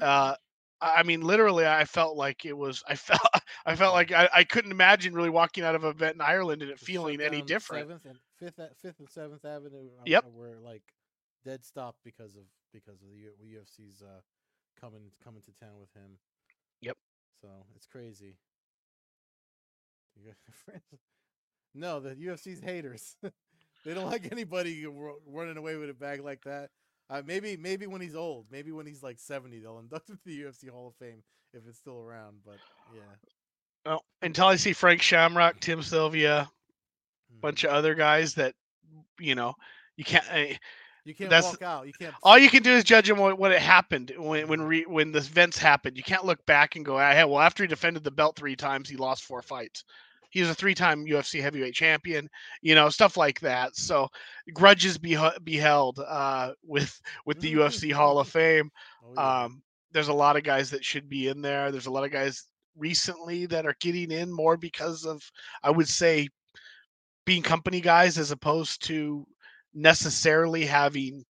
uh, 0.00 0.34
I 0.80 1.02
mean, 1.02 1.20
literally, 1.22 1.66
I 1.66 1.84
felt 1.84 2.16
like 2.16 2.44
it 2.44 2.56
was. 2.56 2.82
I 2.88 2.94
felt. 2.96 3.20
I 3.64 3.74
felt 3.76 3.94
like 3.94 4.12
I, 4.12 4.28
I 4.34 4.44
couldn't 4.44 4.72
imagine 4.72 5.14
really 5.14 5.30
walking 5.30 5.64
out 5.64 5.74
of 5.74 5.84
an 5.84 5.90
event 5.90 6.16
in 6.16 6.20
Ireland 6.20 6.62
and 6.62 6.70
it 6.70 6.78
feeling 6.78 7.20
any 7.20 7.42
different. 7.42 7.88
Seventh 7.88 8.04
and 8.04 8.18
fifth, 8.36 8.60
fifth 8.78 8.98
and 9.00 9.08
seventh 9.10 9.44
Avenue. 9.44 9.90
uh, 10.00 10.06
Yep. 10.06 10.24
were 10.28 10.58
like 10.60 10.82
dead 11.44 11.64
stop 11.64 11.96
because 12.04 12.36
of 12.36 12.44
because 12.72 13.02
of 13.02 13.08
the 13.10 13.56
UFC's 13.56 14.02
uh, 14.02 14.20
coming 14.80 15.10
coming 15.22 15.42
to 15.42 15.52
town 15.64 15.78
with 15.80 15.92
him. 15.94 16.18
Yep. 16.80 16.96
So 17.40 17.48
it's 17.76 17.86
crazy. 17.86 18.36
You 20.16 20.26
got 20.28 20.36
friends? 20.64 21.02
No, 21.74 22.00
the 22.00 22.14
UFC's 22.14 22.60
haters. 22.60 23.16
they 23.84 23.94
don't 23.94 24.10
like 24.10 24.28
anybody 24.30 24.86
running 25.26 25.56
away 25.56 25.76
with 25.76 25.90
a 25.90 25.94
bag 25.94 26.22
like 26.22 26.42
that. 26.44 26.70
Uh, 27.10 27.22
maybe 27.26 27.56
maybe 27.56 27.86
when 27.86 28.00
he's 28.00 28.14
old, 28.14 28.46
maybe 28.50 28.72
when 28.72 28.86
he's 28.86 29.02
like 29.02 29.18
seventy, 29.18 29.58
they'll 29.58 29.78
induct 29.78 30.08
him 30.08 30.16
to 30.16 30.24
the 30.24 30.40
UFC 30.42 30.68
Hall 30.70 30.88
of 30.88 30.94
Fame 30.96 31.22
if 31.52 31.66
it's 31.68 31.78
still 31.78 32.00
around. 32.00 32.36
But 32.44 32.58
yeah, 32.94 33.02
Well, 33.84 34.04
until 34.22 34.46
I 34.46 34.56
see 34.56 34.72
Frank 34.72 35.02
Shamrock, 35.02 35.60
Tim 35.60 35.82
Sylvia, 35.82 36.48
Mhm. 37.34 37.40
bunch 37.40 37.64
of 37.64 37.70
other 37.70 37.94
guys 37.94 38.34
that 38.34 38.54
you 39.18 39.34
know 39.34 39.54
you 39.96 40.04
can't. 40.04 40.24
I, 40.30 40.58
You 41.04 41.14
can't 41.14 41.30
That's- 41.30 41.52
walk 41.52 41.62
out. 41.62 41.86
You 41.86 41.92
can't. 41.92 42.14
all 42.22 42.38
you 42.38 42.48
can 42.48 42.62
do 42.62 42.72
is 42.72 42.84
judge 42.84 43.10
him 43.10 43.18
when, 43.18 43.36
when 43.36 43.50
it 43.52 43.60
happened 43.60 44.12
when 44.16 44.46
when 44.46 44.62
re, 44.62 44.84
when 44.86 45.10
the 45.12 45.18
events 45.18 45.58
happened. 45.58 45.96
You 45.96 46.02
can't 46.02 46.24
look 46.24 46.44
back 46.46 46.76
and 46.76 46.84
go, 46.84 46.98
ah, 46.98 47.12
hey, 47.12 47.24
well, 47.24 47.40
after 47.40 47.64
he 47.64 47.68
defended 47.68 48.04
the 48.04 48.10
belt 48.10 48.36
three 48.36 48.54
times, 48.56 48.88
he 48.88 48.96
lost 48.96 49.24
four 49.24 49.42
fights. 49.42 49.84
He's 50.30 50.48
a 50.48 50.54
three-time 50.54 51.04
UFC 51.04 51.42
heavyweight 51.42 51.74
champion, 51.74 52.26
you 52.62 52.74
know, 52.74 52.88
stuff 52.88 53.18
like 53.18 53.38
that. 53.40 53.76
So 53.76 54.08
grudges 54.54 54.96
be 54.96 55.18
be 55.44 55.56
held 55.56 55.98
uh, 55.98 56.52
with 56.64 56.98
with 57.26 57.38
the 57.40 57.52
UFC 57.54 57.92
Hall 57.92 58.18
of 58.18 58.28
Fame. 58.28 58.70
Oh, 59.04 59.12
yeah. 59.14 59.42
Um, 59.44 59.62
there's 59.90 60.08
a 60.08 60.12
lot 60.12 60.36
of 60.36 60.42
guys 60.44 60.70
that 60.70 60.84
should 60.84 61.08
be 61.08 61.28
in 61.28 61.42
there. 61.42 61.70
There's 61.70 61.86
a 61.86 61.90
lot 61.90 62.04
of 62.04 62.12
guys 62.12 62.44
recently 62.78 63.44
that 63.46 63.66
are 63.66 63.76
getting 63.80 64.10
in 64.10 64.32
more 64.32 64.56
because 64.56 65.04
of, 65.04 65.22
I 65.62 65.70
would 65.70 65.88
say, 65.88 66.28
being 67.26 67.42
company 67.42 67.82
guys 67.82 68.16
as 68.16 68.30
opposed 68.30 68.82
to 68.86 69.26
necessarily 69.74 70.64
having 70.66 71.24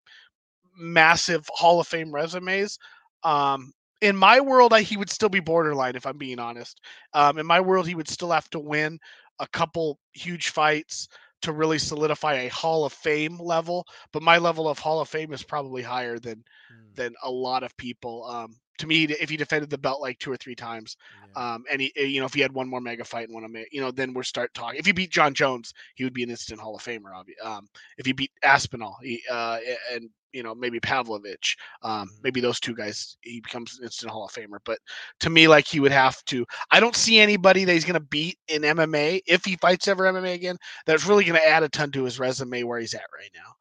massive 0.78 1.48
Hall 1.54 1.80
of 1.80 1.88
Fame 1.88 2.12
resumes. 2.14 2.78
Um, 3.24 3.74
in 4.02 4.16
my 4.16 4.40
world, 4.40 4.74
I, 4.74 4.82
he 4.82 4.98
would 4.98 5.10
still 5.10 5.30
be 5.30 5.40
borderline, 5.40 5.96
if 5.96 6.06
I'm 6.06 6.18
being 6.18 6.40
honest. 6.40 6.80
Um, 7.14 7.38
in 7.38 7.46
my 7.46 7.60
world, 7.62 7.88
he 7.88 7.96
would 7.96 8.10
still 8.10 8.32
have 8.32 8.50
to 8.52 8.60
win 8.60 9.00
a 9.40 9.48
couple 9.48 10.00
huge 10.14 10.50
fights 10.50 11.08
to 11.42 11.54
really 11.54 11.80
solidify 11.80 12.36
a 12.36 12.50
Hall 12.50 12.86
of 12.86 12.94
Fame 12.94 13.38
level. 13.40 13.86
But 14.14 14.24
my 14.24 14.38
level 14.38 14.68
of 14.70 14.80
Hall 14.80 15.02
of 15.02 15.10
Fame 15.10 15.34
is 15.34 15.44
probably 15.44 15.84
higher 15.84 16.20
than 16.20 16.44
Mm, 16.72 16.96
than 16.96 17.14
a 17.24 17.32
lot 17.32 17.64
of 17.64 17.78
people. 17.78 18.26
Um, 18.26 18.56
to 18.78 18.88
me, 18.88 19.04
if 19.04 19.30
he 19.30 19.38
defended 19.38 19.70
the 19.70 19.78
belt 19.78 20.02
like 20.02 20.18
two 20.20 20.32
or 20.32 20.38
three 20.38 20.56
times, 20.56 20.98
yeah. 21.36 21.54
um, 21.54 21.64
and 21.72 21.82
he, 21.82 21.92
you 21.96 22.20
know, 22.20 22.26
if 22.26 22.34
he 22.34 22.42
had 22.42 22.54
one 22.54 22.68
more 22.68 22.82
mega 22.82 23.04
fight 23.04 23.28
and 23.28 23.36
one, 23.36 23.44
of 23.44 23.56
you 23.72 23.82
know, 23.82 23.92
then 23.92 24.14
we're 24.14 24.24
start 24.24 24.54
talking. 24.54 24.80
If 24.80 24.86
he 24.86 24.92
beat 24.92 25.12
John 25.12 25.34
Jones, 25.34 25.74
he 25.96 26.04
would 26.04 26.14
be 26.14 26.24
an 26.24 26.30
instant 26.30 26.60
Hall 26.60 26.76
of 26.76 26.84
Famer. 26.84 27.14
Obviously, 27.16 27.42
um, 27.44 27.70
if 27.98 28.06
he 28.06 28.14
beat 28.14 28.32
Aspinall, 28.44 28.98
he, 29.02 29.22
uh, 29.30 29.60
and 29.94 30.10
you 30.34 30.44
know, 30.44 30.56
maybe 30.56 30.80
Pavlovich, 30.80 31.58
um, 31.84 32.08
Mhm. 32.08 32.24
maybe 32.24 32.40
those 32.40 32.60
two 32.60 32.74
guys, 32.74 33.18
he 33.22 33.42
becomes 33.42 33.78
an 33.78 33.84
instant 33.86 34.12
Hall 34.12 34.26
of 34.26 34.32
Famer. 34.32 34.60
But 34.64 34.80
to 35.20 35.30
me, 35.30 35.48
like 35.48 35.68
he 35.68 35.80
would 35.80 35.92
have 35.92 36.24
to. 36.26 36.46
I 36.72 36.80
don't 36.80 36.96
see 36.96 37.20
anybody 37.20 37.66
that 37.66 37.74
he's 37.74 37.86
going 37.86 37.96
to 37.96 38.00
beat 38.00 38.38
in 38.48 38.64
MMA 38.64 39.22
if 39.28 39.44
he 39.46 39.58
fights 39.58 39.88
ever 39.88 40.06
MMA 40.06 40.34
again. 40.34 40.58
That's 40.86 41.06
really 41.06 41.26
going 41.26 41.40
to 41.40 41.48
add 41.48 41.64
a 41.64 41.70
ton 41.70 41.92
to 41.92 42.04
his 42.06 42.20
resume 42.20 42.64
where 42.64 42.80
he's 42.80 42.94
at 42.94 43.02
right 43.18 43.32
now. 43.36 43.54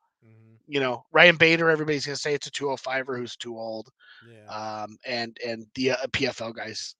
You 0.70 0.80
know, 0.80 1.04
Ryan 1.12 1.36
Bader, 1.36 1.70
everybody's 1.70 2.06
going 2.06 2.16
to 2.16 2.20
say 2.20 2.34
it's 2.34 2.46
a 2.46 2.50
205er 2.52 3.16
who's 3.18 3.36
too 3.36 3.56
old 3.58 3.90
Yeah. 4.22 4.46
um, 4.48 4.96
and 5.04 5.36
and 5.46 5.66
the 5.74 5.92
uh, 5.92 5.96
PFL 6.12 6.54
guys, 6.54 6.94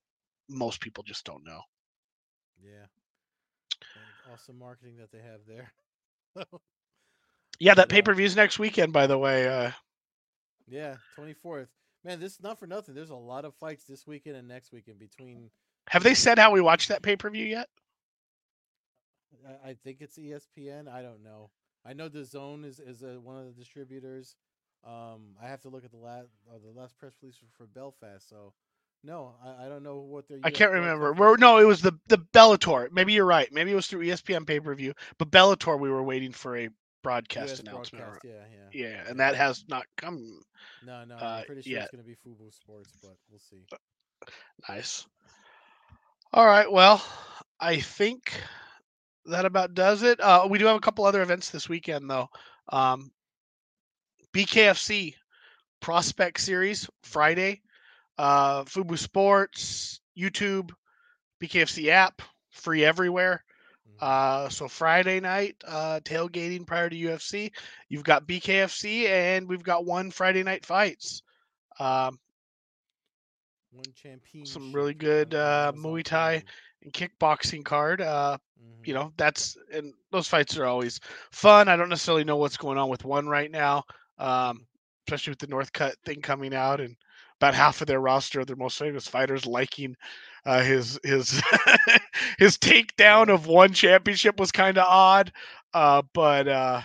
most 0.49 0.81
people 0.81 1.03
just 1.03 1.25
don't 1.25 1.45
know. 1.45 1.61
yeah. 2.63 2.87
And 3.95 4.13
awesome 4.33 4.59
marketing 4.59 4.97
that 4.97 5.11
they 5.11 5.21
have 5.21 5.41
there. 5.47 5.73
Yeah, 7.59 7.75
that 7.75 7.89
pay 7.89 8.01
per 8.01 8.13
view's 8.13 8.35
next 8.35 8.59
weekend, 8.59 8.91
by 8.93 9.07
the 9.07 9.17
way. 9.17 9.47
Uh, 9.47 9.71
yeah, 10.67 10.97
twenty 11.15 11.33
fourth. 11.33 11.69
Man, 12.03 12.19
this 12.19 12.33
is 12.33 12.41
not 12.41 12.57
for 12.59 12.65
nothing. 12.67 12.95
There's 12.95 13.11
a 13.11 13.15
lot 13.15 13.45
of 13.45 13.53
fights 13.55 13.85
this 13.85 14.07
weekend 14.07 14.35
and 14.35 14.47
next 14.47 14.71
weekend 14.71 14.99
between. 14.99 15.51
have 15.89 16.03
they 16.03 16.15
said 16.15 16.39
how 16.39 16.51
we 16.51 16.61
watch 16.61 16.87
that 16.87 17.03
pay 17.03 17.15
per 17.15 17.29
view 17.29 17.45
yet? 17.45 17.69
I, 19.63 19.73
think 19.73 20.01
it's 20.01 20.17
ESPN. 20.17 20.87
I 20.87 21.01
don't 21.01 21.23
know. 21.23 21.51
I 21.85 21.93
know 21.93 22.09
DAZN 22.09 22.65
is 22.65 22.79
is 22.79 23.03
uh 23.03 23.17
one 23.21 23.37
of 23.37 23.45
the 23.45 23.51
distributors. 23.51 24.35
Um, 24.83 25.35
I 25.41 25.47
have 25.47 25.61
to 25.61 25.69
look 25.69 25.85
at 25.85 25.91
the 25.91 25.97
last 25.97 26.29
uh, 26.49 26.57
the 26.63 26.79
last 26.79 26.97
press 26.97 27.13
release 27.21 27.37
for, 27.55 27.67
Belfast. 27.67 28.27
So, 28.27 28.53
no, 29.03 29.35
I, 29.43 29.65
I 29.65 29.69
don't 29.69 29.83
know 29.83 29.97
what 29.97 30.27
their. 30.27 30.39
I 30.43 30.49
can't 30.49 30.71
remember. 30.71 31.13
No, 31.37 31.57
it 31.59 31.65
was 31.65 31.81
the 31.81 31.93
the 32.07 32.17
Bellator. 32.17 32.91
Maybe 32.91 33.13
you're 33.13 33.25
right. 33.25 33.47
Maybe 33.51 33.71
it 33.71 33.75
was 33.75 33.87
through 33.87 34.05
ESPN 34.05 34.47
pay 34.47 34.59
per 34.59 34.73
view, 34.73 34.93
but 35.19 35.29
Bellator 35.29 35.79
we 35.79 35.89
were 35.89 36.03
waiting 36.03 36.31
for 36.31 36.57
a 36.57 36.69
broadcast 37.03 37.53
US 37.53 37.59
announcement. 37.59 38.05
broadcast. 38.05 38.25
Yeah, 38.25 38.43
yeah. 38.73 38.89
Yeah, 38.89 39.03
and 39.07 39.19
that 39.19 39.35
has 39.35 39.65
not 39.67 39.85
come. 39.97 40.41
No, 40.85 41.03
no. 41.05 41.15
uh, 41.15 41.19
I'm 41.39 41.45
pretty 41.45 41.61
sure 41.61 41.73
yeah. 41.73 41.83
it's 41.83 41.91
gonna 41.91 42.03
be 42.03 42.15
Fubo 42.25 42.51
Sports, 42.51 42.91
but 43.01 43.15
we'll 43.29 43.39
see. 43.39 43.65
Nice. 44.67 45.05
All 46.33 46.45
right. 46.45 46.71
Well, 46.71 47.03
I 47.59 47.79
think 47.79 48.33
that 49.25 49.45
about 49.45 49.73
does 49.73 50.03
it. 50.03 50.19
Uh, 50.19 50.47
we 50.49 50.57
do 50.57 50.65
have 50.65 50.75
a 50.75 50.81
couple 50.81 51.05
other 51.05 51.21
events 51.21 51.49
this 51.49 51.69
weekend, 51.69 52.09
though. 52.09 52.29
Um, 52.69 53.11
BKFC 54.33 55.15
Prospect 55.79 56.39
Series 56.39 56.89
Friday. 57.03 57.61
Uh, 58.17 58.63
Fubo 58.63 58.97
Sports, 58.97 60.01
YouTube, 60.17 60.71
BKFC 61.39 61.89
app, 61.89 62.21
free 62.49 62.83
everywhere. 62.83 63.43
Mhm. 63.89 63.95
Uh, 63.99 64.49
so 64.49 64.67
Friday 64.67 65.19
night, 65.19 65.55
uh, 65.65 65.99
tailgating 66.03 66.65
prior 66.65 66.89
to 66.89 66.95
UFC. 66.95 67.51
You've 67.89 68.03
got 68.03 68.27
BKFC, 68.27 69.07
and 69.07 69.47
we've 69.47 69.63
got 69.63 69.85
one 69.85 70.11
Friday 70.11 70.43
night 70.43 70.65
fights. 70.65 71.23
Um, 71.79 72.19
One 73.71 73.93
champion. 73.93 74.45
Some 74.45 74.71
really 74.71 74.93
good, 74.93 75.33
uh, 75.33 75.71
Muay 75.75 76.03
Thai 76.03 76.43
and 76.83 76.93
kickboxing 76.93 77.63
card. 77.63 78.01
Uh, 78.01 78.37
Mm-hmm. 78.37 78.50
You 78.83 78.93
know, 78.93 79.13
that's 79.17 79.57
and 79.73 79.93
those 80.11 80.27
fights 80.27 80.57
are 80.57 80.65
always 80.65 80.99
fun. 81.31 81.67
I 81.67 81.75
don't 81.75 81.89
necessarily 81.89 82.23
know 82.23 82.37
what's 82.37 82.57
going 82.57 82.77
on 82.77 82.89
with 82.89 83.03
one 83.05 83.27
right 83.27 83.49
now, 83.51 83.83
um, 84.17 84.67
especially 85.07 85.31
with 85.31 85.39
the 85.39 85.47
Northcutt 85.47 85.93
thing 86.05 86.21
coming 86.21 86.53
out 86.53 86.79
and 86.79 86.95
about 87.39 87.53
half 87.53 87.81
of 87.81 87.87
their 87.87 87.99
roster 87.99 88.39
of 88.41 88.47
their 88.47 88.55
most 88.55 88.77
famous 88.77 89.07
fighters 89.07 89.45
liking 89.45 89.95
uh, 90.45 90.61
his 90.63 90.99
his 91.03 91.41
his 92.39 92.57
takedown 92.57 93.29
of 93.29 93.47
one 93.47 93.73
championship 93.73 94.39
was 94.39 94.51
kind 94.51 94.77
of 94.77 94.85
odd, 94.87 95.31
uh, 95.73 96.01
but 96.13 96.47
uh, 96.47 96.81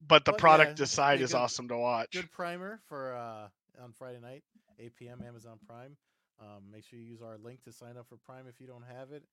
but 0.00 0.24
the 0.24 0.32
But, 0.32 0.34
product 0.34 0.78
yeah, 0.78 0.80
aside 0.80 1.20
is 1.20 1.34
good- 1.34 1.34
awesome 1.34 1.68
to 1.68 1.76
watch. 1.76 2.28
Good 2.28 2.30
primer 2.30 2.80
for 2.86 3.14
uh, 3.14 3.48
on 3.82 3.92
Friday 3.92 4.20
night, 4.20 4.44
8 4.78 5.08
p.m. 5.08 5.20
Amazon 5.22 5.58
Prime. 5.66 5.96
Um, 6.40 6.70
make 6.70 6.84
sure 6.84 6.98
you 6.98 7.04
use 7.04 7.22
our 7.22 7.36
link 7.38 7.62
to 7.64 7.72
sign 7.72 7.96
up 7.96 8.06
for 8.08 8.16
Prime 8.16 8.46
if 8.46 8.60
you 8.60 8.66
don't 8.66 8.82
have 8.84 9.12
it. 9.12 9.24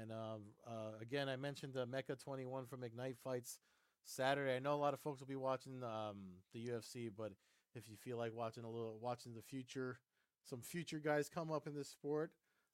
And 0.00 0.10
um, 0.10 0.40
uh, 0.66 0.98
again, 1.00 1.28
I 1.28 1.36
mentioned 1.36 1.76
Mecca 1.90 2.16
21 2.16 2.66
from 2.66 2.82
Ignite 2.82 3.16
Fights 3.22 3.58
Saturday. 4.04 4.56
I 4.56 4.58
know 4.58 4.74
a 4.74 4.76
lot 4.76 4.94
of 4.94 5.00
folks 5.00 5.20
will 5.20 5.26
be 5.26 5.36
watching 5.36 5.82
um, 5.82 6.16
the 6.52 6.66
UFC, 6.68 7.10
but 7.14 7.32
if 7.74 7.88
you 7.88 7.96
feel 7.96 8.16
like 8.16 8.34
watching 8.34 8.64
a 8.64 8.70
little, 8.70 8.98
watching 9.00 9.34
the 9.34 9.42
future, 9.42 9.98
some 10.44 10.60
future 10.60 10.98
guys 10.98 11.28
come 11.28 11.50
up 11.50 11.66
in 11.66 11.74
this 11.74 11.88
sport, 11.88 12.32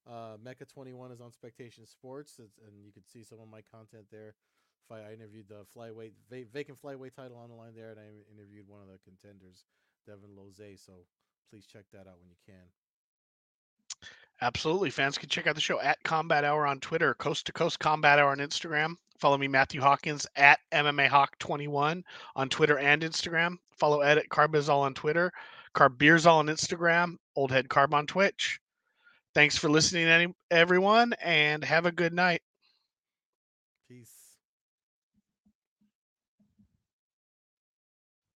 uh, 0.08 0.36
Mecca 0.42 0.64
21 0.64 1.12
is 1.12 1.20
on 1.20 1.32
Spectation 1.32 1.86
Sports, 1.86 2.38
it's, 2.38 2.58
and 2.66 2.84
you 2.84 2.92
can 2.92 3.04
see 3.04 3.22
some 3.22 3.40
of 3.40 3.48
my 3.48 3.60
content 3.62 4.06
there. 4.10 4.34
I 4.90 5.12
interviewed 5.12 5.48
the 5.48 5.66
flyweight 5.76 6.12
vacant 6.30 6.80
flyweight 6.80 7.12
title 7.14 7.36
on 7.36 7.50
the 7.50 7.54
line 7.54 7.74
there, 7.76 7.90
and 7.90 8.00
I 8.00 8.08
interviewed 8.32 8.66
one 8.66 8.80
of 8.80 8.88
the 8.88 8.98
contenders, 9.04 9.64
Devin 10.06 10.34
Loze. 10.34 10.80
So 10.80 11.04
please 11.50 11.66
check 11.66 11.84
that 11.92 12.08
out 12.08 12.16
when 12.20 12.30
you 12.30 12.40
can. 12.46 12.72
Absolutely. 14.40 14.90
Fans 14.90 15.18
can 15.18 15.28
check 15.28 15.46
out 15.46 15.56
the 15.56 15.60
show 15.60 15.80
at 15.80 16.02
Combat 16.04 16.44
Hour 16.44 16.66
on 16.66 16.78
Twitter, 16.80 17.14
Coast 17.14 17.46
to 17.46 17.52
Coast 17.52 17.80
Combat 17.80 18.18
Hour 18.18 18.30
on 18.30 18.38
Instagram. 18.38 18.94
Follow 19.18 19.36
me, 19.36 19.48
Matthew 19.48 19.80
Hawkins, 19.80 20.26
at 20.36 20.60
MMA 20.70 21.08
Hawk21 21.08 22.04
on 22.36 22.48
Twitter 22.48 22.78
and 22.78 23.02
Instagram. 23.02 23.56
Follow 23.72 24.00
Ed 24.00 24.18
at 24.18 24.28
Carbazel 24.28 24.78
on 24.78 24.94
Twitter, 24.94 25.32
Carbeerzol 25.74 26.34
on 26.34 26.46
Instagram, 26.46 27.16
Old 27.34 27.50
Head 27.50 27.68
Carb 27.68 27.92
on 27.94 28.06
Twitch. 28.06 28.60
Thanks 29.34 29.58
for 29.58 29.68
listening, 29.68 30.34
everyone, 30.50 31.14
and 31.20 31.64
have 31.64 31.86
a 31.86 31.92
good 31.92 32.12
night. 32.12 32.42